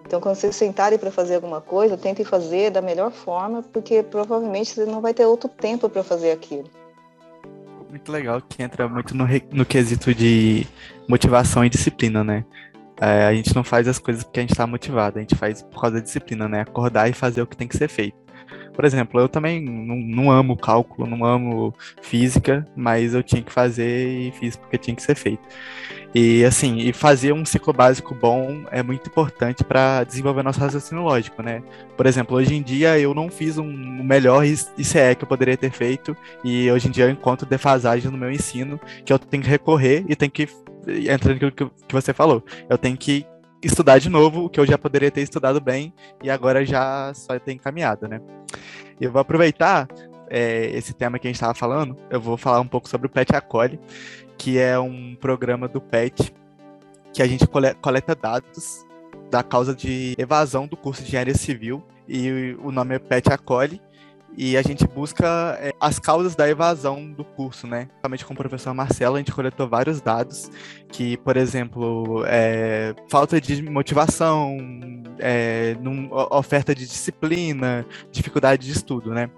Então, 0.07 0.21
quando 0.21 0.37
vocês 0.37 0.55
sentarem 0.55 0.99
para 0.99 1.11
fazer 1.11 1.37
alguma 1.37 1.61
coisa, 1.61 1.97
tentem 1.97 2.25
fazer 2.25 2.71
da 2.71 2.83
melhor 2.83 3.11
forma, 3.11 3.63
porque 3.63 4.03
provavelmente 4.03 4.75
você 4.75 4.85
não 4.85 5.01
vai 5.01 5.15
ter 5.15 5.25
outro 5.25 5.49
tempo 5.49 5.89
para 5.89 6.03
fazer 6.03 6.31
aquilo. 6.31 6.65
Muito 7.89 8.13
legal 8.13 8.43
que 8.43 8.63
entra 8.63 8.89
muito 8.89 9.17
no, 9.17 9.25
no 9.53 9.65
quesito 9.65 10.15
de 10.15 10.67
motivação 11.09 11.65
e 11.65 11.69
disciplina, 11.69 12.23
né? 12.23 12.45
É, 13.01 13.27
a 13.27 13.35
gente 13.35 13.55
não 13.55 13.65
faz 13.65 13.89
as 13.89 13.99
coisas 13.99 14.23
porque 14.23 14.41
a 14.41 14.43
gente 14.43 14.53
está 14.53 14.67
motivado, 14.67 15.19
a 15.19 15.21
gente 15.21 15.35
faz 15.35 15.63
por 15.63 15.81
causa 15.81 15.97
da 15.97 16.03
disciplina, 16.03 16.49
né? 16.49 16.61
Acordar 16.61 17.09
e 17.09 17.13
fazer 17.13 17.43
o 17.43 17.47
que 17.47 17.57
tem 17.57 17.67
que 17.67 17.77
ser 17.77 17.89
feito. 17.89 18.24
Por 18.75 18.85
exemplo, 18.85 19.21
eu 19.21 19.29
também 19.29 19.61
não, 19.61 19.97
não, 19.97 20.31
amo 20.31 20.57
cálculo, 20.57 21.09
não 21.09 21.25
amo 21.25 21.73
física, 22.03 22.67
mas 22.77 23.15
eu 23.15 23.23
tinha 23.23 23.43
que 23.43 23.53
fazer 23.53 24.09
e 24.09 24.33
fiz 24.33 24.57
porque 24.57 24.77
tinha 24.77 24.95
que 24.95 25.03
ser 25.03 25.15
feito. 25.15 25.43
E 26.15 26.45
assim, 26.45 26.79
e 26.79 26.93
fazer 26.93 27.33
um 27.33 27.45
ciclo 27.45 27.73
básico 27.73 28.15
bom 28.15 28.63
é 28.71 28.83
muito 28.83 29.09
importante 29.09 29.65
para 29.65 30.05
desenvolver 30.05 30.45
nosso 30.45 30.61
raciocínio 30.61 31.03
lógico, 31.03 31.43
né? 31.43 31.63
Por 31.97 32.07
exemplo, 32.07 32.37
hoje 32.37 32.55
em 32.55 32.63
dia 32.63 32.99
eu 32.99 33.13
não 33.15 33.29
fiz 33.29 33.59
um 33.59 33.65
melhor 34.05 34.45
ICE 34.45 35.15
que 35.17 35.25
eu 35.25 35.29
poderia 35.29 35.57
ter 35.57 35.73
feito, 35.73 36.17
e 36.45 36.71
hoje 36.71 36.89
em 36.89 36.91
dia 36.91 37.05
eu 37.05 37.11
encontro 37.11 37.47
defasagem 37.47 38.11
no 38.11 38.19
meu 38.19 38.31
ensino 38.31 38.79
que 39.05 39.13
eu 39.13 39.19
tenho 39.19 39.43
que 39.43 39.49
recorrer 39.49 40.05
e 40.09 40.15
tenho 40.15 40.31
que 40.31 40.49
entrando 40.87 41.41
naquilo 41.41 41.53
que 41.53 41.93
você 41.93 42.13
falou, 42.13 42.45
eu 42.69 42.79
tenho 42.79 42.97
que 42.97 43.27
estudar 43.67 43.99
de 43.99 44.09
novo 44.09 44.45
o 44.45 44.51
que 44.51 44.59
eu 44.59 44.67
já 44.67 44.79
poderia 44.79 45.11
ter 45.11 45.23
estudado 45.23 45.61
bem 45.61 45.93
e 46.23 46.31
agora 46.31 46.65
já 46.65 47.13
só 47.15 47.39
tem 47.39 47.59
caminhado, 47.59 48.09
né? 48.09 48.21
Eu 49.01 49.11
vou 49.11 49.21
aproveitar 49.21 49.89
é, 50.29 50.67
esse 50.77 50.93
tema 50.93 51.19
que 51.19 51.27
a 51.27 51.31
gente 51.31 51.37
estava 51.37 51.55
falando, 51.55 51.97
eu 52.11 52.21
vou 52.21 52.37
falar 52.37 52.61
um 52.61 52.67
pouco 52.67 52.89
sobre 52.89 53.07
o 53.07 53.11
PET 53.11 53.35
Acolhe, 53.35 53.79
que 54.39 54.59
é 54.59 54.79
um 54.79 55.15
programa 55.15 55.69
do 55.69 55.81
PET 55.81 56.33
que 57.13 57.23
a 57.23 57.27
gente 57.27 57.47
coleta 57.81 58.15
dados 58.15 58.85
da 59.31 59.43
causa 59.43 59.75
de 59.75 60.15
evasão 60.19 60.67
do 60.67 60.77
curso 60.77 61.03
de 61.03 61.09
engenharia 61.09 61.35
civil 61.35 61.83
e 62.09 62.57
o 62.63 62.71
nome 62.71 62.97
é 62.97 62.99
PET 62.99 63.33
Acolhe 63.33 63.81
e 64.37 64.57
a 64.57 64.63
gente 64.63 64.87
busca 64.87 65.57
é, 65.61 65.73
as 65.81 65.99
causas 65.99 66.35
da 66.35 66.49
evasão 66.49 67.11
do 67.13 67.25
curso, 67.25 67.67
né? 67.67 67.89
Realmente 68.03 68.25
com 68.25 68.35
o 68.35 68.37
professor 68.37 68.75
Marcelo, 68.75 69.17
a 69.17 69.19
gente 69.19 69.33
coletou 69.33 69.69
vários 69.69 70.01
dados 70.01 70.51
que, 70.89 71.17
por 71.19 71.37
exemplo, 71.37 72.25
é, 72.27 72.95
falta 73.09 73.41
de 73.41 73.63
motivação, 73.63 74.57
é, 75.19 75.77
num, 75.81 76.09
oferta 76.31 76.75
de 76.75 76.85
disciplina, 76.87 77.87
dificuldade 78.11 78.67
de 78.67 78.73
estudo, 78.73 79.11
né? 79.11 79.31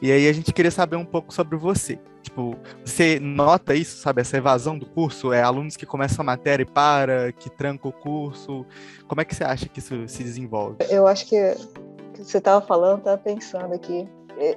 E 0.00 0.10
aí 0.10 0.26
a 0.26 0.32
gente 0.32 0.52
queria 0.52 0.70
saber 0.70 0.96
um 0.96 1.04
pouco 1.04 1.34
sobre 1.34 1.56
você. 1.56 1.98
Tipo, 2.22 2.56
você 2.84 3.18
nota 3.20 3.74
isso, 3.74 3.98
sabe? 3.98 4.22
Essa 4.22 4.38
evasão 4.38 4.78
do 4.78 4.86
curso? 4.86 5.32
É 5.32 5.42
alunos 5.42 5.76
que 5.76 5.84
começam 5.84 6.22
a 6.22 6.24
matéria 6.24 6.62
e 6.62 6.66
para, 6.66 7.32
que 7.32 7.50
trancam 7.50 7.90
o 7.90 7.92
curso. 7.92 8.64
Como 9.06 9.20
é 9.20 9.24
que 9.24 9.34
você 9.34 9.44
acha 9.44 9.68
que 9.68 9.80
isso 9.80 10.08
se 10.08 10.22
desenvolve? 10.22 10.76
Eu 10.88 11.06
acho 11.06 11.26
que 11.26 11.54
você 12.16 12.38
estava 12.38 12.64
falando, 12.64 13.00
estava 13.00 13.18
pensando 13.18 13.74
aqui 13.74 14.08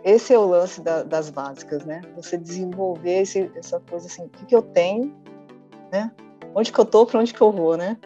esse 0.04 0.34
é 0.34 0.40
o 0.40 0.46
lance 0.46 0.82
da, 0.82 1.04
das 1.04 1.30
básicas, 1.30 1.84
né? 1.84 2.02
Você 2.16 2.38
desenvolver 2.38 3.22
esse, 3.22 3.52
essa 3.56 3.80
coisa 3.82 4.08
assim, 4.08 4.26
o 4.26 4.30
que, 4.30 4.46
que 4.46 4.56
eu 4.56 4.62
tenho, 4.62 5.14
né? 5.92 6.10
Onde 6.56 6.72
que 6.72 6.80
eu 6.80 6.86
tô, 6.86 7.06
para 7.06 7.20
onde 7.20 7.34
que 7.34 7.42
eu 7.42 7.52
vou, 7.52 7.76
né? 7.76 7.98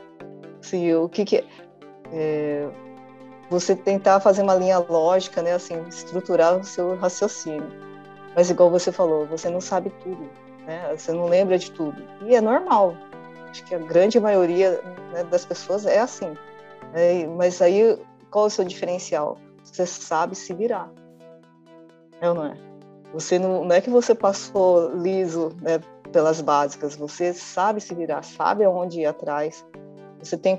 Assim, 0.59 0.93
o 0.95 1.07
que 1.07 1.23
que 1.23 1.45
é, 2.11 2.67
você 3.49 3.75
tentar 3.75 4.19
fazer 4.19 4.41
uma 4.41 4.55
linha 4.55 4.79
lógica, 4.79 5.41
né? 5.43 5.53
Assim, 5.53 5.79
estruturar 5.87 6.57
o 6.57 6.63
seu 6.63 6.95
raciocínio. 6.95 7.71
Mas 8.35 8.49
igual 8.49 8.71
você 8.71 8.91
falou, 8.91 9.27
você 9.27 9.49
não 9.49 9.61
sabe 9.61 9.91
tudo, 10.03 10.29
né? 10.65 10.95
Você 10.97 11.11
não 11.11 11.25
lembra 11.25 11.57
de 11.57 11.71
tudo 11.71 12.01
e 12.25 12.35
é 12.35 12.41
normal. 12.41 12.95
Acho 13.49 13.63
que 13.63 13.75
a 13.75 13.79
grande 13.79 14.19
maioria 14.19 14.81
né, 15.13 15.23
das 15.23 15.45
pessoas 15.45 15.85
é 15.85 15.99
assim. 15.99 16.33
Né? 16.93 17.27
Mas 17.35 17.61
aí 17.61 17.97
qual 18.29 18.45
é 18.45 18.47
o 18.47 18.51
seu 18.51 18.65
diferencial? 18.65 19.37
Você 19.63 19.85
sabe 19.85 20.35
se 20.35 20.53
virar. 20.53 20.91
É 22.21 22.29
ou 22.29 22.35
não 22.35 22.45
é? 22.45 22.57
Você 23.13 23.39
não, 23.39 23.63
não 23.63 23.75
é 23.75 23.81
que 23.81 23.89
você 23.89 24.13
passou 24.13 24.91
liso 24.95 25.55
né, 25.61 25.79
pelas 26.11 26.41
básicas, 26.41 26.95
você 26.95 27.33
sabe 27.33 27.79
se 27.79 27.93
virar, 27.93 28.23
sabe 28.23 28.63
aonde 28.63 29.01
ir 29.01 29.05
atrás. 29.05 29.65
Você 30.19 30.37
tem 30.37 30.57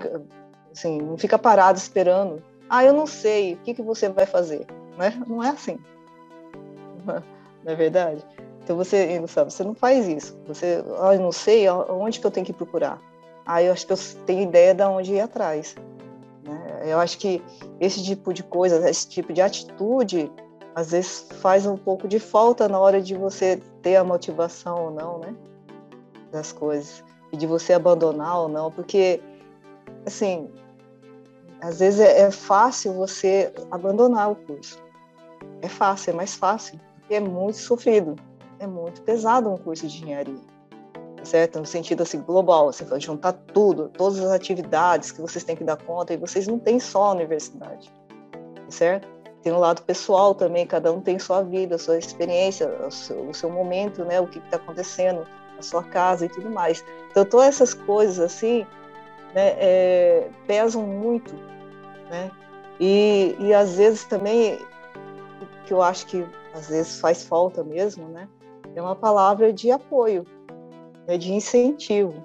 assim, 0.72 0.98
não 1.00 1.18
fica 1.18 1.38
parado 1.38 1.78
esperando. 1.78 2.42
Ah, 2.68 2.84
eu 2.84 2.92
não 2.92 3.06
sei, 3.06 3.54
o 3.54 3.56
que, 3.58 3.74
que 3.74 3.82
você 3.82 4.08
vai 4.08 4.26
fazer? 4.26 4.66
Não 4.96 5.04
é, 5.04 5.14
não 5.26 5.42
é 5.42 5.50
assim. 5.50 5.78
Não 7.64 7.72
é 7.72 7.74
verdade? 7.74 8.24
Então 8.62 8.76
você, 8.76 9.20
sabe, 9.26 9.52
você 9.52 9.64
não 9.64 9.74
faz 9.74 10.06
isso. 10.06 10.38
Você, 10.46 10.84
ah, 11.00 11.14
eu 11.14 11.20
não 11.20 11.32
sei, 11.32 11.68
onde 11.68 12.20
que 12.20 12.26
eu 12.26 12.30
tenho 12.30 12.46
que 12.46 12.52
procurar? 12.52 13.00
Ah, 13.44 13.62
eu 13.62 13.72
acho 13.72 13.86
que 13.86 13.92
eu 13.92 13.96
tenho 14.26 14.42
ideia 14.42 14.74
de 14.74 14.84
onde 14.84 15.14
ir 15.14 15.20
atrás. 15.20 15.74
Né? 16.44 16.82
Eu 16.84 17.00
acho 17.00 17.18
que 17.18 17.42
esse 17.80 18.04
tipo 18.04 18.32
de 18.32 18.42
coisa, 18.42 18.88
esse 18.88 19.08
tipo 19.08 19.32
de 19.32 19.42
atitude 19.42 20.30
às 20.78 20.92
vezes 20.92 21.26
faz 21.40 21.66
um 21.66 21.76
pouco 21.76 22.06
de 22.06 22.20
falta 22.20 22.68
na 22.68 22.78
hora 22.78 23.02
de 23.02 23.16
você 23.16 23.60
ter 23.82 23.96
a 23.96 24.04
motivação 24.04 24.84
ou 24.84 24.90
não, 24.92 25.18
né? 25.18 25.34
Das 26.30 26.52
coisas. 26.52 27.02
E 27.32 27.36
de 27.36 27.48
você 27.48 27.72
abandonar 27.72 28.42
ou 28.42 28.48
não, 28.48 28.70
porque, 28.70 29.20
assim, 30.06 30.48
às 31.60 31.80
vezes 31.80 31.98
é, 31.98 32.20
é 32.20 32.30
fácil 32.30 32.92
você 32.92 33.52
abandonar 33.72 34.30
o 34.30 34.36
curso. 34.36 34.80
É 35.60 35.68
fácil, 35.68 36.12
é 36.12 36.12
mais 36.14 36.36
fácil, 36.36 36.78
porque 37.00 37.14
é 37.16 37.20
muito 37.20 37.58
sofrido, 37.58 38.14
é 38.60 38.66
muito 38.66 39.02
pesado 39.02 39.50
um 39.50 39.56
curso 39.56 39.84
de 39.84 39.96
engenharia 39.96 40.58
certo? 41.24 41.58
No 41.58 41.66
sentido 41.66 42.04
assim 42.04 42.22
global, 42.22 42.72
você 42.72 42.84
vai 42.84 43.00
juntar 43.00 43.32
tudo, 43.32 43.88
todas 43.88 44.20
as 44.20 44.30
atividades 44.30 45.10
que 45.10 45.20
vocês 45.20 45.42
têm 45.42 45.56
que 45.56 45.64
dar 45.64 45.76
conta 45.76 46.14
e 46.14 46.16
vocês 46.16 46.46
não 46.46 46.60
têm 46.60 46.78
só 46.78 47.06
a 47.06 47.10
universidade, 47.10 47.92
certo? 48.68 49.17
Tem 49.42 49.52
um 49.52 49.58
lado 49.58 49.82
pessoal 49.82 50.34
também, 50.34 50.66
cada 50.66 50.92
um 50.92 51.00
tem 51.00 51.18
sua 51.18 51.42
vida, 51.42 51.78
sua 51.78 51.98
experiência, 51.98 52.68
o 52.86 52.90
seu, 52.90 53.28
o 53.28 53.34
seu 53.34 53.50
momento, 53.50 54.04
né? 54.04 54.20
O 54.20 54.26
que 54.26 54.38
está 54.38 54.56
acontecendo 54.56 55.26
na 55.54 55.62
sua 55.62 55.82
casa 55.82 56.26
e 56.26 56.28
tudo 56.28 56.50
mais. 56.50 56.84
Então 57.10 57.24
todas 57.24 57.48
essas 57.48 57.74
coisas 57.74 58.18
assim, 58.18 58.66
né? 59.34 59.54
É, 59.58 60.28
pesam 60.46 60.82
muito, 60.82 61.34
né? 62.10 62.30
E, 62.80 63.36
e 63.38 63.54
às 63.54 63.76
vezes 63.76 64.04
também 64.04 64.58
que 65.66 65.72
eu 65.72 65.82
acho 65.82 66.06
que 66.06 66.26
às 66.54 66.68
vezes 66.68 66.98
faz 67.00 67.24
falta 67.24 67.62
mesmo, 67.62 68.08
né? 68.08 68.28
É 68.74 68.82
uma 68.82 68.96
palavra 68.96 69.52
de 69.52 69.70
apoio, 69.70 70.24
né, 71.06 71.18
de 71.18 71.32
incentivo. 71.32 72.24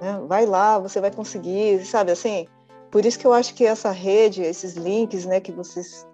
Né? 0.00 0.20
Vai 0.26 0.46
lá, 0.46 0.78
você 0.78 1.00
vai 1.00 1.10
conseguir, 1.10 1.84
sabe 1.84 2.12
assim? 2.12 2.46
Por 2.90 3.04
isso 3.04 3.18
que 3.18 3.26
eu 3.26 3.32
acho 3.32 3.54
que 3.54 3.66
essa 3.66 3.90
rede, 3.90 4.42
esses 4.42 4.74
links, 4.74 5.26
né, 5.26 5.40
que 5.40 5.52
vocês 5.52 6.06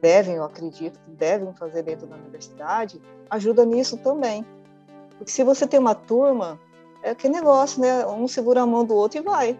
devem, 0.00 0.36
eu 0.36 0.44
acredito, 0.44 0.98
que 1.00 1.10
devem 1.10 1.52
fazer 1.54 1.82
dentro 1.82 2.06
da 2.06 2.16
universidade, 2.16 3.00
ajuda 3.28 3.64
nisso 3.64 3.96
também. 3.98 4.44
Porque 5.16 5.30
se 5.30 5.44
você 5.44 5.66
tem 5.66 5.78
uma 5.78 5.94
turma, 5.94 6.58
é 7.02 7.14
que 7.14 7.28
negócio, 7.28 7.80
né? 7.80 8.06
Um 8.06 8.26
segura 8.26 8.62
a 8.62 8.66
mão 8.66 8.84
do 8.84 8.94
outro 8.94 9.18
e 9.18 9.22
vai. 9.22 9.58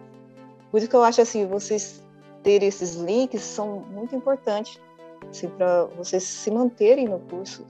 Por 0.69 0.77
isso 0.77 0.89
que 0.89 0.95
eu 0.95 1.03
acho 1.03 1.21
assim, 1.21 1.45
vocês 1.45 2.03
terem 2.43 2.67
esses 2.67 2.95
links 2.95 3.41
são 3.41 3.81
muito 3.91 4.15
importantes, 4.15 4.79
assim, 5.29 5.47
para 5.49 5.85
vocês 5.97 6.23
se 6.23 6.49
manterem 6.49 7.07
no 7.07 7.19
curso 7.19 7.65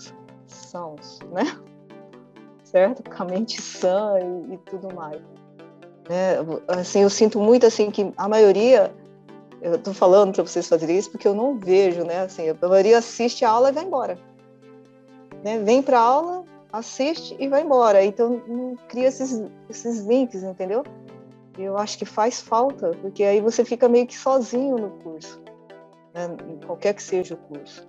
sãos, 0.48 1.20
né? 1.32 1.44
certo? 2.64 3.04
Com 3.10 3.24
a 3.24 3.26
mente 3.26 3.62
sã 3.62 4.14
e, 4.20 4.54
e 4.54 4.58
tudo 4.60 4.94
mais. 4.96 5.22
É, 6.10 6.38
assim, 6.68 7.02
eu 7.02 7.10
sinto 7.10 7.40
muito 7.40 7.66
assim 7.66 7.92
que 7.92 8.12
a 8.18 8.28
maioria, 8.28 8.94
eu 9.62 9.76
estou 9.76 9.94
falando 9.94 10.34
para 10.34 10.44
vocês 10.44 10.68
fazerem 10.68 10.98
isso 10.98 11.12
porque 11.12 11.28
eu 11.28 11.36
não 11.36 11.58
vejo, 11.58 12.04
né? 12.04 12.22
Assim, 12.22 12.50
a 12.50 12.68
maioria 12.68 12.98
assiste 12.98 13.46
a 13.46 13.52
aula 13.52 13.70
e 13.70 13.74
vai 13.74 13.84
embora. 13.84 14.18
Né? 15.44 15.60
Vem 15.60 15.82
para 15.82 16.00
a 16.00 16.04
aula, 16.04 16.44
assiste 16.74 17.36
e 17.40 17.48
vai 17.48 17.62
embora. 17.62 18.04
Então 18.04 18.42
não 18.48 18.76
cria 18.88 19.08
esses, 19.08 19.44
esses 19.70 20.00
links, 20.00 20.42
entendeu? 20.42 20.84
Eu 21.58 21.78
acho 21.78 21.98
que 21.98 22.06
faz 22.06 22.42
falta, 22.42 22.92
porque 23.02 23.24
aí 23.24 23.40
você 23.40 23.64
fica 23.64 23.88
meio 23.88 24.08
que 24.08 24.18
sozinho 24.18 24.78
no 24.78 24.90
curso, 25.04 25.40
né? 26.14 26.36
qualquer 26.66 26.94
que 26.94 27.04
seja 27.04 27.36
o 27.36 27.38
curso. 27.38 27.88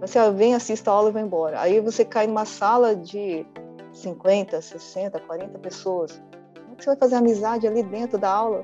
Você 0.00 0.18
ah, 0.18 0.30
vem, 0.30 0.54
assista 0.54 0.90
a 0.90 0.94
aula 0.94 1.08
e 1.08 1.12
vai 1.12 1.22
embora. 1.22 1.60
Aí 1.60 1.80
você 1.80 2.04
cai 2.04 2.26
numa 2.26 2.44
sala 2.44 2.94
de 2.94 3.46
50, 3.92 4.60
60, 4.60 5.20
40 5.20 5.58
pessoas. 5.60 6.20
Como 6.54 6.72
é 6.72 6.76
que 6.76 6.84
você 6.84 6.90
vai 6.90 6.96
fazer 6.96 7.14
amizade 7.14 7.66
ali 7.66 7.82
dentro 7.82 8.18
da 8.18 8.30
aula? 8.30 8.62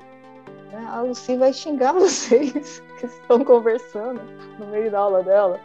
Né? 0.71 0.87
A 0.89 1.01
Lucy 1.01 1.37
vai 1.37 1.53
xingar 1.53 1.93
vocês 1.99 2.81
que 2.99 3.05
estão 3.05 3.43
conversando 3.43 4.21
no 4.57 4.67
meio 4.67 4.89
da 4.89 4.99
aula 4.99 5.23
dela, 5.23 5.59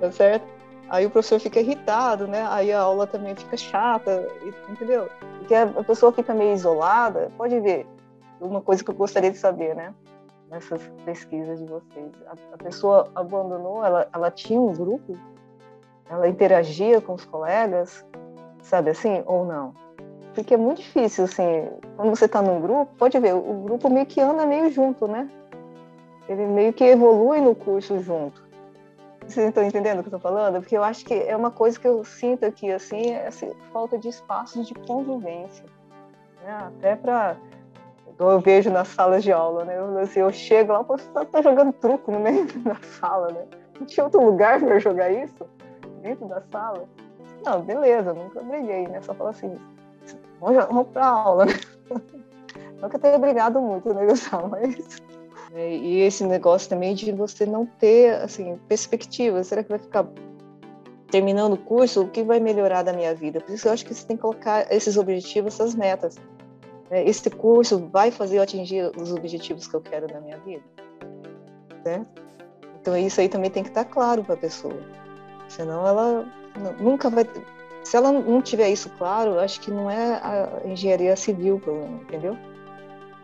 tá 0.00 0.10
certo? 0.12 0.46
Aí 0.88 1.04
o 1.04 1.10
professor 1.10 1.38
fica 1.38 1.60
irritado, 1.60 2.26
né? 2.26 2.46
Aí 2.48 2.72
a 2.72 2.80
aula 2.80 3.06
também 3.06 3.34
fica 3.36 3.56
chata, 3.56 4.26
entendeu? 4.70 5.08
Porque 5.38 5.54
a 5.54 5.84
pessoa 5.84 6.12
fica 6.12 6.32
meio 6.32 6.54
isolada. 6.54 7.30
Pode 7.36 7.60
ver, 7.60 7.86
uma 8.40 8.62
coisa 8.62 8.82
que 8.82 8.90
eu 8.90 8.94
gostaria 8.94 9.30
de 9.30 9.36
saber, 9.36 9.74
né? 9.74 9.94
Nessas 10.48 10.80
pesquisas 11.04 11.58
de 11.58 11.66
vocês. 11.66 12.10
A, 12.26 12.54
a 12.54 12.58
pessoa 12.58 13.10
abandonou, 13.14 13.84
ela, 13.84 14.08
ela 14.14 14.30
tinha 14.30 14.58
um 14.58 14.72
grupo, 14.72 15.18
ela 16.08 16.26
interagia 16.26 17.02
com 17.02 17.12
os 17.12 17.24
colegas, 17.26 18.02
sabe 18.62 18.90
assim, 18.90 19.22
ou 19.26 19.44
não. 19.44 19.74
Porque 20.38 20.54
é 20.54 20.56
muito 20.56 20.80
difícil, 20.80 21.24
assim, 21.24 21.68
quando 21.96 22.10
você 22.10 22.26
está 22.26 22.40
num 22.40 22.60
grupo, 22.60 22.94
pode 22.96 23.18
ver, 23.18 23.34
o 23.34 23.54
grupo 23.64 23.90
meio 23.90 24.06
que 24.06 24.20
anda 24.20 24.46
meio 24.46 24.70
junto, 24.70 25.08
né? 25.08 25.28
Ele 26.28 26.46
meio 26.46 26.72
que 26.72 26.84
evolui 26.84 27.40
no 27.40 27.56
curso 27.56 27.98
junto. 27.98 28.40
Vocês 29.26 29.48
estão 29.48 29.64
entendendo 29.64 29.98
o 29.98 30.02
que 30.04 30.08
eu 30.08 30.16
estou 30.16 30.20
falando? 30.20 30.60
Porque 30.60 30.76
eu 30.76 30.84
acho 30.84 31.04
que 31.04 31.12
é 31.12 31.36
uma 31.36 31.50
coisa 31.50 31.78
que 31.80 31.88
eu 31.88 32.04
sinto 32.04 32.46
aqui, 32.46 32.70
assim, 32.70 33.10
é 33.10 33.26
essa 33.26 33.48
falta 33.72 33.98
de 33.98 34.08
espaços 34.08 34.68
de 34.68 34.74
convivência. 34.74 35.64
Né? 36.44 36.56
Até 36.68 36.94
para 36.94 37.36
eu 38.16 38.38
vejo 38.38 38.70
nas 38.70 38.86
salas 38.86 39.24
de 39.24 39.32
aula, 39.32 39.64
né? 39.64 39.76
Eu, 39.76 39.98
assim, 39.98 40.20
eu 40.20 40.32
chego 40.32 40.72
lá, 40.72 40.82
você 40.82 41.08
tá, 41.10 41.24
tá 41.24 41.42
jogando 41.42 41.72
truco 41.72 42.12
no 42.12 42.20
meio 42.20 42.46
da 42.62 42.76
sala, 42.76 43.32
né? 43.32 43.44
Não 43.76 43.84
tinha 43.84 44.04
outro 44.04 44.24
lugar 44.24 44.60
para 44.60 44.78
jogar 44.78 45.10
isso 45.10 45.44
dentro 46.00 46.28
da 46.28 46.40
sala. 46.42 46.84
Não, 47.44 47.60
beleza, 47.60 48.14
nunca 48.14 48.40
briguei, 48.40 48.86
né? 48.86 49.00
Só 49.02 49.12
falo 49.14 49.30
assim, 49.30 49.58
vamos, 50.40 50.88
pra 50.88 51.06
aula, 51.06 51.46
né? 51.46 51.52
nunca 52.80 52.98
tenho 52.98 53.18
brigado 53.18 53.60
muito, 53.60 53.92
né, 53.92 54.06
Gustavo? 54.06 54.48
Mas... 54.50 55.02
É, 55.54 55.76
e 55.76 56.00
esse 56.00 56.24
negócio 56.24 56.68
também 56.68 56.94
de 56.94 57.10
você 57.12 57.46
não 57.46 57.64
ter, 57.64 58.14
assim, 58.22 58.58
perspectiva. 58.68 59.42
Será 59.42 59.62
que 59.62 59.70
vai 59.70 59.78
ficar 59.78 60.06
terminando 61.10 61.54
o 61.54 61.58
curso? 61.58 62.02
O 62.02 62.08
que 62.08 62.22
vai 62.22 62.38
melhorar 62.38 62.82
da 62.82 62.92
minha 62.92 63.14
vida? 63.14 63.40
Por 63.40 63.54
isso 63.54 63.66
eu 63.66 63.72
acho 63.72 63.84
que 63.84 63.94
você 63.94 64.06
tem 64.06 64.16
que 64.16 64.22
colocar 64.22 64.70
esses 64.70 64.96
objetivos, 64.96 65.54
essas 65.54 65.74
metas. 65.74 66.16
É, 66.90 67.02
esse 67.08 67.28
curso 67.30 67.88
vai 67.90 68.10
fazer 68.10 68.38
eu 68.38 68.42
atingir 68.42 68.90
os 68.96 69.12
objetivos 69.12 69.66
que 69.66 69.74
eu 69.74 69.80
quero 69.80 70.06
da 70.06 70.20
minha 70.20 70.38
vida? 70.38 70.62
Então 72.80 72.96
isso 72.96 73.20
aí 73.20 73.28
também 73.28 73.50
tem 73.50 73.62
que 73.62 73.70
estar 73.70 73.84
claro 73.84 74.22
para 74.24 74.34
a 74.34 74.38
pessoa. 74.38 74.80
Senão 75.48 75.86
ela 75.86 76.26
nunca 76.78 77.08
vai. 77.10 77.26
Se 77.88 77.96
ela 77.96 78.12
não 78.12 78.42
tiver 78.42 78.68
isso 78.68 78.90
claro, 78.98 79.40
acho 79.40 79.62
que 79.62 79.70
não 79.70 79.90
é 79.90 80.20
a 80.22 80.60
engenharia 80.66 81.16
civil 81.16 81.56
o 81.56 81.58
problema, 81.58 82.02
entendeu? 82.02 82.36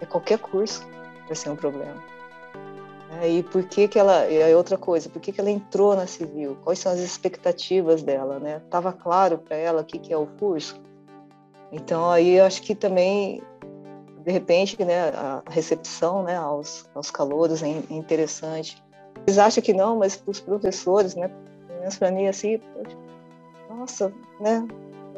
É 0.00 0.06
qualquer 0.06 0.38
curso 0.38 0.88
vai 1.26 1.36
ser 1.36 1.50
um 1.50 1.56
problema. 1.56 2.02
É, 3.20 3.28
e 3.28 3.42
por 3.42 3.62
que 3.64 3.86
que 3.86 3.98
ela, 3.98 4.26
e 4.26 4.54
outra 4.54 4.78
coisa, 4.78 5.10
por 5.10 5.20
que 5.20 5.32
que 5.32 5.38
ela 5.38 5.50
entrou 5.50 5.94
na 5.94 6.06
civil? 6.06 6.56
Quais 6.64 6.78
são 6.78 6.90
as 6.90 6.98
expectativas 6.98 8.02
dela, 8.02 8.38
né? 8.38 8.62
Tava 8.70 8.90
claro 8.90 9.36
para 9.36 9.54
ela 9.54 9.82
o 9.82 9.84
que 9.84 9.98
que 9.98 10.14
é 10.14 10.16
o 10.16 10.26
curso? 10.26 10.80
Então 11.70 12.10
aí 12.10 12.38
eu 12.38 12.46
acho 12.46 12.62
que 12.62 12.74
também 12.74 13.42
de 14.24 14.32
repente, 14.32 14.82
né, 14.82 15.10
a 15.10 15.42
recepção, 15.50 16.22
né, 16.22 16.36
aos, 16.38 16.88
aos 16.94 17.10
calouros 17.10 17.62
é 17.62 17.68
interessante. 17.90 18.82
Eles 19.26 19.36
acham 19.36 19.62
que 19.62 19.74
não, 19.74 19.98
mas 19.98 20.16
para 20.16 20.30
os 20.30 20.40
professores, 20.40 21.14
né, 21.14 21.30
para 21.98 22.10
mim 22.10 22.28
assim, 22.28 22.58
nossa, 23.84 24.12
né? 24.40 24.66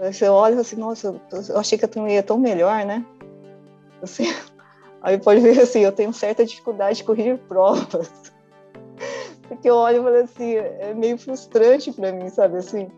Você 0.03 0.29
olha 0.29 0.61
assim, 0.61 0.77
nossa, 0.77 1.19
eu 1.49 1.59
achei 1.59 1.79
que 1.79 1.85
a 1.85 1.89
turma 1.89 2.11
ia 2.11 2.23
tão 2.23 2.37
melhor, 2.37 2.85
né? 2.85 3.05
Assim, 4.03 4.25
aí 5.01 5.19
pode 5.19 5.41
ver 5.41 5.61
assim, 5.61 5.81
eu 5.81 5.93
tenho 5.93 6.13
certa 6.13 6.45
dificuldade 6.45 6.99
de 6.99 7.05
corrigir 7.05 7.39
provas. 7.49 8.33
Porque 9.49 9.71
eu 9.71 9.77
olho 9.77 10.01
e 10.01 10.03
falo 10.03 10.17
assim, 10.17 10.55
é 10.57 10.93
meio 10.93 11.17
frustrante 11.17 11.93
para 11.93 12.13
mim, 12.13 12.29
sabe? 12.29 12.59
Assim, 12.59 12.91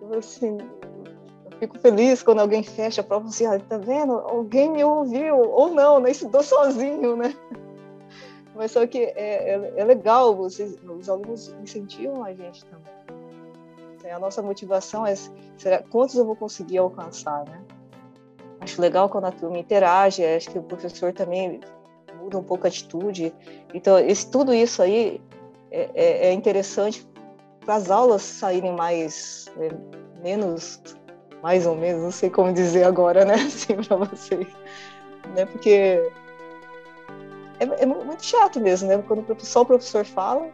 eu, 0.00 0.18
assim, 0.18 0.56
eu 1.44 1.58
fico 1.58 1.78
feliz 1.78 2.22
quando 2.22 2.40
alguém 2.40 2.62
fecha 2.62 3.02
a 3.02 3.04
prova 3.04 3.28
assim, 3.28 3.44
ah, 3.44 3.60
tá 3.60 3.76
vendo? 3.76 4.14
Alguém 4.14 4.70
me 4.70 4.82
ouviu, 4.82 5.36
ou 5.36 5.68
não, 5.68 6.00
né? 6.00 6.10
Estudou 6.10 6.42
sozinho, 6.42 7.16
né? 7.16 7.34
Mas 8.56 8.72
só 8.72 8.86
que 8.86 8.98
é, 8.98 9.54
é, 9.54 9.72
é 9.76 9.84
legal, 9.84 10.34
vocês, 10.34 10.76
os 10.82 11.08
alunos 11.08 11.54
incentivam 11.62 12.24
a 12.24 12.32
gente 12.32 12.64
também. 12.64 12.99
A 14.10 14.18
nossa 14.18 14.42
motivação 14.42 15.06
é 15.06 15.14
será, 15.56 15.82
quantos 15.82 16.16
eu 16.16 16.24
vou 16.24 16.36
conseguir 16.36 16.78
alcançar, 16.78 17.44
né? 17.44 17.60
Acho 18.60 18.80
legal 18.80 19.08
quando 19.08 19.24
a 19.24 19.32
turma 19.32 19.58
interage, 19.58 20.24
acho 20.24 20.50
que 20.50 20.58
o 20.58 20.62
professor 20.62 21.12
também 21.12 21.60
muda 22.20 22.38
um 22.38 22.42
pouco 22.42 22.66
a 22.66 22.68
atitude. 22.68 23.32
Então, 23.72 23.98
esse, 23.98 24.30
tudo 24.30 24.52
isso 24.52 24.82
aí 24.82 25.20
é, 25.70 25.90
é, 25.94 26.26
é 26.28 26.32
interessante 26.32 27.06
para 27.64 27.76
as 27.76 27.90
aulas 27.90 28.22
saírem 28.22 28.72
mais, 28.72 29.46
é, 29.58 29.70
menos, 30.22 30.82
mais 31.42 31.66
ou 31.66 31.74
menos, 31.74 32.02
não 32.02 32.10
sei 32.10 32.28
como 32.28 32.52
dizer 32.52 32.84
agora, 32.84 33.24
né, 33.24 33.34
assim, 33.46 33.76
para 33.76 33.96
vocês. 33.96 34.46
Né? 35.34 35.46
Porque 35.46 36.10
é, 37.60 37.82
é, 37.82 37.86
muito 37.86 38.24
chato 38.24 38.58
mesmo, 38.58 38.88
né? 38.88 39.02
Quando 39.06 39.24
só 39.44 39.60
o 39.62 39.66
professor 39.66 40.04
fala, 40.04 40.48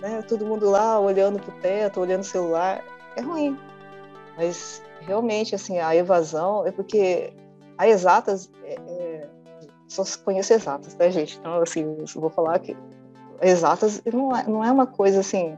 né? 0.00 0.22
Todo 0.22 0.46
mundo 0.46 0.70
lá 0.70 0.98
olhando 0.98 1.38
para 1.40 1.54
o 1.54 1.60
teto, 1.60 2.00
olhando 2.00 2.22
o 2.22 2.24
celular, 2.24 2.82
é 3.16 3.20
ruim. 3.20 3.58
Mas 4.36 4.82
realmente, 5.00 5.54
assim, 5.54 5.78
a 5.78 5.94
evasão 5.94 6.66
é 6.66 6.70
porque 6.70 7.32
a 7.78 7.88
exatas, 7.88 8.50
é, 8.64 8.74
é, 8.74 9.28
só 9.88 10.04
se 10.04 10.18
conhece 10.18 10.54
exatas, 10.54 10.94
né, 10.96 11.10
gente? 11.10 11.38
Então, 11.38 11.60
assim, 11.62 12.04
vou 12.14 12.30
falar 12.30 12.58
que 12.58 12.76
exatas 13.40 14.02
não 14.12 14.36
é, 14.36 14.44
não 14.46 14.64
é 14.64 14.70
uma 14.70 14.86
coisa 14.86 15.20
assim 15.20 15.56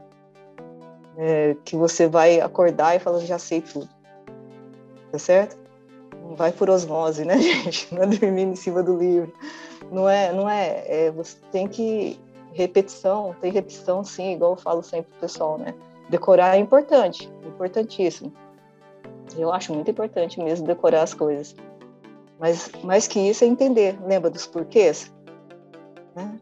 é, 1.17 1.55
que 1.65 1.75
você 1.75 2.07
vai 2.07 2.39
acordar 2.39 2.95
e 2.95 2.99
falar, 2.99 3.19
já 3.19 3.37
sei 3.37 3.61
tudo. 3.61 3.89
Tá 5.11 5.17
certo? 5.17 5.57
Não 6.21 6.35
vai 6.35 6.51
por 6.51 6.69
osmose, 6.69 7.25
né, 7.25 7.37
gente? 7.41 7.93
Não 7.93 8.03
é 8.03 8.05
dormindo 8.05 8.53
em 8.53 8.55
cima 8.55 8.83
do 8.83 8.97
livro. 8.97 9.33
Não 9.91 10.07
é, 10.07 10.31
não 10.31 10.49
é, 10.49 10.83
é 10.87 11.11
você 11.11 11.37
tem 11.51 11.67
que 11.67 12.19
repetição, 12.53 13.35
tem 13.41 13.51
repetição 13.51 14.03
sim, 14.03 14.33
igual 14.33 14.51
eu 14.51 14.57
falo 14.57 14.83
sempre 14.83 15.11
pro 15.11 15.21
pessoal, 15.21 15.57
né? 15.57 15.73
Decorar 16.09 16.55
é 16.55 16.59
importante, 16.59 17.31
importantíssimo. 17.45 18.33
Eu 19.37 19.51
acho 19.51 19.73
muito 19.73 19.91
importante 19.91 20.41
mesmo 20.41 20.65
decorar 20.65 21.03
as 21.03 21.13
coisas. 21.13 21.55
Mas 22.39 22.71
mais 22.83 23.07
que 23.07 23.19
isso 23.19 23.43
é 23.43 23.47
entender, 23.47 23.97
lembra 24.05 24.29
dos 24.29 24.47
porquês? 24.47 25.13
Né? 26.15 26.39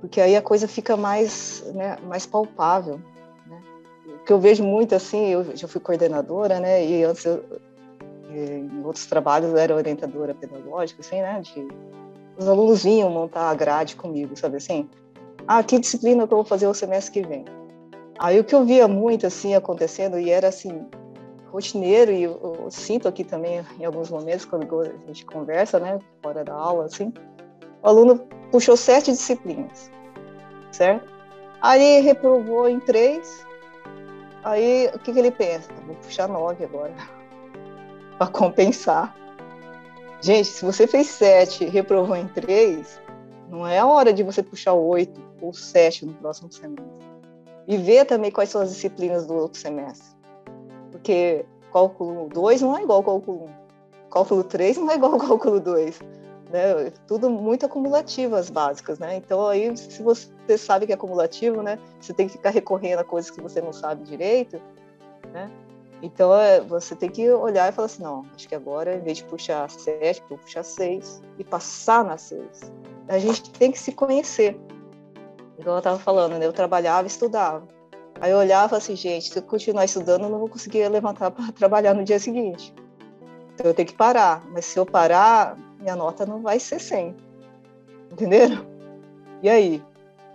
Porque 0.00 0.20
aí 0.20 0.36
a 0.36 0.42
coisa 0.42 0.68
fica 0.68 0.96
mais, 0.96 1.62
né, 1.74 1.96
mais 2.06 2.26
palpável. 2.26 3.00
Né? 3.46 3.62
O 4.06 4.24
que 4.24 4.32
eu 4.32 4.38
vejo 4.38 4.62
muito 4.62 4.94
assim, 4.94 5.28
eu 5.28 5.56
já 5.56 5.66
fui 5.66 5.80
coordenadora, 5.80 6.60
né? 6.60 6.84
E 6.84 7.02
antes 7.02 7.24
eu, 7.24 7.42
em 8.30 8.84
outros 8.84 9.06
trabalhos 9.06 9.50
eu 9.50 9.56
era 9.56 9.74
orientadora 9.74 10.34
pedagógica, 10.34 11.00
assim, 11.00 11.20
né? 11.20 11.40
De, 11.40 11.68
os 12.38 12.48
alunos 12.48 12.84
vinham 12.84 13.10
montar 13.10 13.50
a 13.50 13.54
grade 13.54 13.96
comigo, 13.96 14.36
sabe 14.36 14.56
assim? 14.56 14.88
Ah, 15.46 15.62
que 15.62 15.78
disciplina 15.78 16.26
que 16.26 16.32
eu 16.32 16.38
vou 16.38 16.44
fazer 16.44 16.66
o 16.66 16.74
semestre 16.74 17.20
que 17.20 17.28
vem? 17.28 17.44
Aí 18.18 18.38
o 18.38 18.44
que 18.44 18.54
eu 18.54 18.64
via 18.64 18.86
muito 18.86 19.26
assim 19.26 19.54
acontecendo 19.54 20.18
e 20.18 20.30
era 20.30 20.48
assim 20.48 20.86
rotineiro 21.50 22.12
e 22.12 22.22
eu, 22.22 22.58
eu, 22.62 22.70
sinto 22.70 23.08
aqui 23.08 23.24
também 23.24 23.64
em 23.78 23.84
alguns 23.84 24.10
momentos 24.10 24.44
quando 24.44 24.80
a 24.80 25.06
gente 25.06 25.24
conversa, 25.24 25.78
né, 25.78 25.98
fora 26.22 26.44
da 26.44 26.54
aula, 26.54 26.84
assim, 26.84 27.12
o 27.82 27.88
aluno 27.88 28.18
puxou 28.50 28.76
sete 28.76 29.10
disciplinas, 29.10 29.90
certo? 30.70 31.08
Aí 31.60 32.00
reprovou 32.00 32.68
em 32.68 32.78
três, 32.78 33.44
aí 34.44 34.90
o 34.94 34.98
que, 34.98 35.12
que 35.12 35.18
ele 35.18 35.30
pensa? 35.30 35.70
Vou 35.86 35.96
puxar 35.96 36.28
nove 36.28 36.64
agora, 36.64 36.94
para 38.16 38.28
compensar. 38.28 39.14
Gente, 40.20 40.48
se 40.48 40.64
você 40.64 40.86
fez 40.86 41.08
sete 41.08 41.64
reprovou 41.64 42.16
em 42.16 42.28
três, 42.28 43.00
não 43.50 43.66
é 43.66 43.78
a 43.78 43.86
hora 43.86 44.12
de 44.12 44.22
você 44.22 44.42
puxar 44.42 44.72
oito 44.72 45.20
ou 45.40 45.52
sete 45.52 46.06
no 46.06 46.14
próximo 46.14 46.52
semestre. 46.52 46.84
E 47.66 47.76
ver 47.76 48.04
também 48.04 48.30
quais 48.30 48.48
são 48.48 48.62
as 48.62 48.70
disciplinas 48.70 49.26
do 49.26 49.34
outro 49.34 49.58
semestre 49.58 50.20
porque 51.00 51.44
cálculo 51.72 52.28
2 52.28 52.60
não 52.62 52.76
é 52.76 52.82
igual 52.82 52.98
ao 52.98 53.04
cálculo 53.04 53.44
1. 53.44 54.10
Cálculo 54.10 54.44
3 54.44 54.76
não 54.76 54.90
é 54.90 54.96
igual 54.96 55.12
ao 55.14 55.18
cálculo 55.26 55.60
2. 55.60 56.00
Né? 56.50 56.92
Tudo 57.06 57.30
muito 57.30 57.64
acumulativo 57.64 58.36
as 58.36 58.50
básicas, 58.50 58.98
né? 58.98 59.16
Então 59.16 59.46
aí, 59.46 59.74
se 59.76 60.02
você 60.02 60.58
sabe 60.58 60.84
que 60.86 60.92
é 60.92 60.94
acumulativo, 60.94 61.62
né? 61.62 61.78
Você 62.00 62.12
tem 62.12 62.26
que 62.26 62.32
ficar 62.32 62.50
recorrendo 62.50 63.00
a 63.00 63.04
coisas 63.04 63.30
que 63.30 63.40
você 63.40 63.60
não 63.60 63.72
sabe 63.72 64.02
direito, 64.04 64.60
né? 65.32 65.50
Então 66.02 66.34
é, 66.34 66.60
você 66.60 66.96
tem 66.96 67.08
que 67.08 67.30
olhar 67.30 67.68
e 67.68 67.72
falar 67.72 67.86
assim, 67.86 68.02
não, 68.02 68.24
acho 68.34 68.48
que 68.48 68.54
agora, 68.54 68.96
em 68.96 69.00
vez 69.00 69.18
de 69.18 69.24
puxar 69.24 69.70
sete, 69.70 70.22
vou 70.28 70.38
puxar 70.38 70.64
seis 70.64 71.22
e 71.38 71.44
passar 71.44 72.04
na 72.04 72.16
seis. 72.16 72.72
A 73.08 73.18
gente 73.18 73.50
tem 73.50 73.70
que 73.70 73.78
se 73.78 73.92
conhecer. 73.92 74.58
Igual 75.58 75.76
eu 75.76 75.78
estava 75.78 75.98
falando, 75.98 76.38
né? 76.38 76.46
Eu 76.46 76.52
trabalhava 76.52 77.06
e 77.06 77.10
estudava. 77.10 77.66
Aí 78.20 78.30
eu 78.30 78.38
olhava 78.38 78.76
assim, 78.76 78.94
gente, 78.96 79.30
se 79.30 79.38
eu 79.38 79.42
continuar 79.42 79.84
estudando, 79.84 80.24
eu 80.24 80.30
não 80.30 80.38
vou 80.38 80.48
conseguir 80.48 80.86
levantar 80.88 81.30
para 81.30 81.50
trabalhar 81.52 81.94
no 81.94 82.04
dia 82.04 82.18
seguinte. 82.18 82.74
Então 83.54 83.66
eu 83.66 83.74
tenho 83.74 83.88
que 83.88 83.94
parar. 83.94 84.44
Mas 84.50 84.66
se 84.66 84.78
eu 84.78 84.86
parar, 84.86 85.56
minha 85.78 85.96
nota 85.96 86.24
não 86.24 86.40
vai 86.40 86.58
ser 86.60 86.78
100. 86.78 87.16
Entenderam? 88.12 88.66
E 89.42 89.48
aí? 89.48 89.82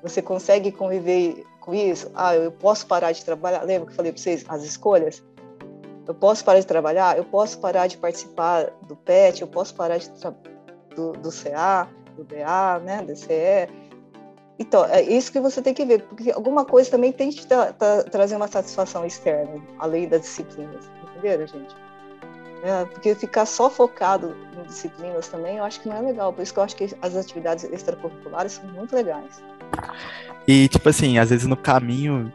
Você 0.01 0.21
consegue 0.21 0.71
conviver 0.71 1.45
com 1.59 1.73
isso? 1.73 2.11
Ah, 2.13 2.35
eu 2.35 2.51
posso 2.51 2.85
parar 2.85 3.11
de 3.11 3.25
trabalhar? 3.25 3.63
Lembra 3.63 3.87
que 3.87 3.91
eu 3.91 3.95
falei 3.95 4.11
para 4.11 4.21
vocês 4.21 4.45
as 4.47 4.63
escolhas? 4.63 5.23
Eu 6.07 6.13
posso 6.13 6.45
parar 6.45 6.59
de 6.59 6.67
trabalhar? 6.67 7.17
Eu 7.17 7.25
posso 7.25 7.59
parar 7.59 7.87
de 7.87 7.97
participar 7.97 8.71
do 8.87 8.95
PET? 8.95 9.41
Eu 9.41 9.47
posso 9.47 9.73
parar 9.73 9.97
de 9.97 10.09
do, 10.95 11.11
do 11.13 11.29
CA, 11.31 11.89
do 12.15 12.23
BA, 12.23 12.79
né, 12.83 13.03
DCE? 13.03 13.69
Então, 14.57 14.85
é 14.85 15.01
isso 15.01 15.31
que 15.31 15.39
você 15.39 15.61
tem 15.61 15.73
que 15.73 15.85
ver, 15.85 16.03
porque 16.03 16.31
alguma 16.31 16.63
coisa 16.63 16.89
também 16.89 17.11
tem 17.11 17.29
que 17.29 17.45
tra 17.45 17.73
tra 17.73 18.03
trazer 18.03 18.35
uma 18.37 18.47
satisfação 18.47 19.05
externa, 19.05 19.61
além 19.79 20.07
das 20.07 20.21
disciplinas, 20.21 20.89
entenderam, 21.03 21.45
gente? 21.45 21.75
É, 22.63 22.85
porque 22.85 23.13
ficar 23.13 23.45
só 23.45 23.69
focado 23.69 24.35
em 24.57 24.63
disciplinas 24.63 25.27
também, 25.27 25.57
eu 25.57 25.63
acho 25.63 25.79
que 25.81 25.89
não 25.89 25.97
é 25.97 26.01
legal. 26.01 26.33
Por 26.33 26.41
isso 26.41 26.53
que 26.53 26.59
eu 26.59 26.63
acho 26.63 26.75
que 26.75 26.89
as 27.01 27.15
atividades 27.15 27.63
extracurriculares 27.65 28.53
são 28.53 28.65
muito 28.69 28.95
legais. 28.95 29.43
E, 30.47 30.67
tipo 30.67 30.87
assim, 30.89 31.19
às 31.19 31.29
vezes 31.29 31.45
no 31.45 31.57
caminho 31.57 32.33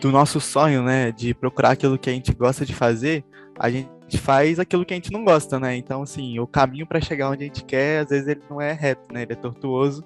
do 0.00 0.10
nosso 0.10 0.40
sonho, 0.40 0.82
né, 0.82 1.12
de 1.12 1.34
procurar 1.34 1.70
aquilo 1.70 1.96
que 1.96 2.10
a 2.10 2.12
gente 2.12 2.32
gosta 2.34 2.66
de 2.66 2.74
fazer, 2.74 3.24
a 3.56 3.70
gente 3.70 3.88
faz 4.18 4.58
aquilo 4.58 4.84
que 4.84 4.94
a 4.94 4.96
gente 4.96 5.12
não 5.12 5.24
gosta, 5.24 5.58
né? 5.58 5.76
Então, 5.76 6.02
assim, 6.02 6.38
o 6.38 6.46
caminho 6.46 6.86
para 6.86 7.00
chegar 7.00 7.30
onde 7.30 7.44
a 7.44 7.46
gente 7.46 7.64
quer, 7.64 8.02
às 8.02 8.10
vezes 8.10 8.28
ele 8.28 8.42
não 8.48 8.60
é 8.60 8.72
reto, 8.72 9.12
né? 9.12 9.22
Ele 9.22 9.32
é 9.32 9.36
tortuoso. 9.36 10.04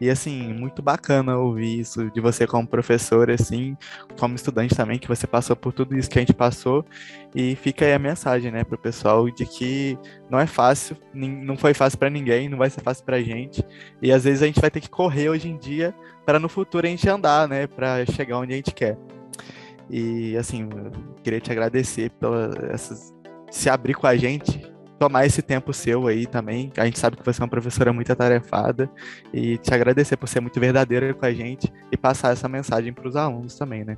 E, 0.00 0.10
assim, 0.10 0.52
muito 0.52 0.82
bacana 0.82 1.36
ouvir 1.38 1.80
isso 1.80 2.10
de 2.10 2.20
você 2.20 2.46
como 2.46 2.66
professor, 2.66 3.30
assim, 3.30 3.76
como 4.18 4.34
estudante 4.34 4.74
também, 4.74 4.98
que 4.98 5.08
você 5.08 5.26
passou 5.26 5.56
por 5.56 5.72
tudo 5.72 5.96
isso 5.96 6.10
que 6.10 6.18
a 6.18 6.22
gente 6.22 6.34
passou. 6.34 6.84
E 7.34 7.56
fica 7.56 7.84
aí 7.84 7.92
a 7.92 7.98
mensagem, 7.98 8.50
né, 8.50 8.64
pro 8.64 8.78
pessoal 8.78 9.28
de 9.30 9.44
que 9.44 9.98
não 10.30 10.38
é 10.38 10.46
fácil, 10.46 10.96
não 11.12 11.56
foi 11.56 11.74
fácil 11.74 11.98
para 11.98 12.10
ninguém, 12.10 12.48
não 12.48 12.58
vai 12.58 12.70
ser 12.70 12.80
fácil 12.80 13.04
pra 13.04 13.20
gente. 13.20 13.64
E 14.00 14.12
às 14.12 14.24
vezes 14.24 14.42
a 14.42 14.46
gente 14.46 14.60
vai 14.60 14.70
ter 14.70 14.80
que 14.80 14.90
correr 14.90 15.28
hoje 15.28 15.48
em 15.48 15.56
dia 15.56 15.94
para 16.24 16.38
no 16.38 16.48
futuro 16.48 16.86
a 16.86 16.90
gente 16.90 17.08
andar, 17.08 17.48
né, 17.48 17.66
para 17.66 18.04
chegar 18.06 18.38
onde 18.38 18.52
a 18.52 18.56
gente 18.56 18.74
quer. 18.74 18.98
E 19.90 20.36
assim, 20.36 20.68
queria 21.22 21.40
te 21.40 21.50
agradecer 21.50 22.10
pelas 22.10 22.54
essas 22.64 23.17
se 23.50 23.68
abrir 23.70 23.94
com 23.94 24.06
a 24.06 24.16
gente, 24.16 24.72
tomar 24.98 25.26
esse 25.26 25.40
tempo 25.40 25.72
seu 25.72 26.06
aí 26.06 26.26
também. 26.26 26.72
A 26.76 26.84
gente 26.84 26.98
sabe 26.98 27.16
que 27.16 27.24
você 27.24 27.40
é 27.40 27.44
uma 27.44 27.50
professora 27.50 27.92
muito 27.92 28.12
atarefada 28.12 28.90
e 29.32 29.56
te 29.58 29.72
agradecer 29.72 30.16
por 30.16 30.28
ser 30.28 30.40
muito 30.40 30.58
verdadeira 30.58 31.14
com 31.14 31.24
a 31.24 31.32
gente 31.32 31.72
e 31.90 31.96
passar 31.96 32.32
essa 32.32 32.48
mensagem 32.48 32.92
para 32.92 33.08
os 33.08 33.16
alunos 33.16 33.56
também, 33.56 33.84
né? 33.84 33.96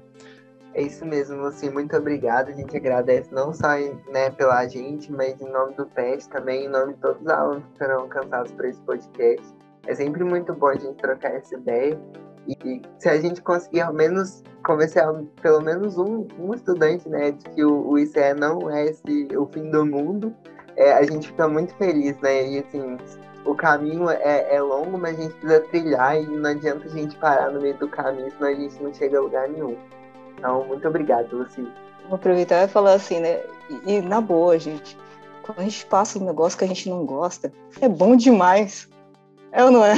É 0.72 0.82
isso 0.82 1.04
mesmo, 1.04 1.44
assim, 1.46 1.68
muito 1.68 1.96
obrigado. 1.96 2.50
A 2.50 2.52
gente 2.52 2.76
agradece 2.76 3.32
não 3.34 3.52
só 3.52 3.76
né, 4.12 4.30
pela 4.30 4.66
gente, 4.68 5.10
mas 5.10 5.40
em 5.40 5.50
nome 5.50 5.74
do 5.74 5.84
PET 5.86 6.28
também, 6.28 6.66
em 6.66 6.68
nome 6.68 6.94
de 6.94 7.00
todos 7.00 7.20
os 7.22 7.28
alunos 7.28 7.64
que 7.72 7.78
serão 7.78 8.02
alcançados 8.02 8.52
por 8.52 8.64
esse 8.66 8.80
podcast. 8.82 9.46
É 9.86 9.94
sempre 9.94 10.22
muito 10.22 10.54
bom 10.54 10.68
a 10.68 10.76
gente 10.76 10.94
trocar 10.94 11.32
essa 11.32 11.56
ideia 11.56 11.98
e 12.64 12.82
se 12.98 13.08
a 13.08 13.20
gente 13.20 13.40
conseguir 13.42 13.80
ao 13.82 13.92
menos 13.92 14.42
convencer 14.64 15.02
pelo 15.40 15.60
menos 15.62 15.96
um, 15.96 16.26
um 16.38 16.54
estudante, 16.54 17.08
né, 17.08 17.32
de 17.32 17.44
que 17.50 17.64
o, 17.64 17.88
o 17.88 17.98
ICE 17.98 18.34
não 18.38 18.70
é 18.70 18.86
esse, 18.86 19.28
o 19.36 19.46
fim 19.46 19.70
do 19.70 19.86
mundo, 19.86 20.34
é, 20.76 20.92
a 20.92 21.02
gente 21.02 21.28
fica 21.28 21.48
muito 21.48 21.74
feliz, 21.74 22.18
né? 22.20 22.46
E 22.46 22.58
assim, 22.58 22.98
o 23.44 23.54
caminho 23.54 24.08
é, 24.10 24.54
é, 24.54 24.60
longo, 24.60 24.98
mas 24.98 25.18
a 25.18 25.22
gente 25.22 25.34
precisa 25.34 25.60
trilhar 25.60 26.20
e 26.20 26.26
não 26.26 26.50
adianta 26.50 26.86
a 26.86 26.90
gente 26.90 27.16
parar 27.16 27.50
no 27.50 27.60
meio 27.60 27.76
do 27.78 27.88
caminho, 27.88 28.30
senão 28.30 28.50
a 28.50 28.54
gente 28.54 28.82
não 28.82 28.94
chega 28.94 29.18
a 29.18 29.20
lugar 29.20 29.48
nenhum. 29.48 29.76
Então, 30.36 30.64
muito 30.64 30.86
obrigado, 30.86 31.36
Luci. 31.36 31.66
Vou 32.06 32.16
aproveitar 32.16 32.64
e 32.64 32.68
falar 32.68 32.94
assim, 32.94 33.20
né? 33.20 33.40
E, 33.86 33.94
e 33.94 34.02
na 34.02 34.20
boa, 34.20 34.58
gente, 34.58 34.96
quando 35.42 35.60
a 35.60 35.62
gente 35.62 35.84
passa 35.86 36.18
um 36.18 36.24
negócio 36.24 36.58
que 36.58 36.64
a 36.64 36.68
gente 36.68 36.88
não 36.88 37.04
gosta, 37.04 37.52
é 37.80 37.88
bom 37.88 38.16
demais. 38.16 38.88
É 39.52 39.64
ou 39.64 39.70
não 39.70 39.84
é? 39.84 39.94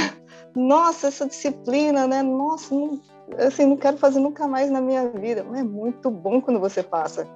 Nossa, 0.55 1.09
essa 1.09 1.27
disciplina, 1.27 2.07
né? 2.07 2.23
Nossa, 2.23 2.75
não, 2.75 3.01
assim, 3.39 3.67
não 3.67 3.77
quero 3.77 3.97
fazer 3.97 4.21
nunca 4.21 4.47
mais 4.47 4.71
na 4.71 4.81
minha 4.81 5.09
vida. 5.09 5.45
Mas 5.45 5.61
é 5.61 5.65
muito 5.65 6.11
bom 6.11 6.41
quando 6.41 6.61
você 6.61 6.83
passa. 6.83 7.27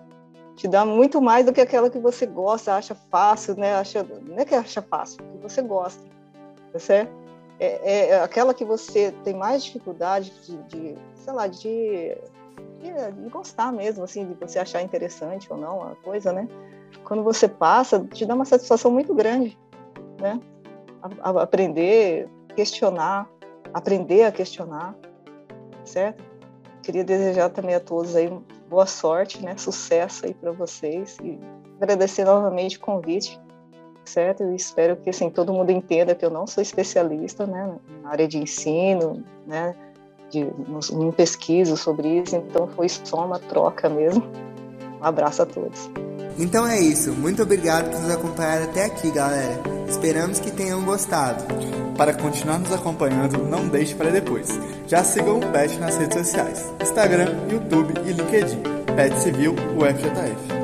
Te 0.55 0.67
dá 0.69 0.85
muito 0.85 1.21
mais 1.21 1.45
do 1.45 1.53
que 1.53 1.61
aquela 1.61 1.91
que 1.91 1.99
você 1.99 2.27
gosta, 2.27 2.75
acha 2.75 2.95
fácil, 2.95 3.57
né? 3.57 3.75
Acha, 3.75 4.03
não 4.23 4.39
é 4.39 4.45
que 4.45 4.55
acha 4.55 4.81
fácil, 4.81 5.19
que 5.19 5.39
você 5.39 5.61
gosta, 5.61 6.03
tá 6.73 6.79
certo? 6.79 7.13
É, 7.59 8.09
é 8.11 8.21
aquela 8.23 8.53
que 8.53 8.65
você 8.65 9.13
tem 9.25 9.35
mais 9.35 9.65
dificuldade 9.65 10.33
de, 10.45 10.57
de 10.65 10.99
sei 11.15 11.33
lá, 11.33 11.47
de, 11.47 12.17
de, 12.81 13.13
de, 13.23 13.31
gostar 13.31 13.73
mesmo, 13.73 14.05
assim, 14.05 14.27
de 14.27 14.35
você 14.35 14.59
achar 14.59 14.83
interessante 14.83 15.51
ou 15.51 15.59
não 15.59 15.83
a 15.83 15.95
coisa, 15.97 16.33
né? 16.33 16.49
Quando 17.05 17.23
você 17.23 17.49
passa, 17.49 18.01
te 18.01 18.25
dá 18.27 18.35
uma 18.35 18.45
satisfação 18.45 18.91
muito 18.91 19.15
grande, 19.15 19.59
né? 20.21 20.41
Aprender, 21.23 22.29
questionar, 22.57 23.29
aprender 23.73 24.25
a 24.25 24.33
questionar, 24.33 24.97
certo? 25.85 26.25
Queria 26.83 27.05
desejar 27.05 27.51
também 27.51 27.75
a 27.75 27.81
todos 27.81 28.17
aí 28.17 28.33
boa 28.69 28.87
sorte, 28.87 29.45
né? 29.45 29.57
Sucesso 29.57 30.25
aí 30.25 30.33
para 30.35 30.53
vocês 30.53 31.19
e 31.23 31.39
agradecer 31.81 32.25
novamente 32.25 32.79
o 32.79 32.81
convite, 32.81 33.39
certo? 34.05 34.43
E 34.45 34.57
espero 34.57 34.97
que 34.97 35.11
assim 35.11 35.29
todo 35.29 35.53
mundo 35.53 35.71
entenda 35.71 36.15
que 36.15 36.25
eu 36.25 36.31
não 36.31 36.47
sou 36.47 36.63
especialista, 36.63 37.47
né, 37.47 37.77
na 38.03 38.11
área 38.11 38.27
de 38.27 38.39
ensino, 38.39 39.23
né? 39.47 39.75
De, 40.31 40.45
não 40.93 41.13
pesquiso 41.13 41.77
sobre 41.77 42.21
isso, 42.21 42.35
então 42.35 42.67
foi 42.69 42.89
só 42.89 43.25
uma 43.25 43.39
troca 43.39 43.89
mesmo. 43.89 44.25
Um 45.01 45.05
abraço 45.05 45.43
a 45.43 45.47
todos. 45.47 45.89
Então 46.39 46.67
é 46.67 46.79
isso. 46.81 47.13
Muito 47.13 47.43
obrigado 47.43 47.91
por 47.91 48.01
nos 48.01 48.11
acompanhar 48.11 48.63
até 48.63 48.85
aqui, 48.85 49.11
galera. 49.11 49.61
Esperamos 49.89 50.39
que 50.39 50.51
tenham 50.51 50.83
gostado. 50.85 51.45
para 51.97 52.13
continuar 52.13 52.59
nos 52.59 52.73
acompanhando, 52.73 53.39
não 53.39 53.69
deixe 53.69 53.95
para 53.95 54.11
depois. 54.11 54.49
Já 54.87 55.03
sigam 55.03 55.39
o 55.39 55.53
PET 55.53 55.79
nas 55.79 55.97
redes 55.97 56.19
sociais: 56.19 56.63
Instagram, 56.81 57.35
YouTube 57.51 57.95
e 58.05 58.13
LinkedIn. 58.13 58.61
PET 58.95 59.19
Civil 59.19 59.55
UFJF. 59.79 60.56